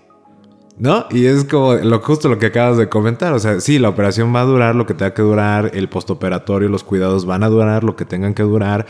¿No? 0.78 1.06
Y 1.12 1.28
es 1.28 1.44
como 1.46 1.76
lo 1.76 2.00
justo 2.00 2.28
lo 2.28 2.39
que 2.39 2.48
acabas 2.48 2.78
de 2.78 2.89
comentar. 2.89 3.34
O 3.34 3.39
sea, 3.39 3.60
sí, 3.60 3.78
la 3.78 3.89
operación 3.89 4.34
va 4.34 4.42
a 4.42 4.46
durar 4.46 4.76
lo 4.76 4.86
que 4.86 4.94
tenga 4.94 5.14
que 5.14 5.22
durar, 5.22 5.72
el 5.74 5.89
postoperatorio, 5.89 6.70
los 6.70 6.84
cuidados 6.84 7.26
van 7.26 7.44
a 7.44 7.50
durar 7.50 7.84
lo 7.84 7.96
que 7.96 8.06
tengan 8.06 8.34
que 8.34 8.44
durar 8.44 8.88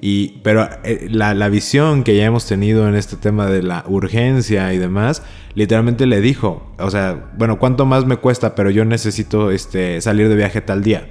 y, 0.00 0.40
pero 0.42 0.68
eh, 0.84 1.08
la, 1.10 1.48
visión 1.48 2.04
que 2.04 2.16
ya 2.16 2.24
hemos 2.24 2.46
tenido 2.46 2.88
en 2.88 2.94
este 2.94 3.16
tema 3.16 3.46
de 3.46 3.62
la 3.62 3.84
urgencia 3.86 4.72
y 4.72 4.78
demás, 4.78 5.22
literalmente 5.54 6.06
le 6.06 6.20
dijo, 6.20 6.74
o 6.78 6.90
sea, 6.90 7.32
bueno, 7.36 7.58
¿cuánto 7.58 7.86
más 7.86 8.04
me 8.04 8.16
cuesta? 8.16 8.54
Pero 8.54 8.70
yo 8.70 8.84
necesito 8.84 9.50
este, 9.50 10.00
salir 10.00 10.28
de 10.28 10.36
viaje 10.36 10.60
tal 10.60 10.82
día. 10.82 11.10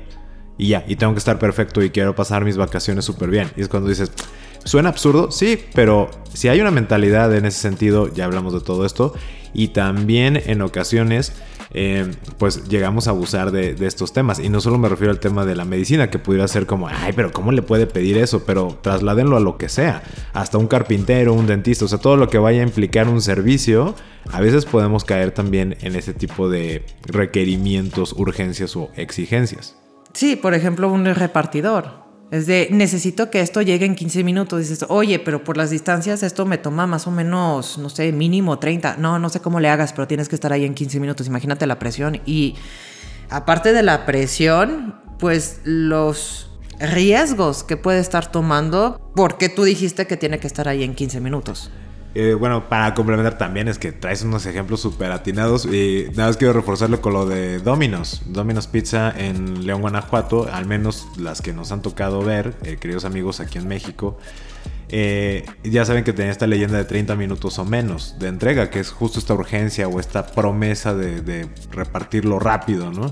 Y 0.57 0.67
ya, 0.67 0.83
y 0.87 0.95
tengo 0.97 1.13
que 1.13 1.19
estar 1.19 1.39
perfecto 1.39 1.81
y 1.81 1.89
quiero 1.89 2.13
pasar 2.15 2.45
mis 2.45 2.57
vacaciones 2.57 3.05
súper 3.05 3.29
bien. 3.29 3.49
Y 3.55 3.61
es 3.61 3.69
cuando 3.69 3.89
dices, 3.89 4.11
¿suena 4.63 4.89
absurdo? 4.89 5.31
Sí, 5.31 5.59
pero 5.73 6.09
si 6.33 6.47
hay 6.49 6.61
una 6.61 6.71
mentalidad 6.71 7.33
en 7.35 7.45
ese 7.45 7.59
sentido, 7.59 8.13
ya 8.13 8.25
hablamos 8.25 8.53
de 8.53 8.61
todo 8.61 8.85
esto, 8.85 9.13
y 9.53 9.69
también 9.69 10.41
en 10.45 10.61
ocasiones 10.61 11.33
eh, 11.75 12.11
pues 12.37 12.69
llegamos 12.69 13.07
a 13.07 13.11
abusar 13.11 13.51
de, 13.51 13.75
estos 13.85 14.13
temas. 14.13 14.39
Y 14.39 14.49
no 14.49 14.61
solo 14.61 14.77
me 14.77 14.89
refiero 14.89 15.11
al 15.11 15.19
tema 15.19 15.45
de 15.45 15.55
la 15.55 15.65
medicina, 15.65 16.09
que 16.09 16.19
pudiera 16.19 16.47
ser 16.47 16.65
como, 16.65 16.87
ay, 16.87 17.13
pero 17.15 17.31
¿cómo 17.31 17.51
le 17.51 17.61
puede 17.61 17.87
pedir 17.87 18.17
eso? 18.17 18.45
Pero 18.45 18.77
trasládenlo 18.81 19.37
a 19.37 19.39
lo 19.39 19.57
que 19.57 19.69
sea, 19.69 20.03
hasta 20.33 20.57
un 20.57 20.67
carpintero, 20.67 21.33
un 21.33 21.47
dentista, 21.47 21.85
o 21.85 21.87
sea, 21.87 21.97
todo 21.97 22.15
lo 22.15 22.29
que 22.29 22.37
vaya 22.37 22.61
a 22.61 22.63
implicar 22.63 23.07
un 23.09 23.21
servicio, 23.21 23.95
a 24.31 24.39
veces 24.39 24.65
podemos 24.65 25.03
caer 25.03 25.31
también 25.31 25.77
en 25.81 25.95
ese 25.95 26.13
tipo 26.13 26.49
de 26.49 26.85
requerimientos, 27.05 28.13
urgencias 28.13 28.75
o 28.75 28.89
exigencias. 28.95 29.75
Sí, 30.13 30.35
por 30.35 30.53
ejemplo, 30.53 30.89
un 30.89 31.05
repartidor. 31.05 32.02
Es 32.33 32.47
de, 32.47 32.67
necesito 32.71 33.29
que 33.29 33.41
esto 33.41 33.61
llegue 33.61 33.85
en 33.85 33.93
15 33.93 34.23
minutos. 34.23 34.57
Dices, 34.57 34.87
oye, 34.89 35.19
pero 35.19 35.43
por 35.43 35.55
las 35.55 35.69
distancias 35.69 36.23
esto 36.23 36.47
me 36.47 36.57
toma 36.57 36.87
más 36.87 37.05
o 37.05 37.11
menos, 37.11 37.77
no 37.77 37.89
sé, 37.89 38.11
mínimo 38.11 38.57
30. 38.57 38.97
No, 38.97 39.19
no 39.19 39.29
sé 39.29 39.39
cómo 39.39 39.59
le 39.59 39.69
hagas, 39.69 39.93
pero 39.93 40.07
tienes 40.07 40.29
que 40.29 40.33
estar 40.33 40.51
ahí 40.51 40.65
en 40.65 40.73
15 40.73 40.99
minutos. 40.99 41.27
Imagínate 41.27 41.67
la 41.67 41.77
presión. 41.77 42.21
Y 42.25 42.55
aparte 43.29 43.71
de 43.71 43.83
la 43.83 44.07
presión, 44.07 44.95
pues 45.19 45.61
los 45.63 46.49
riesgos 46.79 47.63
que 47.63 47.77
puede 47.77 47.99
estar 47.99 48.31
tomando 48.31 48.99
porque 49.15 49.47
tú 49.47 49.63
dijiste 49.63 50.07
que 50.07 50.17
tiene 50.17 50.39
que 50.39 50.47
estar 50.47 50.67
ahí 50.67 50.83
en 50.83 50.95
15 50.95 51.21
minutos. 51.21 51.69
Eh, 52.15 52.35
bueno, 52.35 52.69
para 52.69 52.93
complementar 52.93 53.39
también 53.39 53.67
es 53.67 53.79
que 53.79 53.91
traes 53.91 54.21
unos 54.21 54.45
ejemplos 54.45 54.81
súper 54.81 55.11
atinados 55.11 55.65
y 55.65 56.07
nada 56.15 56.29
más 56.29 56.37
quiero 56.37 56.53
reforzarlo 56.53 57.01
con 57.01 57.13
lo 57.13 57.25
de 57.25 57.59
Domino's. 57.59 58.21
Domino's 58.27 58.67
Pizza 58.67 59.11
en 59.17 59.65
León, 59.65 59.81
Guanajuato, 59.81 60.47
al 60.51 60.67
menos 60.67 61.07
las 61.17 61.41
que 61.41 61.53
nos 61.53 61.71
han 61.71 61.81
tocado 61.81 62.21
ver, 62.21 62.53
eh, 62.63 62.77
queridos 62.79 63.05
amigos 63.05 63.39
aquí 63.39 63.57
en 63.57 63.67
México. 63.67 64.17
Eh, 64.89 65.43
ya 65.63 65.85
saben 65.85 66.03
que 66.03 66.13
tenía 66.13 66.31
esta 66.31 66.45
leyenda 66.45 66.77
de 66.77 66.85
30 66.85 67.15
minutos 67.15 67.57
o 67.57 67.65
menos 67.65 68.19
de 68.19 68.27
entrega, 68.27 68.69
que 68.69 68.79
es 68.79 68.91
justo 68.91 69.17
esta 69.17 69.33
urgencia 69.33 69.87
o 69.87 69.99
esta 69.99 70.27
promesa 70.27 70.93
de, 70.93 71.21
de 71.21 71.47
repartirlo 71.71 72.37
rápido, 72.37 72.91
¿no? 72.91 73.11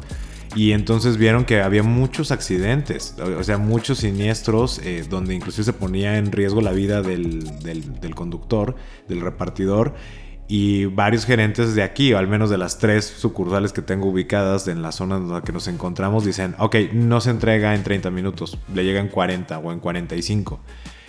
Y 0.54 0.74
entonces 0.74 1.18
vieron 1.18 1.46
que 1.46 1.62
había 1.62 1.82
muchos 1.82 2.32
accidentes, 2.32 3.16
o 3.20 3.44
sea, 3.44 3.58
muchos 3.58 4.00
siniestros, 4.00 4.80
eh, 4.84 5.06
donde 5.10 5.34
inclusive 5.34 5.64
se 5.64 5.74
ponía 5.74 6.18
en 6.18 6.32
riesgo 6.32 6.60
la 6.60 6.72
vida 6.72 7.02
del, 7.02 7.46
conductor, 8.16 8.76
del 9.08 9.22
repartidor. 9.22 9.94
Y 10.50 10.86
varios 10.86 11.26
gerentes 11.26 11.76
de 11.76 11.84
aquí, 11.84 12.12
o 12.12 12.18
al 12.18 12.28
menos 12.28 12.50
de 12.50 12.58
las 12.58 12.78
tres 12.78 13.06
sucursales 13.06 13.72
que 13.72 13.82
tengo 13.82 14.10
ubicadas 14.10 14.68
en 14.68 14.82
la 14.82 14.92
zona 14.92 15.16
en 15.16 15.32
la 15.32 15.42
que 15.42 15.54
nos 15.54 15.70
encontramos, 15.70 16.26
dicen, 16.26 16.56
ok, 16.60 16.76
no 16.92 17.22
se 17.22 17.30
entrega 17.30 17.74
en 17.74 17.84
30 17.84 18.12
minutos, 18.12 18.58
le 18.76 18.84
llega 18.84 19.00
en 19.00 19.08
40 19.08 19.58
o 19.60 19.72
en 19.72 19.80
45. 19.80 20.60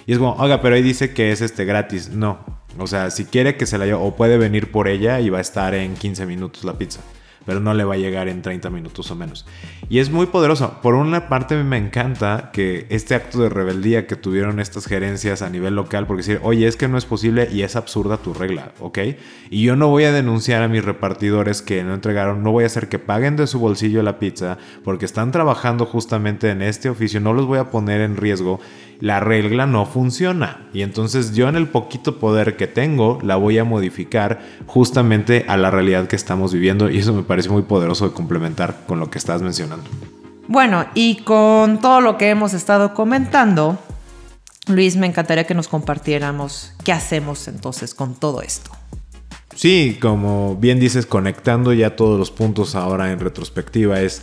Y 0.06 0.12
es 0.12 0.18
como, 0.18 0.34
oiga, 0.34 0.60
pero 0.60 0.76
ahí 0.76 0.82
dice 0.82 1.12
que 1.12 1.32
es 1.32 1.40
este 1.40 1.64
gratis. 1.64 2.10
No, 2.10 2.38
o 2.78 2.86
sea, 2.86 3.10
si 3.10 3.24
quiere 3.24 3.56
que 3.56 3.66
se 3.66 3.78
la 3.78 3.86
lleve, 3.86 3.98
o 3.98 4.14
puede 4.14 4.38
venir 4.38 4.70
por 4.70 4.86
ella 4.86 5.18
y 5.18 5.30
va 5.30 5.38
a 5.38 5.40
estar 5.40 5.74
en 5.74 5.94
15 5.94 6.24
minutos 6.26 6.62
la 6.62 6.78
pizza 6.78 7.00
pero 7.46 7.60
no 7.60 7.74
le 7.74 7.84
va 7.84 7.94
a 7.94 7.98
llegar 7.98 8.28
en 8.28 8.42
30 8.42 8.70
minutos 8.70 9.10
o 9.10 9.14
menos. 9.14 9.46
Y 9.88 9.98
es 9.98 10.10
muy 10.10 10.26
poderoso. 10.26 10.80
Por 10.82 10.94
una 10.94 11.28
parte 11.28 11.62
me 11.62 11.76
encanta 11.76 12.50
que 12.52 12.86
este 12.88 13.14
acto 13.14 13.42
de 13.42 13.48
rebeldía 13.48 14.06
que 14.06 14.16
tuvieron 14.16 14.60
estas 14.60 14.86
gerencias 14.86 15.42
a 15.42 15.50
nivel 15.50 15.74
local, 15.74 16.06
porque 16.06 16.22
decir, 16.22 16.40
oye, 16.42 16.66
es 16.66 16.76
que 16.76 16.88
no 16.88 16.98
es 16.98 17.04
posible 17.04 17.48
y 17.52 17.62
es 17.62 17.76
absurda 17.76 18.16
tu 18.16 18.34
regla, 18.34 18.72
¿ok? 18.80 18.98
Y 19.50 19.62
yo 19.62 19.76
no 19.76 19.88
voy 19.88 20.04
a 20.04 20.12
denunciar 20.12 20.62
a 20.62 20.68
mis 20.68 20.84
repartidores 20.84 21.62
que 21.62 21.84
no 21.84 21.94
entregaron, 21.94 22.42
no 22.42 22.52
voy 22.52 22.64
a 22.64 22.66
hacer 22.66 22.88
que 22.88 22.98
paguen 22.98 23.36
de 23.36 23.46
su 23.46 23.58
bolsillo 23.58 24.02
la 24.02 24.18
pizza, 24.18 24.58
porque 24.84 25.04
están 25.04 25.32
trabajando 25.32 25.86
justamente 25.86 26.50
en 26.50 26.62
este 26.62 26.88
oficio, 26.88 27.20
no 27.20 27.32
los 27.32 27.46
voy 27.46 27.58
a 27.58 27.70
poner 27.70 28.00
en 28.00 28.16
riesgo 28.16 28.60
la 29.02 29.18
regla 29.18 29.66
no 29.66 29.84
funciona. 29.84 30.68
Y 30.72 30.82
entonces 30.82 31.34
yo 31.34 31.48
en 31.48 31.56
el 31.56 31.66
poquito 31.66 32.20
poder 32.20 32.56
que 32.56 32.68
tengo 32.68 33.18
la 33.20 33.34
voy 33.34 33.58
a 33.58 33.64
modificar 33.64 34.40
justamente 34.66 35.44
a 35.48 35.56
la 35.56 35.72
realidad 35.72 36.06
que 36.06 36.14
estamos 36.14 36.52
viviendo 36.52 36.88
y 36.88 36.98
eso 36.98 37.12
me 37.12 37.24
parece 37.24 37.48
muy 37.48 37.62
poderoso 37.62 38.08
de 38.08 38.14
complementar 38.14 38.84
con 38.86 39.00
lo 39.00 39.10
que 39.10 39.18
estás 39.18 39.42
mencionando. 39.42 39.90
Bueno, 40.46 40.86
y 40.94 41.16
con 41.16 41.80
todo 41.80 42.00
lo 42.00 42.16
que 42.16 42.30
hemos 42.30 42.54
estado 42.54 42.94
comentando, 42.94 43.76
Luis, 44.68 44.94
me 44.94 45.08
encantaría 45.08 45.48
que 45.48 45.54
nos 45.54 45.66
compartiéramos 45.66 46.72
qué 46.84 46.92
hacemos 46.92 47.48
entonces 47.48 47.96
con 47.96 48.14
todo 48.14 48.40
esto. 48.40 48.70
Sí, 49.56 49.98
como 50.00 50.54
bien 50.54 50.78
dices, 50.78 51.06
conectando 51.06 51.72
ya 51.72 51.96
todos 51.96 52.20
los 52.20 52.30
puntos 52.30 52.76
ahora 52.76 53.10
en 53.10 53.18
retrospectiva 53.18 54.00
es, 54.00 54.22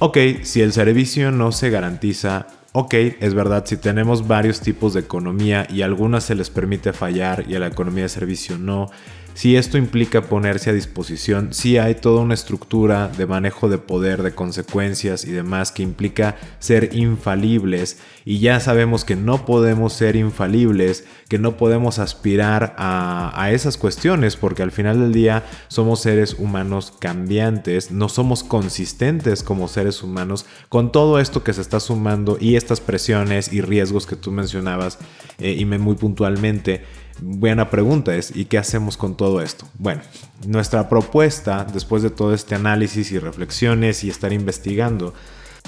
ok, 0.00 0.18
si 0.42 0.62
el 0.62 0.72
servicio 0.72 1.30
no 1.30 1.52
se 1.52 1.70
garantiza, 1.70 2.48
Ok, 2.78 2.92
es 2.92 3.32
verdad, 3.32 3.64
si 3.64 3.78
tenemos 3.78 4.28
varios 4.28 4.60
tipos 4.60 4.92
de 4.92 5.00
economía 5.00 5.66
y 5.70 5.80
algunas 5.80 6.24
se 6.24 6.34
les 6.34 6.50
permite 6.50 6.92
fallar 6.92 7.46
y 7.48 7.54
a 7.54 7.58
la 7.58 7.68
economía 7.68 8.02
de 8.02 8.10
servicio 8.10 8.58
no, 8.58 8.90
si 9.36 9.54
esto 9.54 9.76
implica 9.76 10.22
ponerse 10.22 10.70
a 10.70 10.72
disposición, 10.72 11.52
si 11.52 11.76
hay 11.76 11.96
toda 11.96 12.22
una 12.22 12.32
estructura 12.32 13.08
de 13.08 13.26
manejo 13.26 13.68
de 13.68 13.76
poder, 13.76 14.22
de 14.22 14.34
consecuencias 14.34 15.26
y 15.26 15.30
demás 15.30 15.72
que 15.72 15.82
implica 15.82 16.36
ser 16.58 16.96
infalibles 16.96 17.98
y 18.24 18.38
ya 18.38 18.60
sabemos 18.60 19.04
que 19.04 19.14
no 19.14 19.44
podemos 19.44 19.92
ser 19.92 20.16
infalibles, 20.16 21.04
que 21.28 21.38
no 21.38 21.58
podemos 21.58 21.98
aspirar 21.98 22.74
a, 22.78 23.50
esas 23.52 23.76
cuestiones 23.76 24.36
porque 24.36 24.62
al 24.62 24.72
final 24.72 25.00
del 25.00 25.12
día 25.12 25.44
somos 25.68 26.00
seres 26.00 26.36
humanos 26.38 26.94
cambiantes, 26.98 27.90
no 27.90 28.08
somos 28.08 28.42
consistentes 28.42 29.42
como 29.42 29.68
seres 29.68 30.02
humanos 30.02 30.46
con 30.70 30.92
todo 30.92 31.20
esto 31.20 31.44
que 31.44 31.52
se 31.52 31.60
está 31.60 31.78
sumando 31.78 32.38
y 32.40 32.56
estas 32.56 32.80
presiones 32.80 33.52
y 33.52 33.60
riesgos 33.60 34.06
que 34.06 34.16
tú 34.16 34.32
mencionabas 34.32 34.98
eh, 35.38 35.54
y 35.58 35.66
muy 35.66 35.96
puntualmente 35.96 36.84
buena 37.20 37.70
pregunta 37.70 38.14
es, 38.14 38.34
¿y 38.34 38.46
qué 38.46 38.58
hacemos 38.58 38.96
con 38.96 39.16
todo 39.16 39.40
esto? 39.40 39.66
Bueno, 39.78 40.02
nuestra 40.46 40.88
propuesta, 40.88 41.66
después 41.72 42.02
de 42.02 42.10
todo 42.10 42.34
este 42.34 42.54
análisis 42.54 43.12
y 43.12 43.18
reflexiones 43.18 44.04
y 44.04 44.10
estar 44.10 44.32
investigando, 44.32 45.14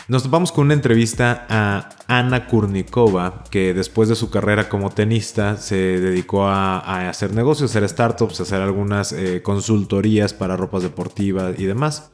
nos 0.06 0.30
vamos 0.30 0.52
con 0.52 0.66
una 0.66 0.74
entrevista 0.74 1.46
a 1.48 1.90
Ana 2.06 2.46
Kurnikova, 2.46 3.44
que 3.50 3.74
después 3.74 4.08
de 4.08 4.14
su 4.14 4.30
carrera 4.30 4.68
como 4.68 4.90
tenista 4.90 5.56
se 5.56 5.76
dedicó 5.76 6.46
a, 6.46 7.08
hacer 7.08 7.34
negocios, 7.34 7.70
hacer 7.70 7.88
startups, 7.88 8.40
hacer 8.40 8.62
algunas 8.62 9.12
eh, 9.12 9.42
consultorías 9.42 10.32
para 10.32 10.56
ropas 10.56 10.82
deportivas 10.82 11.58
y 11.58 11.64
demás. 11.64 12.10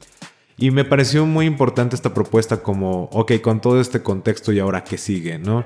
Y 0.57 0.71
me 0.71 0.85
pareció 0.85 1.27
muy 1.27 1.47
importante 1.47 1.97
esta 1.97 2.15
propuesta 2.15 2.63
como, 2.63 3.05
ok, 3.13 3.41
con 3.41 3.61
todo 3.61 3.81
este 3.81 4.03
contexto 4.03 4.53
y 4.53 4.61
ahora 4.61 4.85
qué 4.85 4.99
sigue, 4.99 5.39
¿no? 5.39 5.65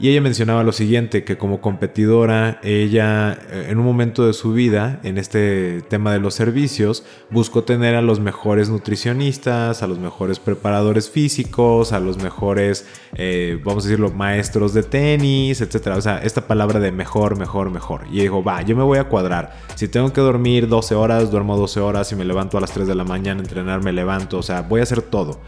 Y 0.00 0.10
ella 0.10 0.20
mencionaba 0.20 0.62
lo 0.62 0.70
siguiente, 0.70 1.24
que 1.24 1.36
como 1.36 1.60
competidora, 1.60 2.60
ella 2.62 3.36
eh, 3.50 3.66
en 3.70 3.80
un 3.80 3.84
momento 3.84 4.24
de 4.24 4.32
su 4.32 4.52
vida, 4.52 5.00
en 5.02 5.18
este 5.18 5.82
tema 5.88 6.12
de 6.12 6.20
los 6.20 6.34
servicios, 6.34 7.04
buscó 7.30 7.64
tener 7.64 7.96
a 7.96 8.02
los 8.02 8.20
mejores 8.20 8.70
nutricionistas, 8.70 9.82
a 9.82 9.88
los 9.88 9.98
mejores 9.98 10.38
preparadores 10.38 11.10
físicos, 11.10 11.92
a 11.92 11.98
los 11.98 12.22
mejores, 12.22 12.86
eh, 13.14 13.60
vamos 13.64 13.84
a 13.84 13.88
decirlo, 13.88 14.12
maestros 14.12 14.72
de 14.72 14.84
tenis, 14.84 15.60
etc. 15.60 15.88
O 15.96 16.00
sea, 16.00 16.18
esta 16.18 16.46
palabra 16.46 16.78
de 16.78 16.92
mejor, 16.92 17.36
mejor, 17.36 17.70
mejor. 17.72 18.02
Y 18.12 18.20
dijo, 18.20 18.44
va, 18.44 18.62
yo 18.62 18.76
me 18.76 18.84
voy 18.84 18.98
a 18.98 19.08
cuadrar. 19.08 19.56
Si 19.74 19.88
tengo 19.88 20.12
que 20.12 20.20
dormir 20.20 20.68
12 20.68 20.94
horas, 20.94 21.32
duermo 21.32 21.56
12 21.56 21.80
horas. 21.80 22.08
Si 22.08 22.14
me 22.14 22.24
levanto 22.24 22.56
a 22.56 22.60
las 22.60 22.70
3 22.70 22.86
de 22.86 22.94
la 22.94 23.04
mañana 23.04 23.40
entrenar, 23.40 23.82
me 23.82 23.92
levanto. 23.92 24.38
O 24.38 24.42
sea, 24.44 24.62
voy 24.62 24.78
a 24.78 24.84
hacer 24.84 25.02
todo 25.02 25.40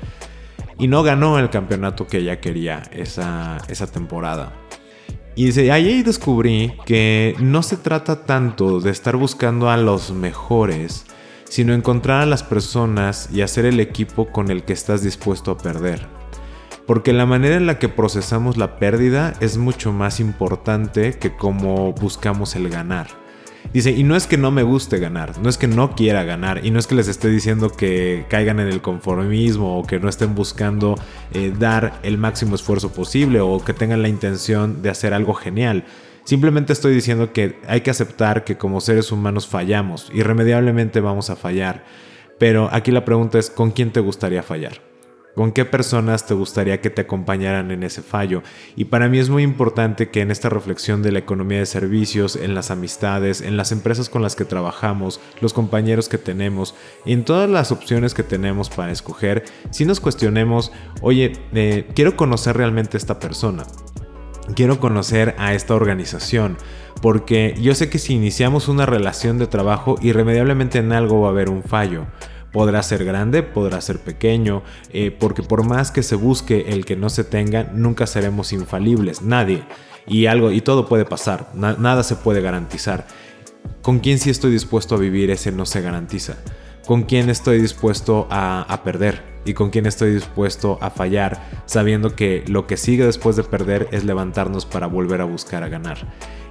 y 0.81 0.89
no 0.89 1.03
ganó 1.03 1.39
el 1.39 1.51
campeonato 1.51 2.07
que 2.07 2.18
ella 2.18 2.41
quería 2.41 2.83
esa, 2.91 3.59
esa 3.68 3.87
temporada. 3.87 4.53
Y 5.37 5.45
dice, 5.45 5.70
ahí 5.70 6.03
descubrí 6.03 6.72
que 6.87 7.37
no 7.39 7.62
se 7.62 7.76
trata 7.76 8.24
tanto 8.24 8.81
de 8.81 8.91
estar 8.91 9.16
buscando 9.16 9.70
a 9.70 9.76
los 9.76 10.11
mejores, 10.11 11.07
sino 11.49 11.74
encontrar 11.74 12.22
a 12.22 12.26
las 12.26 12.43
personas 12.43 13.28
y 13.33 13.43
hacer 13.43 13.66
el 13.66 13.78
equipo 13.78 14.26
con 14.33 14.51
el 14.51 14.64
que 14.64 14.72
estás 14.72 15.03
dispuesto 15.03 15.51
a 15.51 15.59
perder. 15.59 16.07
Porque 16.87 17.12
la 17.12 17.26
manera 17.26 17.57
en 17.57 17.66
la 17.66 17.78
que 17.78 17.89
procesamos 17.89 18.57
la 18.57 18.78
pérdida 18.78 19.35
es 19.41 19.59
mucho 19.59 19.93
más 19.93 20.18
importante 20.18 21.12
que 21.18 21.37
cómo 21.37 21.93
buscamos 21.93 22.57
el 22.57 22.68
ganar. 22.68 23.19
Dice, 23.72 23.92
y 23.92 24.02
no 24.02 24.16
es 24.16 24.26
que 24.26 24.36
no 24.36 24.50
me 24.50 24.64
guste 24.64 24.98
ganar, 24.98 25.38
no 25.38 25.48
es 25.48 25.56
que 25.56 25.68
no 25.68 25.94
quiera 25.94 26.24
ganar, 26.24 26.66
y 26.66 26.72
no 26.72 26.80
es 26.80 26.88
que 26.88 26.96
les 26.96 27.06
esté 27.06 27.28
diciendo 27.28 27.70
que 27.70 28.26
caigan 28.28 28.58
en 28.58 28.66
el 28.66 28.82
conformismo 28.82 29.78
o 29.78 29.86
que 29.86 30.00
no 30.00 30.08
estén 30.08 30.34
buscando 30.34 30.96
eh, 31.32 31.52
dar 31.56 32.00
el 32.02 32.18
máximo 32.18 32.56
esfuerzo 32.56 32.92
posible 32.92 33.40
o 33.40 33.62
que 33.64 33.72
tengan 33.72 34.02
la 34.02 34.08
intención 34.08 34.82
de 34.82 34.90
hacer 34.90 35.14
algo 35.14 35.34
genial. 35.34 35.84
Simplemente 36.24 36.72
estoy 36.72 36.94
diciendo 36.94 37.32
que 37.32 37.61
hay 37.66 37.82
que 37.82 37.90
aceptar 37.90 38.44
que 38.44 38.56
como 38.56 38.80
seres 38.80 39.12
humanos 39.12 39.46
fallamos, 39.46 40.11
irremediablemente 40.12 41.00
vamos 41.00 41.30
a 41.30 41.36
fallar. 41.36 41.84
Pero 42.38 42.68
aquí 42.72 42.90
la 42.90 43.04
pregunta 43.04 43.38
es, 43.38 43.50
¿con 43.50 43.70
quién 43.70 43.92
te 43.92 44.00
gustaría 44.00 44.42
fallar? 44.42 44.89
¿Con 45.35 45.53
qué 45.53 45.64
personas 45.64 46.26
te 46.26 46.35
gustaría 46.35 46.81
que 46.81 46.91
te 46.91 47.03
acompañaran 47.03 47.70
en 47.70 47.85
ese 47.85 48.03
fallo? 48.03 48.43
Y 48.74 48.87
para 48.87 49.09
mí 49.09 49.18
es 49.18 49.31
muy 49.31 49.45
importante 49.45 50.11
que 50.11 50.22
en 50.22 50.31
esta 50.33 50.49
reflexión 50.49 51.03
de 51.03 51.12
la 51.12 51.20
economía 51.20 51.59
de 51.59 51.66
servicios, 51.66 52.35
en 52.35 52.55
las 52.55 52.72
amistades, 52.72 53.41
en 53.41 53.57
las 53.57 53.70
empresas 53.70 54.09
con 54.09 54.22
las 54.22 54.35
que 54.35 54.45
trabajamos, 54.45 55.20
los 55.41 55.53
compañeros 55.53 56.09
que 56.09 56.18
tenemos, 56.18 56.74
en 57.07 57.24
todas 57.24 57.49
las 57.49 57.70
opciones 57.70 58.12
que 58.12 58.24
tenemos 58.24 58.70
para 58.70 58.91
escoger, 58.91 59.45
si 59.70 59.85
nos 59.85 60.01
cuestionemos, 60.01 60.72
oye, 61.01 61.33
eh, 61.55 61.89
quiero 61.95 62.16
conocer 62.16 62.57
realmente 62.57 62.97
a 62.97 62.99
esta 62.99 63.20
persona, 63.20 63.64
quiero 64.57 64.81
conocer 64.81 65.37
a 65.39 65.55
esta 65.55 65.74
organización, 65.74 66.59
porque 67.01 67.55
yo 67.61 67.74
sé 67.76 67.89
que 67.89 68.01
si 68.01 68.14
iniciamos 68.14 68.66
una 68.66 68.85
relación 68.85 69.39
de 69.39 69.47
trabajo, 69.47 69.97
irremediablemente 70.03 70.78
en 70.78 70.93
algo 70.93 71.20
va 71.20 71.28
a 71.28 71.31
haber 71.31 71.51
un 71.51 71.62
fallo. 71.62 72.07
Podrá 72.53 72.82
ser 72.82 73.05
grande, 73.05 73.42
podrá 73.42 73.80
ser 73.80 73.98
pequeño, 74.01 74.62
eh, 74.92 75.11
porque 75.16 75.42
por 75.42 75.64
más 75.64 75.90
que 75.90 76.03
se 76.03 76.16
busque 76.16 76.66
el 76.68 76.84
que 76.84 76.96
no 76.96 77.09
se 77.09 77.24
tenga, 77.24 77.70
nunca 77.72 78.07
seremos 78.07 78.53
infalibles, 78.53 79.22
nadie. 79.22 79.62
Y 80.07 80.26
algo, 80.26 80.51
y 80.51 80.61
todo 80.61 80.88
puede 80.88 81.05
pasar, 81.05 81.51
nada 81.55 82.03
se 82.03 82.16
puede 82.16 82.40
garantizar. 82.40 83.07
¿Con 83.82 84.01
quién 84.01 84.18
sí 84.18 84.30
estoy 84.30 84.51
dispuesto 84.51 84.96
a 84.96 84.98
vivir 84.98 85.30
ese 85.30 85.53
no 85.53 85.66
se 85.66 85.80
garantiza? 85.80 86.36
¿Con 86.86 87.05
quién 87.05 87.30
estoy 87.30 87.61
dispuesto 87.61 88.26
a, 88.30 88.62
a 88.62 88.82
perder? 88.82 89.22
¿Y 89.44 89.55
con 89.55 89.70
quién 89.70 89.86
estoy 89.86 90.12
dispuesto 90.12 90.78
a 90.80 90.90
fallar 90.90 91.40
sabiendo 91.66 92.14
que 92.14 92.44
lo 92.48 92.66
que 92.66 92.76
sigue 92.76 93.07
después 93.07 93.36
de 93.36 93.44
perder 93.44 93.88
es 93.92 94.05
levantarnos 94.05 94.66
para 94.66 94.86
volver 94.86 95.20
a 95.20 95.24
buscar 95.24 95.62
a 95.62 95.68
ganar? 95.68 95.98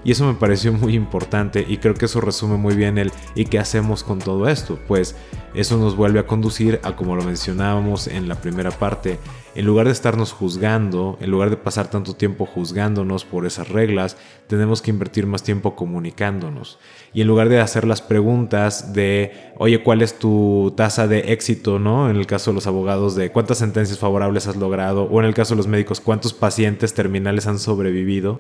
Y 0.03 0.11
eso 0.11 0.25
me 0.25 0.33
pareció 0.33 0.71
muy 0.71 0.95
importante 0.95 1.65
y 1.67 1.77
creo 1.77 1.93
que 1.93 2.05
eso 2.05 2.21
resume 2.21 2.57
muy 2.57 2.75
bien 2.75 2.97
el 2.97 3.11
¿y 3.35 3.45
qué 3.45 3.59
hacemos 3.59 4.03
con 4.03 4.19
todo 4.19 4.47
esto? 4.47 4.79
Pues 4.87 5.15
eso 5.53 5.77
nos 5.77 5.95
vuelve 5.95 6.19
a 6.19 6.27
conducir 6.27 6.79
a 6.83 6.95
como 6.95 7.15
lo 7.15 7.23
mencionábamos 7.23 8.07
en 8.07 8.29
la 8.29 8.35
primera 8.35 8.71
parte, 8.71 9.19
en 9.55 9.65
lugar 9.65 9.87
de 9.87 9.91
estarnos 9.91 10.31
juzgando, 10.31 11.17
en 11.19 11.31
lugar 11.31 11.49
de 11.49 11.57
pasar 11.57 11.89
tanto 11.89 12.13
tiempo 12.13 12.45
juzgándonos 12.45 13.25
por 13.25 13.45
esas 13.45 13.67
reglas, 13.67 14.15
tenemos 14.47 14.81
que 14.81 14.91
invertir 14.91 15.25
más 15.25 15.43
tiempo 15.43 15.75
comunicándonos. 15.75 16.79
Y 17.13 17.21
en 17.21 17.27
lugar 17.27 17.49
de 17.49 17.59
hacer 17.59 17.85
las 17.85 18.01
preguntas 18.01 18.93
de, 18.93 19.51
oye, 19.57 19.83
¿cuál 19.83 20.01
es 20.01 20.17
tu 20.17 20.73
tasa 20.77 21.07
de 21.07 21.33
éxito? 21.33 21.77
¿no? 21.77 22.09
En 22.09 22.15
el 22.15 22.27
caso 22.27 22.51
de 22.51 22.55
los 22.55 22.67
abogados, 22.67 23.15
de 23.15 23.31
cuántas 23.31 23.57
sentencias 23.57 23.99
favorables 23.99 24.47
has 24.47 24.55
logrado, 24.55 25.03
o 25.03 25.19
en 25.19 25.25
el 25.25 25.33
caso 25.33 25.55
de 25.55 25.57
los 25.57 25.67
médicos, 25.67 25.99
cuántos 25.99 26.33
pacientes 26.33 26.93
terminales 26.93 27.47
han 27.47 27.59
sobrevivido 27.59 28.39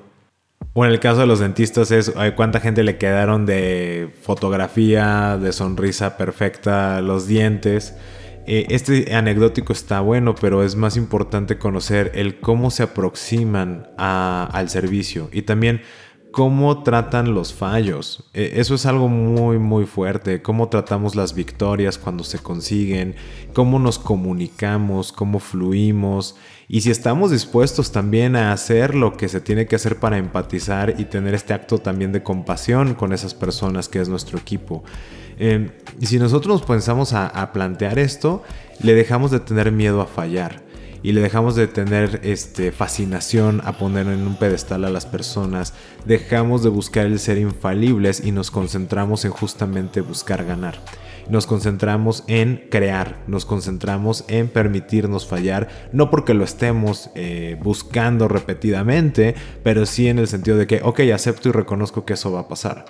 o 0.73 0.85
en 0.85 0.91
el 0.91 0.99
caso 0.99 1.21
de 1.21 1.27
los 1.27 1.39
dentistas 1.39 1.91
es 1.91 2.13
cuánta 2.35 2.59
gente 2.59 2.83
le 2.83 2.97
quedaron 2.97 3.45
de 3.45 4.13
fotografía, 4.21 5.37
de 5.37 5.51
sonrisa 5.51 6.17
perfecta, 6.17 7.01
los 7.01 7.27
dientes. 7.27 7.95
Eh, 8.45 8.67
este 8.69 9.13
anecdótico 9.13 9.73
está 9.73 9.99
bueno, 9.99 10.35
pero 10.35 10.63
es 10.63 10.75
más 10.75 10.97
importante 10.97 11.57
conocer 11.57 12.11
el 12.15 12.39
cómo 12.39 12.71
se 12.71 12.83
aproximan 12.83 13.89
al 13.97 14.69
servicio 14.69 15.29
y 15.31 15.43
también 15.43 15.81
cómo 16.31 16.83
tratan 16.83 17.33
los 17.33 17.53
fallos. 17.53 18.29
E, 18.33 18.53
eso 18.55 18.75
es 18.75 18.85
algo 18.85 19.07
muy 19.07 19.59
muy 19.59 19.85
fuerte, 19.85 20.41
cómo 20.41 20.69
tratamos 20.69 21.15
las 21.15 21.33
victorias 21.33 21.97
cuando 21.97 22.23
se 22.23 22.39
consiguen, 22.39 23.15
cómo 23.53 23.79
nos 23.79 23.99
comunicamos, 23.99 25.11
cómo 25.11 25.39
fluimos 25.39 26.35
y 26.69 26.81
si 26.81 26.91
estamos 26.91 27.31
dispuestos 27.31 27.91
también 27.91 28.37
a 28.37 28.53
hacer 28.53 28.95
lo 28.95 29.17
que 29.17 29.27
se 29.27 29.41
tiene 29.41 29.65
que 29.65 29.75
hacer 29.75 29.99
para 29.99 30.17
empatizar 30.17 30.95
y 30.97 31.05
tener 31.05 31.33
este 31.33 31.53
acto 31.53 31.79
también 31.79 32.13
de 32.13 32.23
compasión 32.23 32.93
con 32.93 33.11
esas 33.11 33.33
personas 33.33 33.89
que 33.89 33.99
es 33.99 34.07
nuestro 34.07 34.37
equipo. 34.37 34.83
Em, 35.37 35.71
y 35.99 36.05
si 36.05 36.19
nosotros 36.19 36.59
nos 36.59 36.67
pensamos 36.67 37.11
a 37.13 37.51
plantear 37.51 37.99
esto, 37.99 38.43
le 38.81 38.93
dejamos 38.93 39.31
de 39.31 39.41
tener 39.41 39.71
miedo 39.71 39.99
a 39.99 40.05
fallar 40.05 40.69
y 41.01 41.13
le 41.13 41.21
dejamos 41.21 41.55
de 41.55 41.67
tener 41.67 42.21
este, 42.23 42.71
fascinación 42.71 43.61
a 43.65 43.77
poner 43.77 44.07
en 44.07 44.27
un 44.27 44.35
pedestal 44.35 44.85
a 44.85 44.89
las 44.89 45.05
personas, 45.05 45.73
dejamos 46.05 46.63
de 46.63 46.69
buscar 46.69 47.05
el 47.05 47.19
ser 47.19 47.37
infalibles 47.37 48.23
y 48.23 48.31
nos 48.31 48.51
concentramos 48.51 49.25
en 49.25 49.31
justamente 49.31 50.01
buscar 50.01 50.45
ganar. 50.45 50.79
Nos 51.29 51.47
concentramos 51.47 52.23
en 52.27 52.67
crear, 52.69 53.23
nos 53.27 53.45
concentramos 53.45 54.25
en 54.27 54.47
permitirnos 54.47 55.27
fallar, 55.27 55.67
no 55.91 56.09
porque 56.09 56.33
lo 56.33 56.43
estemos 56.43 57.11
eh, 57.15 57.57
buscando 57.61 58.27
repetidamente, 58.27 59.35
pero 59.63 59.85
sí 59.85 60.07
en 60.07 60.19
el 60.19 60.27
sentido 60.27 60.57
de 60.57 60.67
que, 60.67 60.81
ok, 60.83 61.01
acepto 61.13 61.49
y 61.49 61.51
reconozco 61.51 62.05
que 62.05 62.13
eso 62.13 62.31
va 62.31 62.41
a 62.41 62.47
pasar. 62.47 62.85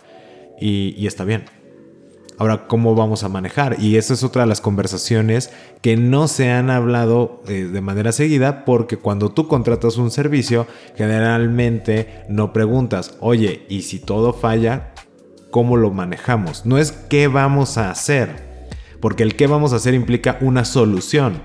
y 0.62 1.08
está 1.08 1.24
bien. 1.24 1.46
Ahora, 2.40 2.68
¿cómo 2.68 2.96
vamos 2.96 3.26
a 3.26 3.30
manejar? 3.30 3.82
Y 3.82 3.98
esa 3.98 4.14
es 4.14 4.24
otra 4.24 4.44
de 4.44 4.48
las 4.48 4.62
conversaciones 4.62 5.52
que 5.82 5.98
no 5.98 6.30
se 6.30 6.50
han 6.50 6.70
hablado 6.70 7.44
eh, 7.50 7.66
de 7.66 7.82
manera 7.82 8.14
seguida 8.14 8.64
porque 8.64 8.96
cuando 8.96 9.30
tú 9.30 9.50
contratas 9.50 9.98
un 9.98 10.10
servicio, 10.10 10.66
generalmente 10.96 12.24
no 12.30 12.54
preguntas, 12.54 13.18
oye, 13.20 13.66
¿y 13.68 13.82
si 13.82 14.00
todo 14.00 14.32
falla, 14.32 14.94
cómo 15.52 15.78
lo 15.78 15.92
manejamos? 15.92 16.66
No 16.66 16.78
es 16.78 16.92
qué 16.92 17.28
vamos 17.28 17.78
a 17.78 17.92
hacer, 17.92 18.68
porque 19.02 19.24
el 19.24 19.36
qué 19.36 19.48
vamos 19.48 19.74
a 19.74 19.78
hacer 19.78 19.94
implica 19.94 20.38
una 20.42 20.66
solución. 20.66 21.42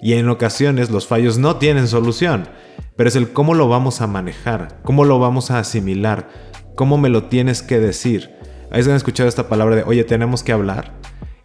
Y 0.00 0.14
en 0.14 0.28
ocasiones 0.28 0.90
los 0.90 1.06
fallos 1.06 1.38
no 1.38 1.56
tienen 1.56 1.88
solución, 1.88 2.48
pero 2.96 3.08
es 3.08 3.16
el 3.16 3.32
cómo 3.32 3.54
lo 3.54 3.68
vamos 3.68 4.00
a 4.00 4.06
manejar, 4.06 4.80
cómo 4.84 5.04
lo 5.04 5.18
vamos 5.18 5.50
a 5.50 5.58
asimilar, 5.58 6.28
cómo 6.74 6.98
me 6.98 7.08
lo 7.08 7.24
tienes 7.24 7.62
que 7.62 7.80
decir. 7.80 8.30
¿Has 8.70 8.86
escuchado 8.86 9.28
esta 9.28 9.48
palabra 9.48 9.76
de, 9.76 9.82
oye, 9.84 10.04
tenemos 10.04 10.42
que 10.42 10.52
hablar? 10.52 10.92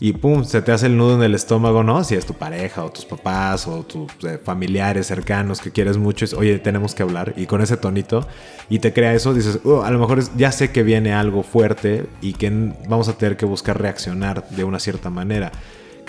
Y 0.03 0.13
pum, 0.13 0.43
se 0.45 0.63
te 0.63 0.71
hace 0.71 0.87
el 0.87 0.97
nudo 0.97 1.13
en 1.13 1.21
el 1.21 1.35
estómago, 1.35 1.83
¿no? 1.83 2.03
Si 2.03 2.15
es 2.15 2.25
tu 2.25 2.33
pareja 2.33 2.83
o 2.83 2.91
tus 2.91 3.05
papás 3.05 3.67
o 3.67 3.83
tus 3.83 4.11
eh, 4.23 4.39
familiares 4.43 5.05
cercanos 5.05 5.61
que 5.61 5.69
quieres 5.69 5.97
mucho, 5.97 6.25
es, 6.25 6.33
oye, 6.33 6.57
tenemos 6.57 6.95
que 6.95 7.03
hablar. 7.03 7.35
Y 7.37 7.45
con 7.45 7.61
ese 7.61 7.77
tonito, 7.77 8.27
y 8.67 8.79
te 8.79 8.93
crea 8.93 9.13
eso, 9.13 9.31
dices, 9.31 9.59
oh, 9.63 9.83
a 9.83 9.91
lo 9.91 9.99
mejor 9.99 10.23
ya 10.35 10.51
sé 10.51 10.71
que 10.71 10.81
viene 10.81 11.13
algo 11.13 11.43
fuerte 11.43 12.07
y 12.19 12.33
que 12.33 12.49
vamos 12.89 13.09
a 13.09 13.13
tener 13.13 13.37
que 13.37 13.45
buscar 13.45 13.79
reaccionar 13.79 14.49
de 14.49 14.63
una 14.63 14.79
cierta 14.79 15.11
manera. 15.11 15.51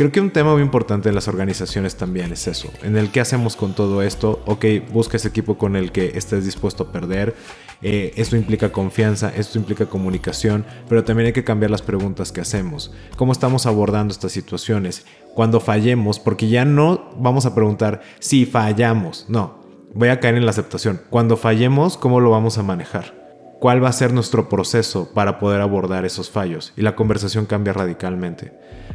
Creo 0.02 0.10
que 0.10 0.20
un 0.20 0.32
tema 0.32 0.52
muy 0.52 0.62
importante 0.62 1.10
en 1.10 1.14
las 1.14 1.28
organizaciones 1.28 1.94
también 1.94 2.32
es 2.32 2.48
eso, 2.48 2.72
en 2.82 2.96
el 2.96 3.12
que 3.12 3.20
hacemos 3.20 3.54
con 3.54 3.72
todo 3.72 4.02
esto, 4.02 4.42
ok, 4.46 4.64
busca 4.92 5.16
ese 5.16 5.28
equipo 5.28 5.56
con 5.56 5.76
el 5.76 5.92
que 5.92 6.18
estés 6.18 6.44
dispuesto 6.44 6.82
a 6.82 6.90
perder, 6.90 7.36
eh, 7.82 8.12
esto 8.16 8.34
implica 8.34 8.72
confianza, 8.72 9.32
esto 9.32 9.60
implica 9.60 9.86
comunicación, 9.86 10.66
pero 10.88 11.04
también 11.04 11.28
hay 11.28 11.32
que 11.32 11.44
cambiar 11.44 11.70
las 11.70 11.82
preguntas 11.82 12.32
que 12.32 12.40
hacemos, 12.40 12.92
cómo 13.14 13.30
estamos 13.30 13.64
abordando 13.64 14.10
estas 14.10 14.32
situaciones, 14.32 15.06
cuando 15.36 15.60
fallemos, 15.60 16.18
porque 16.18 16.48
ya 16.48 16.64
no 16.64 17.12
vamos 17.16 17.46
a 17.46 17.54
preguntar 17.54 18.02
si 18.18 18.44
fallamos, 18.44 19.26
no, 19.28 19.62
voy 19.94 20.08
a 20.08 20.18
caer 20.18 20.34
en 20.34 20.46
la 20.46 20.50
aceptación, 20.50 21.00
cuando 21.10 21.36
fallemos, 21.36 21.96
¿cómo 21.96 22.18
lo 22.18 22.30
vamos 22.30 22.58
a 22.58 22.64
manejar? 22.64 23.22
cuál 23.62 23.80
va 23.80 23.90
a 23.90 23.92
ser 23.92 24.12
nuestro 24.12 24.48
proceso 24.48 25.12
para 25.14 25.38
poder 25.38 25.60
abordar 25.60 26.04
esos 26.04 26.28
fallos. 26.28 26.72
Y 26.76 26.82
la 26.82 26.96
conversación 26.96 27.46
cambia 27.46 27.72
radicalmente. 27.72 28.52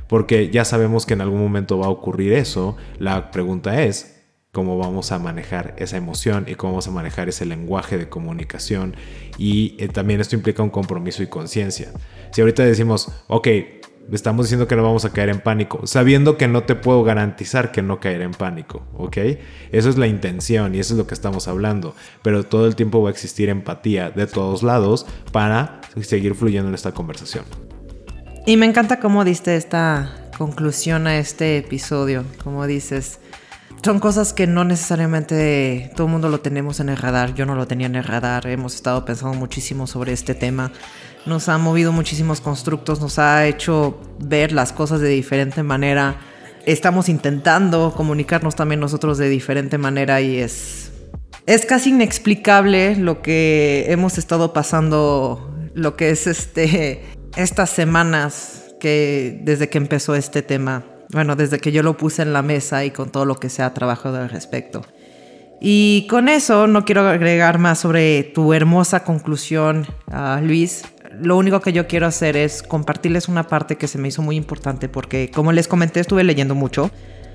Porque 0.07 0.49
ya 0.49 0.65
sabemos 0.65 1.05
que 1.05 1.13
en 1.13 1.21
algún 1.21 1.41
momento 1.41 1.77
va 1.77 1.87
a 1.87 1.89
ocurrir 1.89 2.33
eso. 2.33 2.77
La 2.99 3.31
pregunta 3.31 3.83
es, 3.83 4.17
cómo 4.57 4.77
vamos 4.79 5.11
a 5.11 5.19
manejar 5.19 5.75
esa 5.77 5.97
emoción 5.97 6.45
y 6.47 6.55
cómo 6.55 6.73
vamos 6.73 6.87
a 6.87 6.91
manejar 6.91 7.29
ese 7.29 7.45
lenguaje 7.45 7.97
de 7.97 8.09
comunicación. 8.09 8.95
Y 9.37 9.75
eh, 9.77 9.87
también 9.87 10.19
esto 10.19 10.35
implica 10.35 10.63
un 10.63 10.71
compromiso 10.71 11.21
y 11.21 11.27
conciencia. 11.27 11.91
Si 12.31 12.41
ahorita 12.41 12.65
decimos, 12.65 13.11
ok, 13.27 13.47
estamos 14.11 14.47
diciendo 14.47 14.67
que 14.67 14.75
no 14.75 14.81
vamos 14.81 15.05
a 15.05 15.11
caer 15.11 15.29
en 15.29 15.41
pánico, 15.41 15.85
sabiendo 15.85 16.37
que 16.37 16.47
no 16.47 16.63
te 16.63 16.73
puedo 16.73 17.03
garantizar 17.03 17.71
que 17.71 17.83
no 17.83 17.99
caer 17.99 18.21
en 18.21 18.31
pánico, 18.31 18.81
¿ok? 18.95 19.17
Eso 19.71 19.89
es 19.89 19.97
la 19.97 20.07
intención 20.07 20.73
y 20.73 20.79
eso 20.79 20.95
es 20.95 20.97
lo 20.97 21.05
que 21.05 21.13
estamos 21.13 21.47
hablando, 21.47 21.93
pero 22.23 22.43
todo 22.43 22.65
el 22.65 22.75
tiempo 22.75 23.01
va 23.03 23.09
a 23.09 23.11
existir 23.11 23.49
empatía 23.49 24.09
de 24.09 24.25
todos 24.25 24.63
lados 24.63 25.05
para 25.31 25.81
seguir 26.01 26.33
fluyendo 26.33 26.69
en 26.69 26.73
esta 26.73 26.93
conversación. 26.93 27.45
Y 28.47 28.55
me 28.55 28.65
encanta 28.65 29.01
cómo 29.01 29.25
diste 29.25 29.57
esta 29.57 30.09
conclusión 30.37 31.05
a 31.05 31.17
este 31.17 31.57
episodio, 31.57 32.23
como 32.41 32.65
dices. 32.65 33.19
Son 33.83 33.99
cosas 33.99 34.31
que 34.31 34.47
no 34.47 34.63
necesariamente 34.63 35.91
todo 35.97 36.07
el 36.07 36.13
mundo 36.13 36.29
lo 36.29 36.39
tenemos 36.39 36.79
en 36.79 36.87
el 36.87 36.95
radar. 36.95 37.33
Yo 37.33 37.45
no 37.45 37.55
lo 37.55 37.67
tenía 37.67 37.87
en 37.87 37.97
el 37.97 38.05
radar. 38.05 38.47
Hemos 38.47 38.73
estado 38.75 39.03
pensando 39.03 39.37
muchísimo 39.37 39.85
sobre 39.85 40.13
este 40.13 40.33
tema. 40.33 40.71
Nos 41.25 41.49
ha 41.49 41.57
movido 41.57 41.91
muchísimos 41.91 42.39
constructos, 42.39 43.01
nos 43.01 43.19
ha 43.19 43.45
hecho 43.45 43.99
ver 44.17 44.53
las 44.53 44.71
cosas 44.71 45.01
de 45.01 45.09
diferente 45.09 45.61
manera. 45.61 46.15
Estamos 46.65 47.09
intentando 47.09 47.93
comunicarnos 47.97 48.55
también 48.55 48.79
nosotros 48.79 49.17
de 49.17 49.27
diferente 49.27 49.77
manera 49.77 50.21
y 50.21 50.37
es 50.37 50.93
es 51.45 51.65
casi 51.65 51.89
inexplicable 51.89 52.95
lo 52.95 53.21
que 53.21 53.87
hemos 53.89 54.17
estado 54.17 54.53
pasando, 54.53 55.53
lo 55.73 55.97
que 55.97 56.11
es 56.11 56.27
este 56.27 57.16
estas 57.37 57.69
semanas 57.69 58.73
que 58.79 59.39
desde 59.43 59.69
que 59.69 59.77
empezó 59.77 60.15
este 60.15 60.41
tema, 60.41 60.83
bueno, 61.13 61.35
desde 61.35 61.59
que 61.59 61.71
yo 61.71 61.83
lo 61.83 61.95
puse 61.95 62.23
en 62.23 62.33
la 62.33 62.41
mesa 62.41 62.83
y 62.83 62.91
con 62.91 63.11
todo 63.11 63.25
lo 63.25 63.35
que 63.35 63.49
se 63.49 63.61
ha 63.61 63.73
trabajado 63.73 64.17
al 64.17 64.29
respecto. 64.29 64.81
Y 65.61 66.07
con 66.09 66.29
eso 66.29 66.67
no 66.67 66.83
quiero 66.83 67.07
agregar 67.07 67.59
más 67.59 67.79
sobre 67.79 68.23
tu 68.23 68.53
hermosa 68.53 69.03
conclusión, 69.03 69.87
uh, 70.07 70.43
Luis. 70.43 70.83
Lo 71.19 71.37
único 71.37 71.61
que 71.61 71.73
yo 71.73 71.87
quiero 71.87 72.05
hacer 72.05 72.37
es 72.37 72.61
compartirles 72.61 73.27
una 73.27 73.47
parte 73.47 73.75
que 73.75 73.87
se 73.87 73.97
me 73.97 74.07
hizo 74.07 74.21
muy 74.21 74.35
importante 74.35 74.89
porque, 74.89 75.31
como 75.31 75.51
les 75.51 75.67
comenté, 75.67 75.99
estuve 75.99 76.23
leyendo 76.23 76.53
mucho 76.53 76.91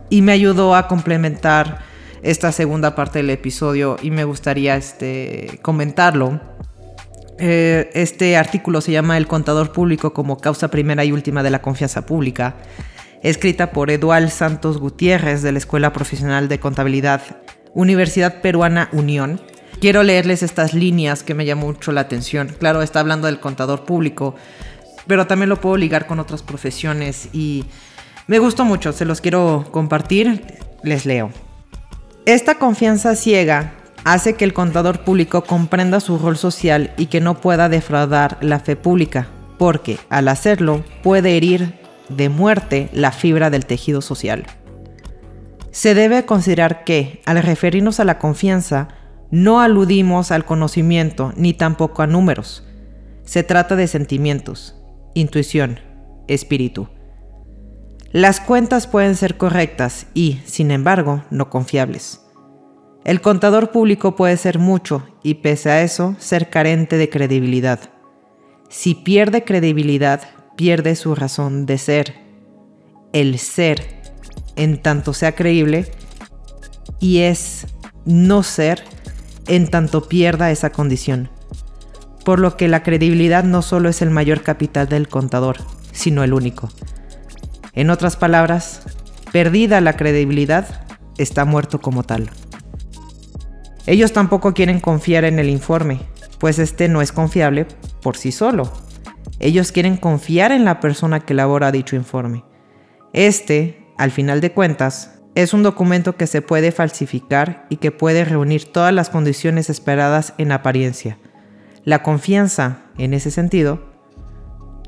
y 0.08 0.22
me 0.22 0.32
ayudó 0.32 0.74
a 0.76 0.86
complementar 0.86 1.80
esta 2.22 2.52
segunda 2.52 2.94
parte 2.94 3.18
del 3.18 3.30
episodio 3.30 3.96
y 4.00 4.10
me 4.10 4.24
gustaría 4.24 4.76
este, 4.76 5.58
comentarlo 5.62 6.40
eh, 7.44 7.90
este 7.94 8.36
artículo 8.36 8.80
se 8.80 8.92
llama 8.92 9.16
El 9.16 9.26
contador 9.26 9.72
público 9.72 10.12
como 10.12 10.38
causa 10.38 10.68
primera 10.68 11.04
y 11.04 11.10
última 11.10 11.42
de 11.42 11.50
la 11.50 11.60
confianza 11.60 12.06
pública, 12.06 12.54
escrita 13.24 13.72
por 13.72 13.90
Eduard 13.90 14.30
Santos 14.30 14.78
Gutiérrez 14.78 15.42
de 15.42 15.50
la 15.50 15.58
Escuela 15.58 15.92
Profesional 15.92 16.46
de 16.46 16.60
Contabilidad, 16.60 17.20
Universidad 17.74 18.42
Peruana 18.42 18.88
Unión. 18.92 19.40
Quiero 19.80 20.04
leerles 20.04 20.44
estas 20.44 20.72
líneas 20.72 21.24
que 21.24 21.34
me 21.34 21.44
llamó 21.44 21.66
mucho 21.66 21.90
la 21.90 22.02
atención. 22.02 22.54
Claro, 22.60 22.80
está 22.80 23.00
hablando 23.00 23.26
del 23.26 23.40
contador 23.40 23.86
público, 23.86 24.36
pero 25.08 25.26
también 25.26 25.48
lo 25.48 25.60
puedo 25.60 25.76
ligar 25.76 26.06
con 26.06 26.20
otras 26.20 26.44
profesiones 26.44 27.28
y 27.32 27.64
me 28.28 28.38
gustó 28.38 28.64
mucho, 28.64 28.92
se 28.92 29.04
los 29.04 29.20
quiero 29.20 29.66
compartir, 29.72 30.44
les 30.84 31.06
leo. 31.06 31.32
Esta 32.24 32.54
confianza 32.54 33.16
ciega 33.16 33.72
hace 34.04 34.34
que 34.34 34.44
el 34.44 34.52
contador 34.52 35.04
público 35.04 35.44
comprenda 35.44 36.00
su 36.00 36.18
rol 36.18 36.36
social 36.36 36.92
y 36.96 37.06
que 37.06 37.20
no 37.20 37.40
pueda 37.40 37.68
defraudar 37.68 38.38
la 38.40 38.60
fe 38.60 38.76
pública, 38.76 39.28
porque 39.58 39.98
al 40.08 40.28
hacerlo 40.28 40.84
puede 41.02 41.36
herir 41.36 41.74
de 42.08 42.28
muerte 42.28 42.88
la 42.92 43.12
fibra 43.12 43.50
del 43.50 43.66
tejido 43.66 44.00
social. 44.00 44.44
Se 45.70 45.94
debe 45.94 46.24
considerar 46.26 46.84
que, 46.84 47.22
al 47.24 47.42
referirnos 47.42 48.00
a 48.00 48.04
la 48.04 48.18
confianza, 48.18 48.88
no 49.30 49.60
aludimos 49.60 50.30
al 50.30 50.44
conocimiento 50.44 51.32
ni 51.36 51.54
tampoco 51.54 52.02
a 52.02 52.06
números. 52.06 52.64
Se 53.24 53.42
trata 53.42 53.76
de 53.76 53.86
sentimientos, 53.86 54.76
intuición, 55.14 55.80
espíritu. 56.28 56.88
Las 58.10 58.40
cuentas 58.40 58.86
pueden 58.86 59.16
ser 59.16 59.38
correctas 59.38 60.06
y, 60.12 60.40
sin 60.44 60.70
embargo, 60.70 61.22
no 61.30 61.48
confiables. 61.48 62.21
El 63.04 63.20
contador 63.20 63.72
público 63.72 64.14
puede 64.14 64.36
ser 64.36 64.60
mucho 64.60 65.04
y 65.24 65.34
pese 65.34 65.70
a 65.70 65.82
eso 65.82 66.14
ser 66.18 66.50
carente 66.50 66.96
de 66.96 67.08
credibilidad. 67.08 67.80
Si 68.68 68.94
pierde 68.94 69.42
credibilidad, 69.42 70.22
pierde 70.56 70.94
su 70.94 71.16
razón 71.16 71.66
de 71.66 71.78
ser. 71.78 72.14
El 73.12 73.38
ser, 73.40 74.02
en 74.54 74.80
tanto 74.80 75.14
sea 75.14 75.34
creíble, 75.34 75.90
y 77.00 77.18
es 77.18 77.66
no 78.04 78.44
ser, 78.44 78.84
en 79.48 79.68
tanto 79.68 80.08
pierda 80.08 80.52
esa 80.52 80.70
condición. 80.70 81.28
Por 82.24 82.38
lo 82.38 82.56
que 82.56 82.68
la 82.68 82.84
credibilidad 82.84 83.42
no 83.42 83.62
solo 83.62 83.88
es 83.88 84.00
el 84.00 84.10
mayor 84.10 84.42
capital 84.42 84.88
del 84.88 85.08
contador, 85.08 85.56
sino 85.90 86.22
el 86.22 86.32
único. 86.32 86.70
En 87.74 87.90
otras 87.90 88.16
palabras, 88.16 88.82
perdida 89.32 89.80
la 89.80 89.96
credibilidad, 89.96 90.86
está 91.18 91.44
muerto 91.44 91.80
como 91.80 92.04
tal. 92.04 92.30
Ellos 93.86 94.12
tampoco 94.12 94.54
quieren 94.54 94.80
confiar 94.80 95.24
en 95.24 95.38
el 95.38 95.48
informe, 95.48 96.00
pues 96.38 96.58
este 96.58 96.88
no 96.88 97.02
es 97.02 97.12
confiable 97.12 97.66
por 98.00 98.16
sí 98.16 98.30
solo. 98.30 98.72
Ellos 99.40 99.72
quieren 99.72 99.96
confiar 99.96 100.52
en 100.52 100.64
la 100.64 100.78
persona 100.78 101.20
que 101.20 101.32
elabora 101.32 101.72
dicho 101.72 101.96
informe. 101.96 102.44
Este, 103.12 103.86
al 103.98 104.12
final 104.12 104.40
de 104.40 104.52
cuentas, 104.52 105.20
es 105.34 105.54
un 105.54 105.62
documento 105.62 106.16
que 106.16 106.26
se 106.26 106.42
puede 106.42 106.72
falsificar 106.72 107.66
y 107.70 107.76
que 107.76 107.90
puede 107.90 108.24
reunir 108.24 108.66
todas 108.66 108.92
las 108.92 109.10
condiciones 109.10 109.70
esperadas 109.70 110.34
en 110.38 110.52
apariencia. 110.52 111.18
La 111.84 112.02
confianza, 112.02 112.82
en 112.98 113.14
ese 113.14 113.30
sentido, 113.30 113.92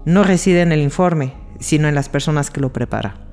no 0.05 0.22
reside 0.22 0.62
en 0.62 0.70
el 0.70 0.80
informe, 0.80 1.34
sino 1.59 1.88
en 1.88 1.95
las 1.95 2.09
personas 2.09 2.51
que 2.51 2.61
lo 2.61 2.72
preparan. 2.72 3.23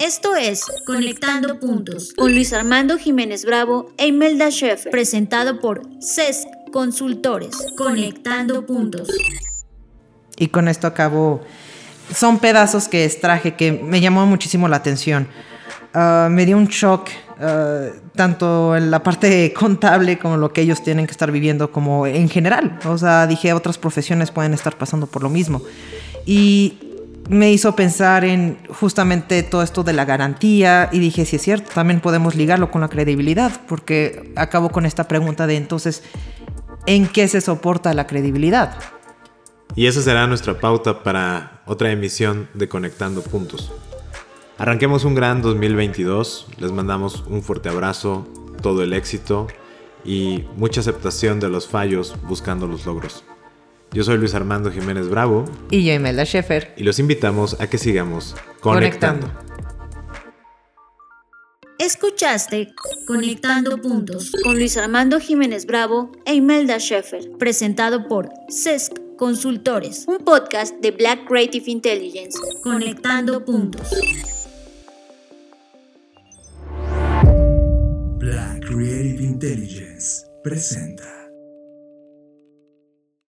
Esto 0.00 0.34
es 0.34 0.64
Conectando 0.86 1.60
Puntos 1.60 2.12
con 2.14 2.34
Luis 2.34 2.52
Armando 2.52 2.98
Jiménez 2.98 3.44
Bravo 3.44 3.92
e 3.96 4.08
Imelda 4.08 4.50
Schaeffer, 4.50 4.90
presentado 4.90 5.60
por 5.60 5.82
CESC 6.00 6.48
Consultores. 6.72 7.56
Conectando 7.78 8.66
Puntos. 8.66 9.08
Y 10.36 10.48
con 10.48 10.66
esto 10.66 10.88
acabo. 10.88 11.42
Son 12.12 12.40
pedazos 12.40 12.88
que 12.88 13.04
extraje 13.04 13.54
que 13.54 13.70
me 13.70 14.00
llamó 14.00 14.26
muchísimo 14.26 14.66
la 14.66 14.76
atención. 14.76 15.28
Ah, 15.94 16.26
me 16.28 16.44
dio 16.44 16.56
un 16.56 16.66
shock, 16.66 17.08
ah, 17.38 17.86
tanto 18.16 18.76
en 18.76 18.90
la 18.90 19.00
parte 19.00 19.54
contable 19.56 20.18
como 20.18 20.36
lo 20.36 20.52
que 20.52 20.62
ellos 20.62 20.82
tienen 20.82 21.06
que 21.06 21.12
estar 21.12 21.30
viviendo, 21.30 21.70
como 21.70 22.08
en 22.08 22.28
general. 22.28 22.80
O 22.84 22.98
sea, 22.98 23.28
dije, 23.28 23.52
otras 23.52 23.78
profesiones 23.78 24.32
pueden 24.32 24.54
estar 24.54 24.76
pasando 24.76 25.06
por 25.06 25.22
lo 25.22 25.30
mismo. 25.30 25.62
Y 26.26 26.83
me 27.28 27.52
hizo 27.52 27.74
pensar 27.74 28.24
en 28.24 28.58
justamente 28.68 29.42
todo 29.42 29.62
esto 29.62 29.82
de 29.82 29.92
la 29.92 30.04
garantía 30.04 30.88
y 30.92 30.98
dije, 30.98 31.24
si 31.24 31.36
es 31.36 31.42
cierto, 31.42 31.70
también 31.74 32.00
podemos 32.00 32.34
ligarlo 32.34 32.70
con 32.70 32.82
la 32.82 32.88
credibilidad, 32.88 33.60
porque 33.66 34.32
acabo 34.36 34.70
con 34.70 34.86
esta 34.86 35.08
pregunta 35.08 35.46
de 35.46 35.56
entonces, 35.56 36.02
¿en 36.86 37.06
qué 37.06 37.28
se 37.28 37.40
soporta 37.40 37.94
la 37.94 38.06
credibilidad? 38.06 38.76
Y 39.74 39.86
esa 39.86 40.02
será 40.02 40.26
nuestra 40.26 40.60
pauta 40.60 41.02
para 41.02 41.62
otra 41.66 41.90
emisión 41.90 42.48
de 42.54 42.68
Conectando 42.68 43.22
Puntos. 43.22 43.72
Arranquemos 44.58 45.04
un 45.04 45.14
gran 45.14 45.42
2022, 45.42 46.46
les 46.58 46.70
mandamos 46.70 47.24
un 47.26 47.42
fuerte 47.42 47.70
abrazo, 47.70 48.28
todo 48.62 48.82
el 48.82 48.92
éxito 48.92 49.48
y 50.04 50.44
mucha 50.56 50.80
aceptación 50.80 51.40
de 51.40 51.48
los 51.48 51.66
fallos 51.66 52.14
buscando 52.28 52.68
los 52.68 52.86
logros. 52.86 53.24
Yo 53.94 54.02
soy 54.02 54.18
Luis 54.18 54.34
Armando 54.34 54.72
Jiménez 54.72 55.08
Bravo. 55.08 55.44
Y 55.70 55.84
yo, 55.84 55.92
Imelda 55.92 56.24
Schaefer. 56.24 56.74
Y 56.76 56.82
los 56.82 56.98
invitamos 56.98 57.60
a 57.60 57.68
que 57.68 57.78
sigamos 57.78 58.34
conectando. 58.58 59.30
Escuchaste 61.78 62.72
Conectando 63.06 63.80
Puntos 63.80 64.32
con 64.42 64.56
Luis 64.56 64.76
Armando 64.76 65.20
Jiménez 65.20 65.64
Bravo 65.66 66.10
e 66.26 66.34
Imelda 66.34 66.80
Schaefer, 66.80 67.30
presentado 67.38 68.08
por 68.08 68.30
CESC 68.48 69.16
Consultores, 69.16 70.06
un 70.08 70.18
podcast 70.18 70.74
de 70.80 70.90
Black 70.90 71.28
Creative 71.28 71.70
Intelligence. 71.70 72.36
Conectando 72.64 73.44
Puntos. 73.44 73.88
Black 78.18 78.66
Creative 78.66 79.22
Intelligence 79.22 80.26
presenta. 80.42 81.13